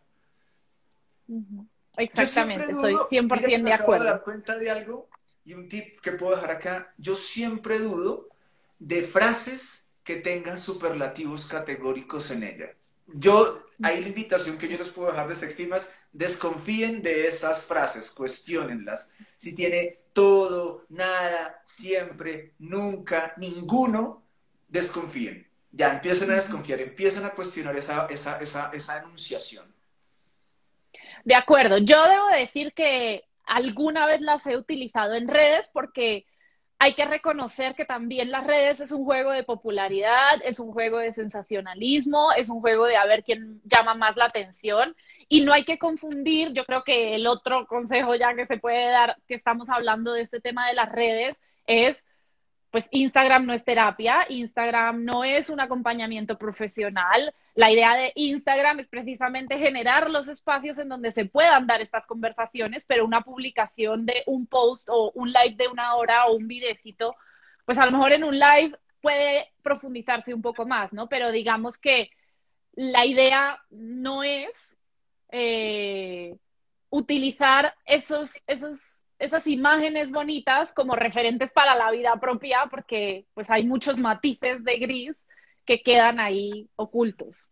Exactamente, 1.96 2.72
estoy 2.72 2.94
100% 2.94 3.62
de 3.62 3.72
acuerdo. 3.72 4.04
Dar 4.04 4.22
cuenta 4.22 4.56
de 4.58 4.70
algo 4.70 5.08
y 5.44 5.54
un 5.54 5.68
tip 5.68 6.00
que 6.00 6.12
puedo 6.12 6.34
dejar 6.34 6.50
acá. 6.50 6.94
Yo 6.98 7.16
siempre 7.16 7.78
dudo 7.78 8.28
de 8.78 9.02
frases 9.02 9.90
que 10.04 10.16
tengan 10.16 10.58
superlativos 10.58 11.46
categóricos 11.46 12.30
en 12.30 12.42
ella. 12.44 12.74
Yo, 13.06 13.66
hay 13.82 14.00
la 14.00 14.08
invitación 14.08 14.58
que 14.58 14.68
yo 14.68 14.76
les 14.76 14.90
puedo 14.90 15.10
dejar 15.10 15.28
de 15.28 15.34
Sextimas, 15.34 15.94
desconfíen 16.12 17.02
de 17.02 17.26
esas 17.26 17.64
frases, 17.64 18.10
cuestionenlas. 18.10 19.10
Si 19.38 19.54
tiene 19.54 20.00
todo, 20.12 20.84
nada, 20.90 21.60
siempre, 21.64 22.54
nunca, 22.58 23.32
ninguno, 23.38 24.24
desconfíen. 24.68 25.46
Ya 25.72 25.94
empiecen 25.94 26.30
a 26.30 26.34
desconfiar, 26.34 26.80
empiecen 26.80 27.24
a 27.24 27.30
cuestionar 27.30 27.76
esa, 27.76 28.06
esa, 28.06 28.38
esa, 28.40 28.70
esa 28.72 28.98
enunciación. 28.98 29.77
De 31.28 31.34
acuerdo, 31.34 31.76
yo 31.76 32.02
debo 32.08 32.26
decir 32.28 32.72
que 32.72 33.22
alguna 33.44 34.06
vez 34.06 34.22
las 34.22 34.46
he 34.46 34.56
utilizado 34.56 35.12
en 35.12 35.28
redes 35.28 35.68
porque 35.74 36.24
hay 36.78 36.94
que 36.94 37.04
reconocer 37.04 37.74
que 37.74 37.84
también 37.84 38.30
las 38.30 38.46
redes 38.46 38.80
es 38.80 38.92
un 38.92 39.04
juego 39.04 39.32
de 39.32 39.42
popularidad, 39.42 40.40
es 40.42 40.58
un 40.58 40.72
juego 40.72 40.96
de 40.96 41.12
sensacionalismo, 41.12 42.32
es 42.32 42.48
un 42.48 42.62
juego 42.62 42.86
de 42.86 42.96
a 42.96 43.04
ver 43.04 43.24
quién 43.24 43.60
llama 43.64 43.92
más 43.92 44.16
la 44.16 44.24
atención. 44.24 44.96
Y 45.28 45.42
no 45.42 45.52
hay 45.52 45.66
que 45.66 45.78
confundir, 45.78 46.54
yo 46.54 46.64
creo 46.64 46.82
que 46.82 47.16
el 47.16 47.26
otro 47.26 47.66
consejo 47.66 48.14
ya 48.14 48.34
que 48.34 48.46
se 48.46 48.56
puede 48.56 48.90
dar, 48.90 49.18
que 49.28 49.34
estamos 49.34 49.68
hablando 49.68 50.14
de 50.14 50.22
este 50.22 50.40
tema 50.40 50.66
de 50.68 50.76
las 50.76 50.90
redes, 50.90 51.42
es 51.66 52.06
pues 52.70 52.86
Instagram 52.90 53.46
no 53.46 53.54
es 53.54 53.64
terapia, 53.64 54.26
Instagram 54.28 55.04
no 55.04 55.24
es 55.24 55.48
un 55.48 55.60
acompañamiento 55.60 56.36
profesional. 56.36 57.34
La 57.54 57.70
idea 57.70 57.96
de 57.96 58.12
Instagram 58.14 58.78
es 58.80 58.88
precisamente 58.88 59.58
generar 59.58 60.10
los 60.10 60.28
espacios 60.28 60.78
en 60.78 60.88
donde 60.88 61.10
se 61.10 61.24
puedan 61.24 61.66
dar 61.66 61.80
estas 61.80 62.06
conversaciones, 62.06 62.84
pero 62.84 63.06
una 63.06 63.22
publicación 63.22 64.04
de 64.04 64.22
un 64.26 64.46
post 64.46 64.88
o 64.90 65.10
un 65.14 65.32
live 65.32 65.56
de 65.56 65.68
una 65.68 65.94
hora 65.94 66.26
o 66.26 66.36
un 66.36 66.46
videcito, 66.46 67.16
pues 67.64 67.78
a 67.78 67.86
lo 67.86 67.92
mejor 67.92 68.12
en 68.12 68.24
un 68.24 68.38
live 68.38 68.78
puede 69.00 69.50
profundizarse 69.62 70.34
un 70.34 70.42
poco 70.42 70.66
más, 70.66 70.92
¿no? 70.92 71.08
Pero 71.08 71.30
digamos 71.30 71.78
que 71.78 72.10
la 72.72 73.06
idea 73.06 73.62
no 73.70 74.22
es 74.22 74.76
eh, 75.30 76.36
utilizar 76.90 77.74
esos, 77.86 78.42
esos 78.46 78.97
esas 79.18 79.46
imágenes 79.46 80.10
bonitas 80.10 80.72
como 80.72 80.94
referentes 80.94 81.50
para 81.52 81.74
la 81.74 81.90
vida 81.90 82.18
propia, 82.20 82.66
porque 82.70 83.26
pues 83.34 83.50
hay 83.50 83.66
muchos 83.66 83.98
matices 83.98 84.62
de 84.64 84.78
gris 84.78 85.16
que 85.64 85.82
quedan 85.82 86.20
ahí 86.20 86.68
ocultos. 86.76 87.50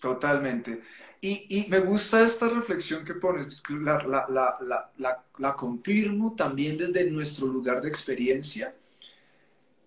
Totalmente. 0.00 0.82
Y, 1.20 1.66
me 1.68 1.80
gusta 1.80 2.22
esta 2.22 2.48
reflexión 2.48 3.04
que 3.04 3.14
pones, 3.14 3.62
la, 3.70 4.26
la, 4.28 5.22
la, 5.38 5.54
confirmo 5.54 6.36
también 6.36 6.78
desde 6.78 7.10
nuestro 7.10 7.48
lugar 7.48 7.80
de 7.80 7.88
experiencia 7.88 8.72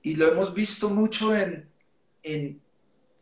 y 0.03 0.15
lo 0.15 0.29
hemos 0.29 0.53
visto 0.53 0.89
mucho 0.89 1.33
en, 1.33 1.69
en 2.23 2.59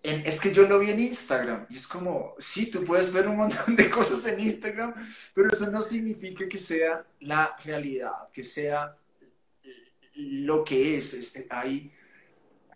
es 0.02 0.39
que 0.39 0.54
yo 0.54 0.68
lo 0.68 0.80
vi 0.80 0.91
en 0.91 1.00
Instagram 1.00 1.66
y 1.70 1.76
es 1.76 1.88
como, 1.88 2.36
sí, 2.39 2.68
tú 2.68 2.84
puedes 2.84 3.12
ver 3.12 3.28
un 3.28 3.38
montón 3.38 3.76
de 3.76 3.89
cosas 3.89 4.26
en 4.28 4.39
Instagram, 4.39 4.93
pero 5.34 5.52
eso 5.52 5.70
no 5.70 5.82
significa 5.82 6.47
que 6.47 6.58
sea 6.58 7.06
la 7.20 7.58
realidad, 7.64 8.30
que 8.32 8.43
sea 8.43 8.95
lo 10.14 10.64
que 10.64 10.97
es. 10.97 11.36
hay, 11.50 11.93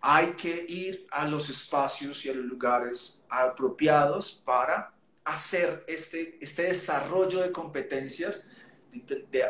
hay 0.02 0.28
que 0.32 0.66
ir 0.68 1.08
a 1.12 1.26
los 1.26 1.50
espacios 1.50 2.26
y 2.26 2.30
a 2.30 2.34
los 2.34 2.46
lugares 2.46 3.24
apropiados 3.30 4.42
para 4.46 4.94
hacer 5.24 5.86
este, 5.88 6.38
este 6.42 6.64
desarrollo 6.64 7.42
de 7.42 7.52
competencias 7.52 8.50
de, 8.92 9.26
de, 9.32 9.50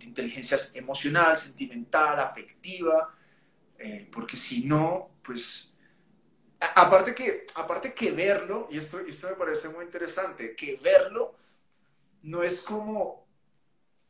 inteligencia 0.00 0.56
emocional, 0.74 1.36
sentimental, 1.36 2.18
afectiva, 2.18 3.14
eh, 3.78 4.08
porque 4.10 4.36
si 4.36 4.64
no, 4.64 5.10
pues 5.22 5.71
aparte 6.74 7.14
que, 7.14 7.46
aparte 7.54 7.92
que 7.92 8.12
verlo, 8.12 8.68
y 8.70 8.78
esto, 8.78 9.00
esto 9.00 9.28
me 9.28 9.34
parece 9.34 9.68
muy 9.68 9.84
interesante, 9.84 10.54
que 10.54 10.78
verlo 10.82 11.34
no 12.22 12.42
es 12.42 12.60
como 12.60 13.26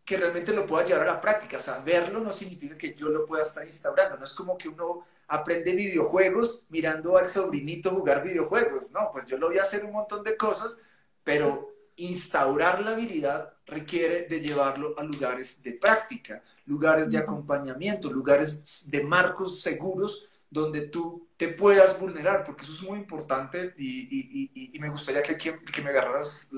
que 0.05 0.17
realmente 0.17 0.53
lo 0.53 0.67
pueda 0.67 0.85
llevar 0.85 1.09
a 1.09 1.15
la 1.15 1.21
práctica. 1.21 1.59
O 1.59 1.61
sea, 1.61 1.79
verlo 1.79 2.21
no 2.21 2.33
significa 2.33 2.77
que 2.77 2.95
yo 2.95 3.09
lo 3.09 3.25
pueda 3.25 3.43
estar 3.43 3.65
instaurando. 3.65 4.17
No 4.19 4.25
es 4.25 4.35
como 4.35 4.59
que 4.59 4.69
uno 4.69 5.07
aprende 5.29 5.73
videojuegos 5.73 6.67
mirando 6.69 7.17
al 7.17 7.29
sobrinito 7.29 7.91
jugar 7.91 8.23
videojuegos. 8.23 8.91
No, 8.91 9.11
pues 9.13 9.27
yo 9.27 9.37
lo 9.37 9.49
voy 9.49 9.59
a 9.59 9.63
hacer 9.63 9.85
un 9.85 9.93
montón 9.93 10.23
de 10.25 10.37
cosas, 10.37 10.79
pero 11.23 11.73
instaurar 11.97 12.81
la 12.83 12.93
habilidad 12.93 13.55
requiere 13.67 14.27
de 14.27 14.41
llevarlo 14.41 14.95
a 14.99 15.05
lugares 15.05 15.63
de 15.63 15.73
práctica, 15.73 16.43
lugares 16.67 17.11
de 17.11 17.19
acompañamiento, 17.19 18.11
lugares 18.11 18.91
de 18.91 19.05
marcos 19.05 19.61
seguros 19.61 20.29
donde 20.53 20.89
tú 20.89 21.31
te 21.39 21.49
puedas 21.49 21.99
vulnerar, 21.99 22.45
porque 22.45 22.65
eso 22.65 22.75
es 22.75 22.83
muy 22.83 22.99
importante 22.99 23.73
y, 23.79 24.71
me 24.79 24.91
gustaría 24.91 25.23
que, 25.23 25.37
que, 25.37 25.83
me 25.83 25.91
agarraras, 25.91 26.51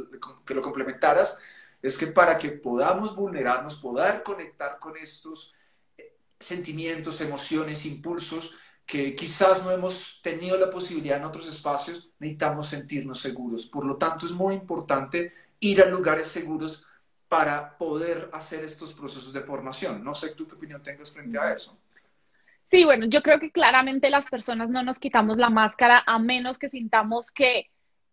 que 0.45 0.53
lo 0.55 0.61
complementaras, 0.61 1.38
es 1.80 1.97
que 1.97 2.09
para 2.09 2.36
que 2.36 2.51
podamos 2.51 3.14
vulnerarnos, 3.14 3.76
poder 3.76 4.22
conectar 4.24 4.78
con 4.80 4.97
estos 4.97 5.55
eh, 5.97 6.16
sentimientos, 6.40 7.20
emociones, 7.20 7.86
impulsos 7.86 8.57
que 8.84 9.14
quizás 9.14 9.64
no 9.64 9.70
hemos 9.70 10.20
tenido 10.22 10.59
la 10.59 10.70
posibilidad 10.70 11.18
en 11.18 11.24
otros 11.24 11.47
espacios, 11.47 12.11
necesitamos 12.18 12.66
sentirnos 12.66 13.20
seguros. 13.20 13.66
Por 13.66 13.84
lo 13.84 13.97
tanto, 13.97 14.26
es 14.26 14.32
muy 14.32 14.55
importante 14.55 15.32
ir 15.61 15.80
a 15.80 15.86
lugares 15.86 16.28
seguros 16.28 16.86
para 17.28 17.78
poder 17.78 18.28
hacer 18.32 18.64
estos 18.64 18.92
procesos 18.92 19.32
de 19.32 19.40
formación. 19.40 20.03
No 20.03 20.14
sé 20.14 20.34
tú 20.34 20.47
qué 20.47 20.57
opinión 20.57 20.82
tengas 20.82 21.12
frente 21.12 21.38
a 21.38 21.55
eso. 21.55 21.78
Sí, 22.71 22.85
bueno, 22.85 23.07
yo 23.07 23.23
creo 23.23 23.39
que 23.39 23.53
claramente 23.53 24.11
las 24.11 24.27
personas 24.27 24.69
no 24.69 24.83
nos 24.83 24.99
quitamos 24.99 25.39
la 25.39 25.51
máscara 25.51 26.03
a 26.07 26.19
menos 26.19 26.59
que 26.59 26.69
sintamos 26.69 27.31
que 27.31 27.71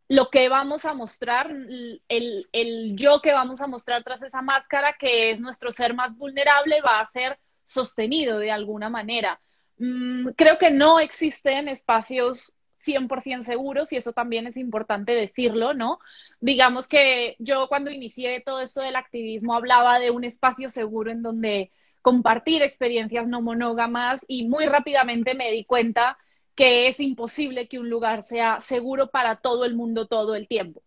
lo 0.08 0.30
que 0.30 0.50
vamos 0.50 0.86
a 0.86 0.94
mostrar, 0.94 1.50
el, 1.50 2.48
el, 2.52 2.96
yo 2.98 3.22
que 3.22 3.32
vamos 3.32 3.62
a 3.62 3.68
mostrar 3.68 4.04
tras 4.04 4.22
esa 4.24 4.42
máscara, 4.42 4.98
que 5.00 5.32
es 5.32 5.40
nuestro 5.40 5.72
ser 5.72 5.94
más 5.94 6.18
vulnerable, 6.18 6.82
va 6.82 7.00
a 7.00 7.06
ser 7.08 7.40
sostenido 7.64 8.38
de 8.38 8.52
alguna 8.52 8.90
manera. 8.90 9.40
Mm, 9.78 10.32
creo 10.36 10.58
que 10.58 10.70
no 10.70 11.00
existen 11.00 11.70
espacios 11.70 12.54
100% 12.84 13.44
seguros 13.44 13.94
y 13.94 13.98
eso 13.98 14.12
también 14.12 14.48
es 14.48 14.58
importante 14.58 15.14
decirlo, 15.14 15.74
¿no? 15.74 16.00
Digamos 16.42 16.88
que 16.88 17.36
yo 17.40 17.68
cuando 17.70 17.90
inicié 17.90 18.42
todo 18.42 18.60
esto 18.60 18.82
del 18.82 18.98
activismo 18.98 19.56
hablaba 19.56 20.00
de 20.00 20.12
un 20.12 20.24
espacio 20.24 20.68
seguro 20.70 21.10
en 21.12 21.22
donde 21.22 21.72
compartir 22.02 22.62
experiencias 22.62 23.28
no 23.28 23.42
monógamas 23.42 24.26
y 24.28 24.48
muy 24.48 24.66
rápidamente 24.66 25.34
me 25.36 25.52
di 25.52 25.66
cuenta 25.66 26.18
que 26.56 26.88
es 26.88 27.00
imposible 27.00 27.68
que 27.68 27.80
un 27.80 27.90
lugar 27.90 28.24
sea 28.24 28.62
seguro 28.62 29.10
para 29.10 29.38
todo 29.38 29.66
el 29.66 29.76
mundo 29.76 30.08
todo 30.08 30.36
el 30.36 30.48
tiempo. 30.48 30.82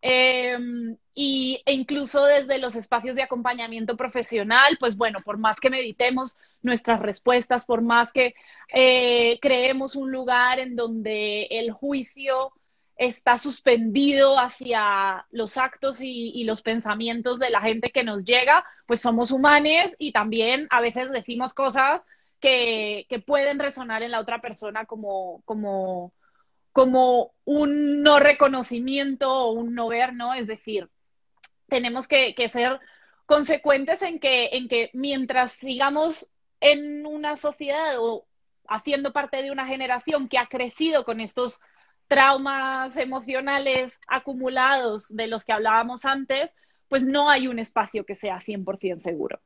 Em, 0.00 0.96
y, 1.14 1.60
e 1.66 1.72
incluso 1.72 2.24
desde 2.24 2.58
los 2.58 2.76
espacios 2.76 3.16
de 3.16 3.22
acompañamiento 3.22 3.96
profesional, 3.96 4.76
pues 4.78 4.96
bueno, 4.96 5.20
por 5.24 5.38
más 5.38 5.58
que 5.58 5.70
meditemos 5.70 6.36
nuestras 6.62 7.00
respuestas, 7.00 7.66
por 7.66 7.82
más 7.82 8.12
que 8.12 8.34
eh, 8.72 9.38
creemos 9.40 9.96
un 9.96 10.12
lugar 10.12 10.60
en 10.60 10.76
donde 10.76 11.44
el 11.50 11.72
juicio 11.72 12.52
está 12.98 13.38
suspendido 13.38 14.38
hacia 14.40 15.24
los 15.30 15.56
actos 15.56 16.00
y, 16.00 16.42
los 16.44 16.62
pensamientos 16.62 17.38
de 17.38 17.48
la 17.48 17.60
gente 17.60 17.90
que 17.90 18.02
nos 18.02 18.24
llega, 18.24 18.64
pues 18.86 19.00
somos 19.00 19.30
humanos 19.30 19.94
y 19.98 20.12
también 20.12 20.66
a 20.70 20.80
veces 20.80 21.10
decimos 21.12 21.54
cosas 21.54 22.04
que, 22.40 23.06
que 23.08 23.20
pueden 23.20 23.60
resonar 23.60 24.02
en 24.02 24.10
la 24.10 24.20
otra 24.20 24.40
persona 24.40 24.84
como, 24.84 25.42
como, 25.44 26.12
como 26.72 27.32
un 27.44 28.02
no 28.02 28.18
reconocimiento 28.18 29.32
o 29.32 29.52
un 29.52 29.74
no 29.74 29.88
ver, 29.88 30.12
¿no? 30.14 30.34
Es 30.34 30.48
decir, 30.48 30.88
tenemos 31.68 32.08
que, 32.08 32.34
que 32.34 32.48
ser 32.48 32.80
consecuentes 33.26 34.02
en 34.02 34.18
que, 34.18 34.56
en 34.56 34.68
que 34.68 34.90
mientras 34.92 35.52
sigamos 35.52 36.28
en 36.60 37.06
una 37.06 37.36
sociedad 37.36 37.96
o 38.00 38.26
haciendo 38.68 39.12
parte 39.12 39.40
de 39.42 39.52
una 39.52 39.66
generación 39.66 40.28
que 40.28 40.38
ha 40.38 40.46
crecido 40.46 41.04
con 41.04 41.20
estos 41.20 41.60
traumas 42.08 42.96
emocionales 42.96 43.98
acumulados 44.08 45.08
de 45.08 45.26
los 45.26 45.44
que 45.44 45.52
hablábamos 45.52 46.04
antes, 46.04 46.56
pues 46.88 47.04
no 47.04 47.30
hay 47.30 47.48
un 47.48 47.58
espacio 47.58 48.04
que 48.04 48.14
sea 48.14 48.40
100% 48.40 48.98
seguro. 48.98 49.40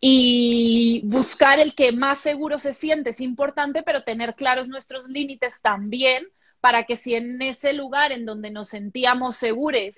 Y 0.00 1.00
buscar 1.04 1.58
el 1.60 1.74
que 1.74 1.92
más 1.92 2.20
seguro 2.20 2.58
se 2.58 2.74
siente 2.74 3.10
es 3.10 3.20
importante, 3.20 3.82
pero 3.82 4.04
tener 4.04 4.34
claros 4.34 4.68
nuestros 4.68 5.08
límites 5.08 5.60
también 5.62 6.26
para 6.60 6.84
que 6.84 6.96
si 6.96 7.14
en 7.14 7.40
ese 7.40 7.72
lugar 7.72 8.12
en 8.12 8.26
donde 8.26 8.50
nos 8.50 8.68
sentíamos 8.68 9.36
seguros, 9.36 9.96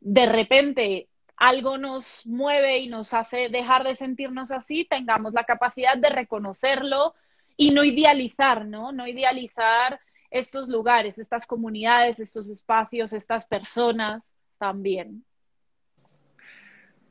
de 0.00 0.26
repente 0.26 1.08
algo 1.36 1.78
nos 1.78 2.26
mueve 2.26 2.78
y 2.78 2.88
nos 2.88 3.14
hace 3.14 3.48
dejar 3.48 3.84
de 3.84 3.94
sentirnos 3.94 4.50
así, 4.50 4.84
tengamos 4.84 5.32
la 5.32 5.44
capacidad 5.44 5.96
de 5.96 6.10
reconocerlo 6.10 7.14
y 7.56 7.70
no 7.70 7.84
idealizar, 7.84 8.66
¿no? 8.66 8.92
No 8.92 9.06
idealizar 9.06 10.00
estos 10.30 10.68
lugares, 10.68 11.18
estas 11.18 11.46
comunidades, 11.46 12.20
estos 12.20 12.48
espacios, 12.48 13.12
estas 13.12 13.46
personas 13.46 14.34
también. 14.58 15.24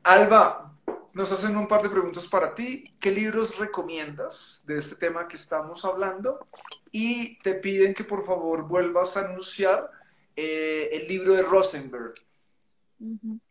Alba, 0.02 0.74
nos 1.12 1.32
hacen 1.32 1.56
un 1.56 1.66
par 1.66 1.82
de 1.82 1.90
preguntas 1.90 2.26
para 2.26 2.54
ti. 2.54 2.94
¿Qué 3.00 3.10
libros 3.10 3.58
recomiendas 3.58 4.62
de 4.66 4.78
este 4.78 4.96
tema 4.96 5.26
que 5.26 5.36
estamos 5.36 5.84
hablando? 5.84 6.38
Y 6.92 7.38
te 7.40 7.54
piden 7.54 7.92
que 7.92 8.04
por 8.04 8.24
favor 8.24 8.68
vuelvas 8.68 9.16
a 9.16 9.20
anunciar 9.20 9.90
eh, 10.36 10.88
el 10.92 11.08
libro 11.08 11.32
de 11.32 11.42
Rosenberg. 11.42 12.14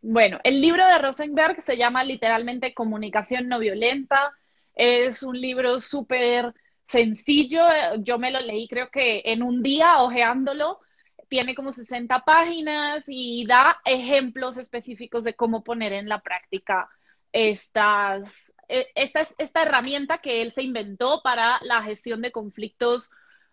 Bueno, 0.00 0.40
el 0.44 0.60
libro 0.60 0.86
de 0.86 0.98
Rosenberg 0.98 1.62
se 1.62 1.76
llama 1.76 2.04
literalmente 2.04 2.74
Comunicación 2.74 3.48
no 3.48 3.58
violenta. 3.58 4.32
Es 4.74 5.22
un 5.22 5.38
libro 5.38 5.80
súper 5.80 6.54
sencillo. 6.88 7.60
Yo 7.98 8.18
me 8.18 8.30
lo 8.30 8.40
leí 8.40 8.66
creo 8.68 8.90
que 8.90 9.22
en 9.24 9.42
un 9.42 9.62
día 9.62 10.02
ojeándolo. 10.02 10.80
Tiene 11.28 11.54
como 11.54 11.72
60 11.72 12.24
páginas 12.24 13.04
y 13.06 13.46
da 13.46 13.78
ejemplos 13.84 14.56
específicos 14.56 15.24
de 15.24 15.34
cómo 15.34 15.62
poner 15.62 15.92
en 15.92 16.08
la 16.08 16.20
práctica 16.22 16.88
estas, 17.32 18.54
e, 18.68 18.86
esta, 18.94 19.22
esta 19.36 19.62
herramienta 19.62 20.18
que 20.18 20.40
él 20.42 20.52
se 20.54 20.62
inventó 20.62 21.20
para 21.22 21.58
la 21.62 21.82
gestión 21.82 22.22
de 22.22 22.32
conflictos 22.32 23.10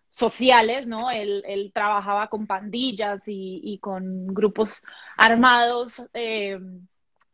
sociales, 0.08 0.88
¿no? 0.88 1.10
Él, 1.10 1.70
trabajaba 1.74 2.28
con 2.28 2.46
pandillas 2.46 3.22
y, 3.26 3.78
con 3.82 4.28
grupos 4.28 4.82
armados 5.18 6.02
eh, 6.14 6.58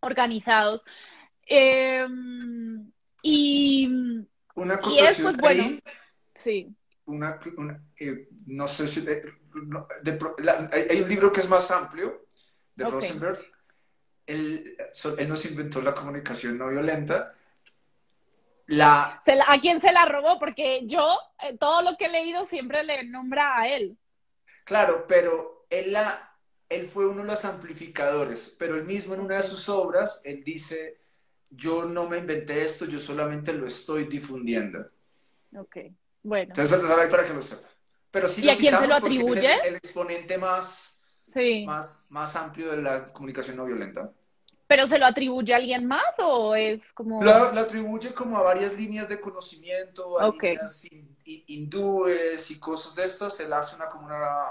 organizados. 0.01 0.85
Em, 1.47 2.91
y, 3.23 3.89
una 4.55 4.75
es, 4.75 5.21
pues, 5.21 5.37
bueno, 5.37 5.79
sí. 6.35 6.75
Una, 7.05 7.39
eh, 7.99 8.29
no 8.47 8.69
sé 8.69 8.87
si... 8.87 9.05
hay 9.07 11.03
un 11.03 11.09
libro 11.09 11.33
que 11.33 11.41
es 11.41 11.49
más 11.49 11.71
amplio, 11.71 12.27
de 12.75 12.85
Rosenberg. 12.85 13.41
Él, 14.27 14.77
él 15.19 15.29
nos 15.29 15.45
inventó 15.47 15.83
la 15.83 15.95
comunicación 15.95 16.57
no 16.57 16.69
violenta 16.69 17.35
la... 18.67 19.23
¿A 19.47 19.61
quién 19.61 19.81
se 19.81 19.93
la 19.93 20.07
robó? 20.07 20.39
Porque 20.39 20.87
yo, 20.87 21.19
eh, 21.43 21.57
todo 21.59 21.83
lo 21.83 21.97
que 21.97 22.07
he 22.07 22.11
leído 22.11 22.47
siempre 22.47 22.85
le 22.85 23.05
nombra 23.05 23.59
a 23.59 23.69
él. 23.69 23.99
Claro, 24.65 25.07
pero 25.07 25.67
él, 25.69 25.93
la, 25.93 26.37
él 26.69 26.87
fue 26.87 27.07
uno 27.07 27.23
de 27.23 27.29
los 27.29 27.45
amplificadores, 27.45 28.55
pero 28.59 28.77
él 28.77 28.85
mismo 28.85 29.15
en 29.15 29.21
una 29.21 29.37
de 29.37 29.43
sus 29.43 29.69
obras, 29.69 30.23
él 30.25 30.43
dice, 30.45 31.02
yo 31.55 31.85
no 31.85 32.09
me 32.09 32.19
inventé 32.19 32.63
esto, 32.63 32.87
yo 32.87 32.99
solamente 32.99 33.53
lo 33.53 33.67
estoy 33.67 34.05
difundiendo. 34.05 34.87
Ok, 35.57 35.77
bueno. 36.23 36.53
Entonces, 36.57 36.81
para 37.11 37.25
que 37.25 37.35
lo 37.35 37.43
sepas. 37.43 37.77
Pero 38.11 38.29
sí 38.29 38.45
¿Y 38.45 38.51
a 38.51 38.57
quién 38.57 38.77
se 38.77 38.87
lo 38.87 38.95
atribuye? 38.95 39.55
Es 39.55 39.67
el, 39.67 39.75
exponente 39.77 40.39
más, 40.39 41.03
más, 41.67 42.07
más 42.11 42.37
amplio 42.37 42.71
de 42.71 42.83
la 42.83 43.05
comunicación 43.07 43.57
no 43.57 43.65
violenta. 43.65 44.11
¿Pero 44.67 44.87
se 44.87 44.99
lo 44.99 45.07
atribuye 45.07 45.53
a 45.53 45.57
alguien 45.57 45.87
más 45.87 46.19
o 46.19 46.55
es 46.55 46.93
como...? 46.95 47.23
Lo, 47.23 47.31
atribuye 47.33 48.15
como 48.15 48.39
a 48.39 48.43
varias 48.43 48.75
líneas 48.75 49.09
de 49.09 49.21
conocimiento, 49.21 50.19
a 50.19 50.29
líneas 50.29 50.87
hindúes 51.25 52.51
y 52.51 52.59
cosas 52.59 52.95
de 52.95 53.05
estas. 53.05 53.39
Él 53.41 53.53
hace 53.53 53.77
una 53.77 53.89
como 53.89 54.07
una... 54.07 54.47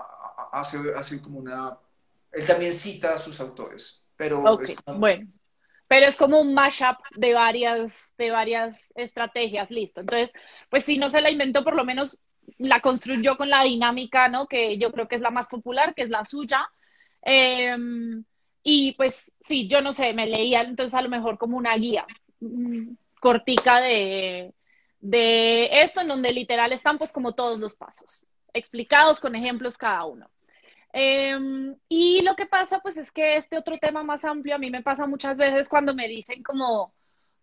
Hace, 0.52 0.78
hace 0.96 1.22
como 1.22 1.40
una... 1.40 1.78
Él 2.32 2.46
también 2.46 2.74
cita 2.74 3.14
a 3.14 3.18
sus 3.18 3.40
autores, 3.40 4.04
pero 4.16 4.60
es 4.62 4.76
como... 4.82 5.00
Bueno, 5.00 5.28
pero 5.92 6.08
es 6.08 6.16
como 6.16 6.40
un 6.40 6.54
mashup 6.54 7.00
de 7.18 7.34
varias, 7.34 8.14
de 8.18 8.32
varias 8.32 8.94
estrategias, 8.96 9.70
listo. 9.70 10.00
Entonces, 10.00 10.32
pues 10.70 10.86
si 10.86 10.98
no 10.98 11.10
se 11.10 11.20
la 11.20 11.30
inventó, 11.30 11.66
por 11.66 11.76
lo 11.76 11.84
menos 11.84 12.18
la 12.60 12.80
construyó 12.80 13.36
con 13.36 13.50
la 13.50 13.64
dinámica, 13.64 14.30
¿no? 14.30 14.48
Que 14.48 14.78
yo 14.78 14.94
creo 14.94 15.10
que 15.10 15.16
es 15.16 15.22
la 15.22 15.32
más 15.32 15.48
popular, 15.48 15.94
que 15.94 16.04
es 16.04 16.10
la 16.10 16.24
suya. 16.24 16.62
Eh, 17.26 17.76
y 18.64 18.94
pues 18.94 19.34
sí, 19.42 19.68
yo 19.68 19.82
no 19.82 19.92
sé, 19.92 20.14
me 20.14 20.28
leía 20.28 20.62
entonces 20.62 20.96
a 20.96 21.02
lo 21.02 21.10
mejor 21.10 21.38
como 21.38 21.58
una 21.58 21.76
guía 21.76 22.06
mm, 22.40 22.94
cortica 23.20 23.82
de, 23.82 24.54
de 25.02 25.82
esto, 25.84 26.00
en 26.00 26.08
donde 26.08 26.32
literal 26.32 26.72
están 26.72 27.00
pues 27.00 27.12
como 27.12 27.34
todos 27.34 27.60
los 27.60 27.76
pasos, 27.76 28.26
explicados 28.54 29.20
con 29.20 29.36
ejemplos 29.36 29.78
cada 29.78 30.06
uno. 30.06 30.30
Em, 30.94 31.76
y 31.88 32.22
lo 32.22 32.36
que 32.36 32.46
pasa 32.46 32.80
pues 32.80 32.98
es 32.98 33.12
que 33.12 33.38
este 33.38 33.58
otro 33.58 33.78
tema 33.78 34.04
más 34.04 34.26
amplio 34.26 34.56
a 34.56 34.58
mí 34.58 34.70
me 34.70 34.84
pasa 34.84 35.08
muchas 35.08 35.38
veces 35.38 35.70
cuando 35.70 35.94
me 35.94 36.08
dicen 36.08 36.44
como, 36.44 36.94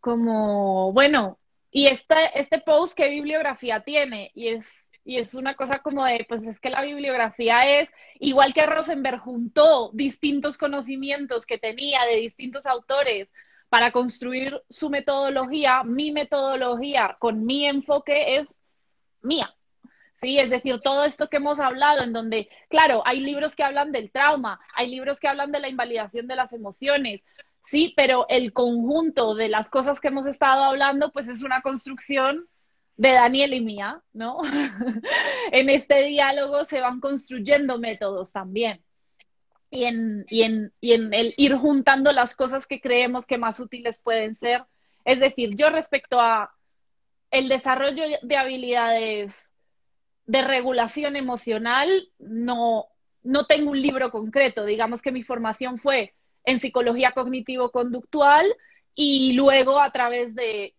como, 0.01 0.93
bueno, 0.93 1.39
y 1.71 1.87
este, 1.87 2.17
este 2.35 2.61
post, 2.61 2.97
¿qué 2.97 3.09
bibliografía 3.09 3.81
tiene? 3.81 4.31
Y 4.35 4.49
es, 4.49 4.91
y 5.05 5.19
es 5.19 5.35
una 5.35 5.55
cosa 5.55 5.81
como 5.81 6.05
de, 6.05 6.27
pues 6.29 6.43
es 6.45 6.61
que 6.61 6.71
la 6.71 6.83
bibliografía 6.83 7.81
es, 7.81 7.91
igual 8.21 8.55
que 8.55 8.67
Rosenberg 8.67 9.21
juntó 9.21 9.91
distintos 9.93 10.59
conocimientos 10.59 11.47
que 11.47 11.59
tenía 11.59 12.05
de 12.05 12.17
distintos 12.17 12.67
autores 12.67 13.29
para 13.69 13.93
construir 13.93 14.63
su 14.69 14.91
metodología, 14.91 15.83
mi 15.85 16.13
metodología 16.13 17.17
con 17.19 17.45
mi 17.45 17.67
enfoque 17.67 18.37
es 18.39 18.55
mía. 19.23 19.55
Sí, 20.21 20.39
es 20.39 20.51
decir, 20.51 20.81
todo 20.81 21.05
esto 21.05 21.29
que 21.29 21.37
hemos 21.37 21.61
hablado, 21.61 22.03
en 22.03 22.13
donde, 22.13 22.49
claro, 22.69 23.03
hay 23.07 23.21
libros 23.21 23.55
que 23.55 23.63
hablan 23.63 23.93
del 23.93 24.11
trauma, 24.11 24.61
hay 24.75 24.89
libros 24.91 25.21
que 25.21 25.29
hablan 25.29 25.53
de 25.53 25.61
la 25.61 25.69
invalidación 25.69 26.27
de 26.27 26.35
las 26.35 26.53
emociones, 26.53 27.23
sí, 27.65 27.93
pero 27.97 28.27
el 28.29 28.53
conjunto 28.53 29.35
de 29.37 29.49
las 29.49 29.71
cosas 29.71 30.01
que 30.01 30.09
hemos 30.09 30.27
estado 30.27 30.65
hablando, 30.65 31.13
pues 31.13 31.29
es 31.29 31.45
una 31.45 31.63
construcción 31.63 32.49
de 32.97 33.13
Daniel 33.13 33.55
y 33.55 33.61
mía, 33.61 34.03
¿no? 34.13 34.39
en 35.53 35.71
este 35.71 36.03
diálogo 36.03 36.65
se 36.65 36.81
van 36.81 37.01
construyendo 37.01 37.79
métodos 37.79 38.33
también. 38.33 38.83
Y 39.71 39.85
en, 39.85 40.25
y, 40.29 40.43
en, 40.43 40.73
y 40.81 40.95
en 40.95 41.15
el 41.15 41.35
ir 41.37 41.55
juntando 41.55 42.11
las 42.13 42.35
cosas 42.35 42.67
que 42.67 42.81
creemos 42.81 43.25
que 43.27 43.39
más 43.39 43.61
útiles 43.61 44.01
pueden 44.03 44.35
ser. 44.35 44.65
Es 45.05 45.21
decir, 45.21 45.55
yo 45.55 45.71
respecto 45.71 46.21
a 46.21 46.53
el 47.31 47.49
desarrollo 47.49 48.03
de 48.23 48.37
habilidades 48.37 49.48
de 50.29 50.43
regulación 50.43 51.17
emocional, 51.17 51.89
no, 52.19 52.85
no 53.23 53.47
tengo 53.47 53.71
un 53.71 53.81
libro 53.81 54.11
concreto. 54.11 54.67
Digamos 54.67 55.01
que 55.01 55.11
mi 55.11 55.23
formación 55.23 55.79
fue 55.79 56.15
en 56.45 56.61
psicología 56.61 57.13
cognitivo-conductual 57.13 58.47
y 58.95 59.33
luego 59.33 59.81
a 59.81 59.91
través 59.91 60.35
de 60.35 60.75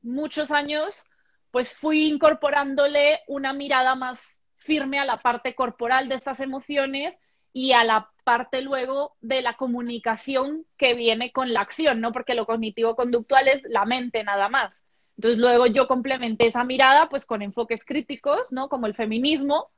muchos 0.00 0.52
años, 0.52 1.04
pues 1.50 1.74
fui 1.74 2.06
incorporándole 2.06 3.18
una 3.26 3.52
mirada 3.52 3.96
más 3.96 4.40
firme 4.54 5.00
a 5.00 5.04
la 5.04 5.18
parte 5.18 5.56
corporal 5.56 6.08
de 6.08 6.14
estas 6.14 6.38
emociones 6.38 7.18
y 7.52 7.72
a 7.72 7.82
la 7.82 8.12
parte 8.22 8.62
luego 8.62 9.16
de 9.20 9.42
la 9.42 9.54
comunicación 9.54 10.66
que 10.76 10.94
viene 10.94 11.32
con 11.32 11.52
la 11.52 11.62
acción, 11.62 12.00
¿no? 12.00 12.12
Porque 12.12 12.34
lo 12.34 12.46
cognitivo-conductual 12.46 13.48
es 13.48 13.62
la 13.64 13.84
mente 13.86 14.22
nada 14.22 14.48
más. 14.48 14.84
Entonces 15.18 15.40
luego 15.40 15.66
yo 15.66 15.88
complementé 15.88 16.46
esa 16.46 16.62
mirada 16.62 17.08
pues 17.08 17.26
con 17.26 17.42
enfoques 17.42 17.84
críticos, 17.84 18.52
¿no? 18.52 18.68
Como 18.68 18.86
el 18.86 18.94
feminismo, 18.94 19.72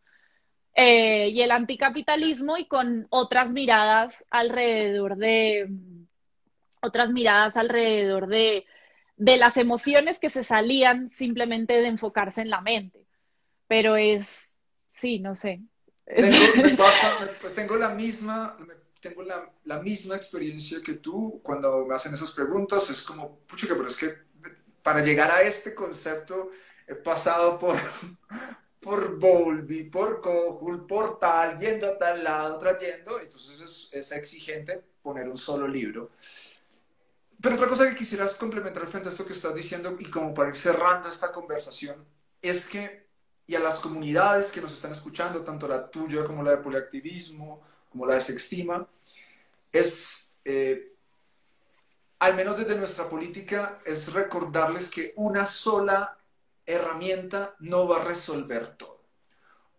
eh, 0.74 1.30
y 1.30 1.40
el 1.40 1.50
anticapitalismo 1.50 2.58
y 2.58 2.68
con 2.68 3.06
otras 3.10 3.50
miradas 3.50 4.24
alrededor 4.30 5.16
de 5.16 5.66
otras 6.82 7.10
miradas 7.10 7.56
alrededor 7.56 8.26
de, 8.28 8.66
de 9.16 9.36
las 9.36 9.56
emociones 9.56 10.18
que 10.18 10.30
se 10.30 10.42
salían 10.42 11.08
simplemente 11.08 11.72
de 11.74 11.88
enfocarse 11.88 12.42
en 12.42 12.50
la 12.50 12.60
mente. 12.60 13.06
Pero 13.66 13.96
es, 13.96 14.56
sí, 14.90 15.18
no 15.20 15.36
sé. 15.36 15.62
Tengo, 16.04 16.76
pasa, 16.76 17.18
pues 17.40 17.54
tengo 17.54 17.76
la 17.76 17.90
misma, 17.90 18.56
tengo 19.00 19.22
la, 19.22 19.50
la, 19.64 19.80
misma 19.80 20.16
experiencia 20.16 20.78
que 20.84 20.94
tú 20.94 21.40
cuando 21.42 21.84
me 21.86 21.94
hacen 21.94 22.14
esas 22.14 22.32
preguntas. 22.32 22.88
Es 22.90 23.02
como, 23.02 23.40
pucha, 23.40 23.66
pero 23.68 23.86
es 23.86 23.96
que 23.96 24.29
para 24.82 25.02
llegar 25.02 25.30
a 25.30 25.42
este 25.42 25.74
concepto 25.74 26.50
he 26.86 26.94
pasado 26.94 27.58
por, 27.58 27.76
por 28.80 29.18
Bowlby, 29.18 29.84
por 29.84 30.20
Cojul, 30.20 30.86
por 30.86 31.18
tal, 31.18 31.58
yendo 31.58 31.86
a 31.86 31.98
tal 31.98 32.24
lado, 32.24 32.58
trayendo, 32.58 33.20
entonces 33.20 33.60
es, 33.60 33.88
es, 33.92 34.12
exigente 34.12 34.82
poner 35.02 35.28
un 35.28 35.38
solo 35.38 35.68
libro. 35.68 36.10
Pero 37.40 37.54
otra 37.54 37.68
cosa 37.68 37.88
que 37.88 37.96
quisieras 37.96 38.34
complementar 38.34 38.86
frente 38.86 39.08
a 39.08 39.12
esto 39.12 39.24
que 39.24 39.32
estás 39.32 39.54
diciendo 39.54 39.96
y 39.98 40.06
como 40.06 40.34
para 40.34 40.50
ir 40.50 40.56
cerrando 40.56 41.08
esta 41.08 41.32
conversación, 41.32 42.04
es 42.42 42.68
que, 42.68 43.06
y 43.46 43.54
a 43.54 43.60
las 43.60 43.78
comunidades 43.78 44.50
que 44.50 44.60
nos 44.60 44.72
están 44.72 44.92
escuchando, 44.92 45.42
tanto 45.42 45.66
la 45.68 45.90
tuya 45.90 46.24
como 46.24 46.42
la 46.42 46.52
de 46.52 46.56
poliactivismo, 46.58 47.62
como 47.90 48.06
la 48.06 48.14
de 48.14 48.20
Sextima, 48.20 48.86
es, 49.72 50.36
eh, 50.44 50.89
al 52.20 52.36
menos 52.36 52.58
desde 52.58 52.76
nuestra 52.76 53.08
política, 53.08 53.80
es 53.84 54.12
recordarles 54.12 54.90
que 54.90 55.12
una 55.16 55.46
sola 55.46 56.18
herramienta 56.66 57.56
no 57.60 57.88
va 57.88 58.02
a 58.02 58.04
resolver 58.04 58.76
todo. 58.76 59.00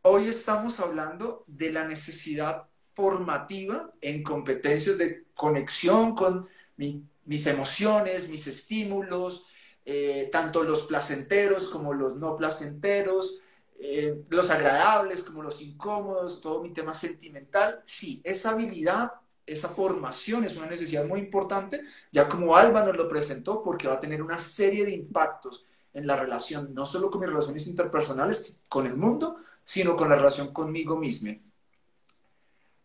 Hoy 0.01 0.27
estamos 0.27 0.79
hablando 0.79 1.43
de 1.45 1.71
la 1.71 1.85
necesidad 1.85 2.67
formativa 2.93 3.93
en 4.01 4.23
competencias 4.23 4.97
de 4.97 5.25
conexión 5.35 6.15
con 6.15 6.49
mis 6.77 7.45
emociones, 7.45 8.27
mis 8.27 8.47
estímulos, 8.47 9.45
eh, 9.85 10.27
tanto 10.31 10.63
los 10.63 10.83
placenteros 10.83 11.67
como 11.67 11.93
los 11.93 12.15
no 12.15 12.35
placenteros, 12.35 13.39
eh, 13.79 14.23
los 14.29 14.49
agradables 14.49 15.21
como 15.21 15.43
los 15.43 15.61
incómodos, 15.61 16.41
todo 16.41 16.63
mi 16.63 16.73
tema 16.73 16.95
sentimental. 16.95 17.81
Sí, 17.85 18.19
esa 18.23 18.51
habilidad, 18.51 19.11
esa 19.45 19.69
formación 19.69 20.43
es 20.43 20.55
una 20.55 20.67
necesidad 20.67 21.05
muy 21.05 21.19
importante, 21.19 21.81
ya 22.11 22.27
como 22.27 22.55
Alba 22.55 22.83
nos 22.83 22.95
lo 22.95 23.07
presentó, 23.07 23.63
porque 23.63 23.87
va 23.87 23.95
a 23.95 23.99
tener 23.99 24.21
una 24.21 24.37
serie 24.37 24.85
de 24.85 24.91
impactos 24.91 25.65
en 25.93 26.07
la 26.07 26.15
relación, 26.15 26.73
no 26.73 26.85
solo 26.85 27.09
con 27.09 27.21
mis 27.21 27.29
relaciones 27.29 27.67
interpersonales 27.67 28.61
con 28.67 28.85
el 28.85 28.95
mundo, 28.95 29.37
sino 29.63 29.95
con 29.95 30.09
la 30.09 30.15
relación 30.15 30.53
conmigo 30.53 30.95
mismo. 30.95 31.37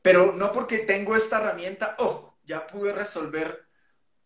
Pero 0.02 0.32
no 0.32 0.52
porque 0.52 0.78
tengo 0.78 1.16
esta 1.16 1.38
herramienta, 1.38 1.96
oh, 1.98 2.34
ya 2.44 2.66
pude 2.66 2.92
resolver 2.92 3.66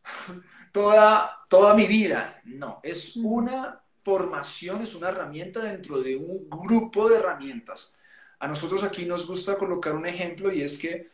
toda, 0.73 1.45
toda 1.49 1.75
mi 1.75 1.87
vida. 1.87 2.41
No, 2.45 2.81
es 2.83 3.17
una 3.17 3.83
formación, 4.03 4.83
es 4.83 4.95
una 4.95 5.11
herramienta 5.11 5.61
dentro 5.61 6.01
de 6.01 6.17
un 6.17 6.49
grupo 6.49 7.09
de 7.09 7.17
herramientas. 7.17 7.97
A 8.39 8.49
nosotros 8.49 8.83
aquí 8.83 9.05
nos 9.05 9.27
gusta 9.27 9.59
colocar 9.59 9.95
un 9.95 10.07
ejemplo 10.07 10.53
y 10.53 10.63
es 10.63 10.79
que 10.79 11.11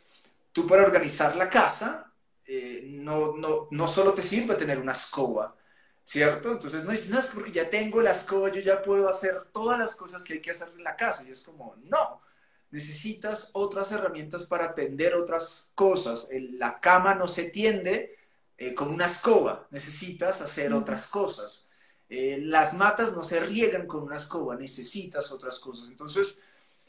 tú 0.56 0.66
para 0.66 0.84
organizar 0.84 1.36
la 1.36 1.50
casa, 1.50 2.10
eh, 2.46 2.80
no, 2.86 3.36
no, 3.36 3.68
no 3.70 3.86
solo 3.86 4.14
te 4.14 4.22
sirve 4.22 4.54
tener 4.54 4.78
una 4.78 4.92
escoba, 4.92 5.54
¿cierto? 6.02 6.50
Entonces 6.50 6.82
no 6.82 6.92
es, 6.92 7.10
no 7.10 7.18
es 7.18 7.26
porque 7.26 7.52
ya 7.52 7.68
tengo 7.68 8.00
la 8.00 8.12
escoba, 8.12 8.50
yo 8.50 8.62
ya 8.62 8.80
puedo 8.80 9.06
hacer 9.06 9.48
todas 9.52 9.78
las 9.78 9.94
cosas 9.94 10.24
que 10.24 10.32
hay 10.32 10.40
que 10.40 10.52
hacer 10.52 10.68
en 10.74 10.82
la 10.82 10.96
casa. 10.96 11.24
Y 11.24 11.30
es 11.30 11.42
como, 11.42 11.76
no, 11.82 12.22
necesitas 12.70 13.50
otras 13.52 13.92
herramientas 13.92 14.46
para 14.46 14.64
atender 14.64 15.14
otras 15.14 15.72
cosas. 15.74 16.30
La 16.52 16.80
cama 16.80 17.14
no 17.14 17.28
se 17.28 17.50
tiende 17.50 18.16
eh, 18.56 18.72
con 18.72 18.88
una 18.88 19.04
escoba, 19.04 19.68
necesitas 19.70 20.40
hacer 20.40 20.72
otras 20.72 21.06
cosas. 21.08 21.68
Eh, 22.08 22.38
las 22.40 22.72
matas 22.72 23.12
no 23.12 23.22
se 23.22 23.40
riegan 23.40 23.86
con 23.86 24.04
una 24.04 24.16
escoba, 24.16 24.56
necesitas 24.56 25.30
otras 25.32 25.58
cosas. 25.58 25.88
Entonces, 25.90 26.40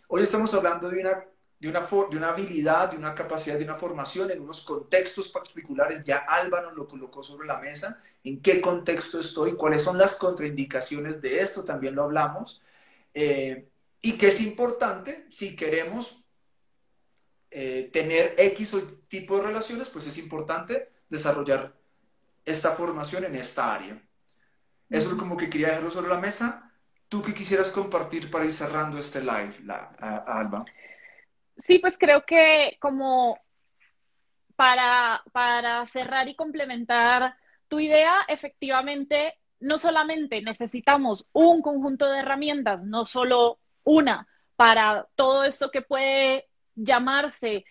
hoy 0.07 0.23
estamos 0.23 0.53
hablando 0.53 0.89
de 0.89 1.01
una 1.01 1.25
de 1.59 1.69
una, 1.69 1.81
de 1.81 2.17
una 2.17 2.29
habilidad, 2.29 2.91
de 2.91 2.97
una 2.97 3.15
capacidad, 3.15 3.57
de 3.57 3.63
una 3.63 3.75
formación 3.75 4.29
en 4.29 4.41
unos 4.41 4.61
contextos 4.61 5.29
particulares. 5.29 6.03
Ya 6.03 6.17
Alba 6.17 6.61
nos 6.61 6.75
lo 6.75 6.87
colocó 6.87 7.23
sobre 7.23 7.47
la 7.47 7.57
mesa. 7.57 8.01
¿En 8.23 8.41
qué 8.41 8.61
contexto 8.61 9.19
estoy? 9.19 9.53
¿Cuáles 9.53 9.81
son 9.81 9.97
las 9.97 10.15
contraindicaciones 10.15 11.21
de 11.21 11.39
esto? 11.39 11.63
También 11.63 11.95
lo 11.95 12.03
hablamos. 12.03 12.61
Eh, 13.13 13.69
y 14.01 14.17
que 14.17 14.27
es 14.27 14.41
importante 14.41 15.25
si 15.31 15.55
queremos 15.55 16.23
eh, 17.49 17.89
tener 17.91 18.35
X 18.37 18.73
o 18.75 18.83
tipo 19.07 19.37
de 19.37 19.43
relaciones, 19.43 19.89
pues 19.89 20.05
es 20.05 20.17
importante 20.17 20.91
desarrollar 21.09 21.73
esta 22.45 22.71
formación 22.73 23.25
en 23.25 23.35
esta 23.35 23.73
área. 23.73 24.01
Eso 24.89 25.11
es 25.11 25.15
como 25.15 25.35
que 25.35 25.49
quería 25.49 25.69
dejarlo 25.69 25.89
sobre 25.89 26.09
la 26.09 26.19
mesa. 26.19 26.71
¿Tú 27.09 27.21
qué 27.21 27.33
quisieras 27.33 27.71
compartir 27.71 28.29
para 28.29 28.45
ir 28.45 28.53
cerrando 28.53 28.97
este 28.97 29.21
live, 29.21 29.55
la, 29.63 29.83
Alba? 30.27 30.65
Sí, 31.63 31.79
pues 31.79 31.97
creo 31.97 32.25
que 32.25 32.77
como 32.79 33.39
para, 34.55 35.23
para 35.31 35.85
cerrar 35.87 36.27
y 36.27 36.35
complementar 36.35 37.35
tu 37.67 37.79
idea, 37.79 38.25
efectivamente, 38.27 39.35
no 39.59 39.77
solamente 39.77 40.41
necesitamos 40.41 41.27
un 41.33 41.61
conjunto 41.61 42.09
de 42.09 42.19
herramientas, 42.19 42.85
no 42.85 43.05
solo 43.05 43.59
una, 43.83 44.27
para 44.55 45.07
todo 45.15 45.43
esto 45.43 45.71
que 45.71 45.81
puede 45.81 46.47
llamarse 46.75 47.65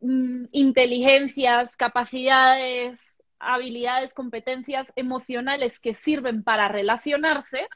mm, 0.00 0.46
inteligencias, 0.52 1.76
capacidades, 1.76 3.00
habilidades, 3.38 4.14
competencias 4.14 4.92
emocionales 4.96 5.80
que 5.80 5.94
sirven 5.94 6.42
para 6.42 6.68
relacionarse, 6.68 7.68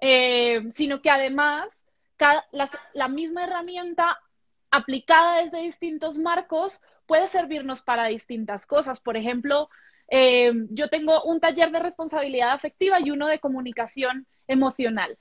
eh, 0.00 0.62
sino 0.70 1.02
que 1.02 1.10
además 1.10 1.68
la 2.94 3.08
misma 3.08 3.44
herramienta 3.44 4.18
aplicada 4.70 5.42
desde 5.42 5.62
distintos 5.62 6.18
marcos 6.18 6.80
puede 7.06 7.26
servirnos 7.26 7.82
para 7.82 8.06
distintas 8.06 8.66
cosas. 8.66 9.00
Por 9.00 9.16
ejemplo, 9.16 9.68
eh, 10.10 10.52
yo 10.70 10.88
tengo 10.88 11.22
un 11.24 11.40
taller 11.40 11.70
de 11.70 11.80
responsabilidad 11.80 12.52
afectiva 12.52 13.00
y 13.00 13.10
uno 13.10 13.26
de 13.26 13.40
comunicación 13.40 14.26
emocional. 14.46 15.18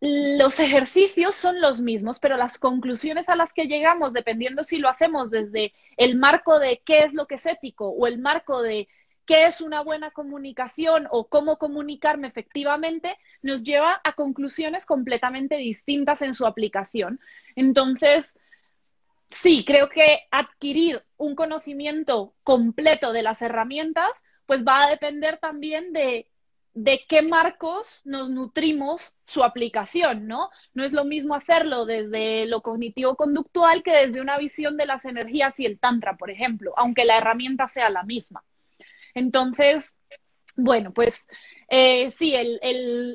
Los 0.00 0.60
ejercicios 0.60 1.34
son 1.34 1.60
los 1.60 1.80
mismos, 1.80 2.18
pero 2.18 2.36
las 2.36 2.58
conclusiones 2.58 3.28
a 3.28 3.36
las 3.36 3.52
que 3.52 3.66
llegamos, 3.66 4.12
dependiendo 4.12 4.62
si 4.62 4.78
lo 4.78 4.88
hacemos 4.88 5.30
desde 5.30 5.72
el 5.96 6.16
marco 6.16 6.58
de 6.58 6.82
qué 6.84 7.04
es 7.04 7.14
lo 7.14 7.26
que 7.26 7.36
es 7.36 7.46
ético 7.46 7.88
o 7.88 8.06
el 8.06 8.18
marco 8.18 8.60
de 8.60 8.88
qué 9.24 9.46
es 9.46 9.60
una 9.60 9.80
buena 9.80 10.10
comunicación 10.10 11.08
o 11.10 11.28
cómo 11.28 11.56
comunicarme 11.56 12.28
efectivamente, 12.28 13.16
nos 13.40 13.62
lleva 13.62 14.00
a 14.04 14.12
conclusiones 14.12 14.84
completamente 14.84 15.56
distintas 15.56 16.20
en 16.22 16.34
su 16.34 16.44
aplicación. 16.44 17.20
Entonces, 17.56 18.36
sí, 19.28 19.64
creo 19.64 19.88
que 19.88 20.20
adquirir 20.30 21.02
un 21.16 21.34
conocimiento 21.34 22.34
completo 22.42 23.12
de 23.12 23.22
las 23.22 23.42
herramientas, 23.42 24.10
pues 24.46 24.64
va 24.64 24.84
a 24.84 24.90
depender 24.90 25.38
también 25.38 25.92
de, 25.92 26.28
de 26.74 27.04
qué 27.08 27.22
marcos 27.22 28.02
nos 28.04 28.30
nutrimos 28.30 29.16
su 29.24 29.44
aplicación, 29.44 30.26
¿no? 30.26 30.50
No 30.74 30.84
es 30.84 30.92
lo 30.92 31.04
mismo 31.04 31.34
hacerlo 31.34 31.86
desde 31.86 32.46
lo 32.46 32.62
cognitivo-conductual 32.62 33.82
que 33.82 33.92
desde 33.92 34.20
una 34.20 34.38
visión 34.38 34.76
de 34.76 34.86
las 34.86 35.04
energías 35.04 35.58
y 35.60 35.66
el 35.66 35.78
tantra, 35.78 36.16
por 36.16 36.30
ejemplo, 36.30 36.74
aunque 36.76 37.04
la 37.04 37.18
herramienta 37.18 37.68
sea 37.68 37.90
la 37.90 38.02
misma. 38.02 38.44
Entonces, 39.14 39.96
bueno, 40.56 40.92
pues 40.92 41.26
eh, 41.68 42.10
sí, 42.10 42.34
el, 42.34 42.58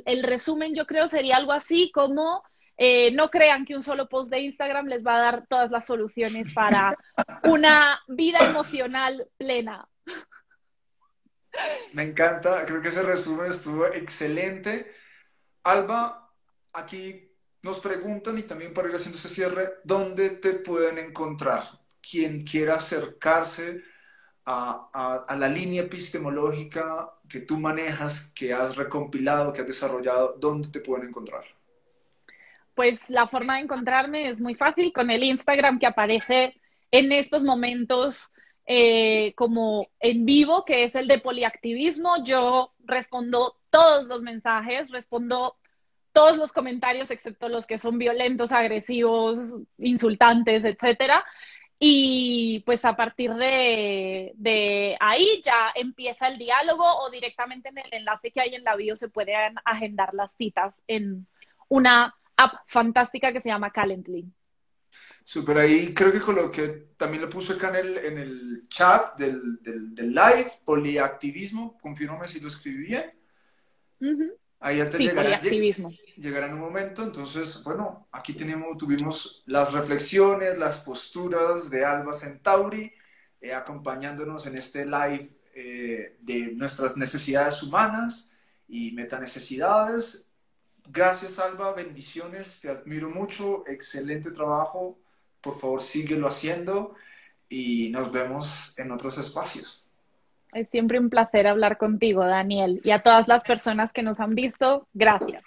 el 0.06 0.24
resumen 0.24 0.74
yo 0.74 0.86
creo 0.86 1.08
sería 1.08 1.38
algo 1.38 1.52
así 1.52 1.92
como 1.92 2.44
eh, 2.82 3.12
no 3.12 3.30
crean 3.30 3.66
que 3.66 3.76
un 3.76 3.84
solo 3.84 4.08
post 4.08 4.32
de 4.32 4.40
Instagram 4.40 4.88
les 4.88 5.06
va 5.06 5.18
a 5.18 5.22
dar 5.22 5.46
todas 5.48 5.70
las 5.70 5.86
soluciones 5.86 6.54
para 6.54 6.96
una 7.44 8.00
vida 8.08 8.40
emocional 8.40 9.28
plena. 9.38 9.86
Me 11.92 12.04
encanta, 12.04 12.66
creo 12.66 12.82
que 12.82 12.88
ese 12.88 13.04
resumen 13.04 13.48
estuvo 13.48 13.86
excelente. 13.86 14.94
Alba, 15.64 16.32
aquí 16.72 17.36
nos 17.64 17.82
preguntan 17.82 18.38
y 18.38 18.44
también 18.44 18.74
para 18.74 18.88
ir 18.88 18.96
haciendo 18.96 19.18
ese 19.18 19.28
cierre, 19.28 19.74
¿dónde 19.84 20.30
te 20.30 20.54
pueden 20.54 21.00
encontrar? 21.00 21.64
Quien 22.02 22.46
quiera 22.46 22.76
acercarse 22.76 23.84
a, 24.46 25.26
a, 25.28 25.36
la 25.36 25.50
línea 25.50 25.82
epistemológica 25.82 27.12
que 27.28 27.42
tú 27.42 27.60
manejas, 27.60 28.32
que 28.34 28.54
has 28.54 28.78
recompilado, 28.78 29.52
que 29.52 29.60
has 29.60 29.68
desarrollado, 29.68 30.38
¿dónde 30.40 30.70
te 30.70 30.80
pueden 30.80 31.10
encontrar? 31.10 31.59
Pues 32.80 33.10
la 33.10 33.28
forma 33.28 33.56
de 33.56 33.64
encontrarme 33.64 34.30
es 34.30 34.40
muy 34.40 34.56
fácil 34.56 34.94
con 34.94 35.10
el 35.10 35.22
Instagram 35.22 35.80
que 35.80 35.86
aparece 35.86 36.56
en 36.92 37.12
estos 37.12 37.44
momentos 37.44 38.32
eh, 38.66 39.34
como 39.36 39.90
en 40.00 40.26
vivo, 40.26 40.64
que 40.64 40.86
es 40.86 40.96
el 40.96 41.10
de 41.10 41.20
poliactivismo. 41.20 42.24
Yo 42.24 42.72
respondo 42.86 43.58
todos 43.70 44.06
los 44.06 44.22
mensajes, 44.22 44.90
respondo 44.92 45.58
todos 46.14 46.38
los 46.38 46.54
comentarios, 46.54 47.12
excepto 47.12 47.50
los 47.50 47.68
que 47.68 47.78
son 47.78 47.98
violentos, 47.98 48.54
agresivos, 48.54 49.40
insultantes, 49.78 50.64
etcétera. 50.64 51.26
Y 51.80 52.64
pues 52.66 52.86
a 52.86 52.96
partir 52.96 53.34
de, 53.34 54.32
de, 54.36 54.96
ahí 55.02 55.42
ya 55.44 55.74
empieza 55.76 56.30
el 56.30 56.38
diálogo 56.38 56.86
o 56.86 57.10
directamente 57.10 57.68
en 57.68 57.80
el 57.80 57.94
enlace 57.94 58.32
que 58.32 58.40
hay 58.40 58.56
en 58.56 58.64
la 58.64 58.78
bio 58.78 58.96
se 58.96 59.10
pueden 59.10 59.56
agendar 59.66 60.14
las 60.14 60.34
citas 60.38 60.82
en 60.88 61.28
una 61.68 62.16
app 62.40 62.54
fantástica 62.68 63.34
que 63.34 63.42
se 63.42 63.50
llama 63.50 63.72
Calendly. 63.72 64.32
Super, 65.24 65.58
ahí 65.58 65.94
creo 65.94 66.12
que 66.12 66.20
coloqué, 66.20 66.90
también 66.98 67.22
lo 67.22 67.30
puse 67.30 67.54
acá 67.54 67.70
en 67.70 67.76
el, 67.76 67.98
en 67.98 68.18
el 68.18 68.68
chat 68.68 69.16
del, 69.18 69.62
del, 69.62 70.10
live, 70.10 70.52
poliactivismo, 70.66 71.78
confírmame 71.78 72.28
si 72.28 72.40
lo 72.40 72.48
escribí 72.48 72.88
bien. 72.88 73.14
Ahí 74.60 74.84
te 74.90 74.98
llegará, 74.98 75.40
llegará 75.40 76.48
en 76.48 76.54
un 76.54 76.60
momento, 76.60 77.04
entonces, 77.04 77.64
bueno, 77.64 78.08
aquí 78.12 78.34
tenemos, 78.34 78.76
tuvimos 78.78 79.44
las 79.46 79.72
reflexiones, 79.72 80.58
las 80.58 80.80
posturas 80.80 81.70
de 81.70 81.86
Alba 81.86 82.14
Centauri, 82.14 82.92
eh, 83.40 83.54
acompañándonos 83.54 84.48
en 84.48 84.56
este 84.56 84.86
live 84.86 85.30
eh, 85.54 86.18
de 86.20 86.54
nuestras 86.56 86.98
necesidades 86.98 87.62
humanas 87.62 88.36
y 88.68 88.92
metanecesidades 88.94 90.29
Gracias, 90.92 91.38
Alba. 91.38 91.74
Bendiciones. 91.74 92.60
Te 92.62 92.70
admiro 92.70 93.10
mucho. 93.10 93.64
Excelente 93.68 94.32
trabajo. 94.32 94.98
Por 95.40 95.54
favor, 95.58 95.82
síguelo 95.82 96.28
haciendo 96.28 96.96
y 97.48 97.90
nos 97.92 98.12
vemos 98.12 98.74
en 98.78 98.92
otros 98.92 99.20
espacios. 99.20 99.88
Es 100.52 100.68
siempre 100.70 101.00
un 101.00 101.12
placer 101.12 101.46
hablar 101.46 101.78
contigo, 101.78 102.26
Daniel. 102.26 102.82
Y 102.84 102.90
a 102.90 103.04
todas 103.04 103.28
las 103.28 103.44
personas 103.44 103.94
que 103.94 104.02
nos 104.02 104.20
han 104.20 104.34
visto, 104.34 104.88
gracias. 104.94 105.44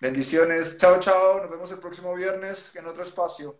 Bendiciones. 0.00 0.78
Chao, 0.78 0.98
chao. 0.98 1.40
Nos 1.42 1.50
vemos 1.50 1.70
el 1.70 1.78
próximo 1.78 2.14
viernes 2.14 2.74
en 2.74 2.86
otro 2.86 3.02
espacio. 3.02 3.58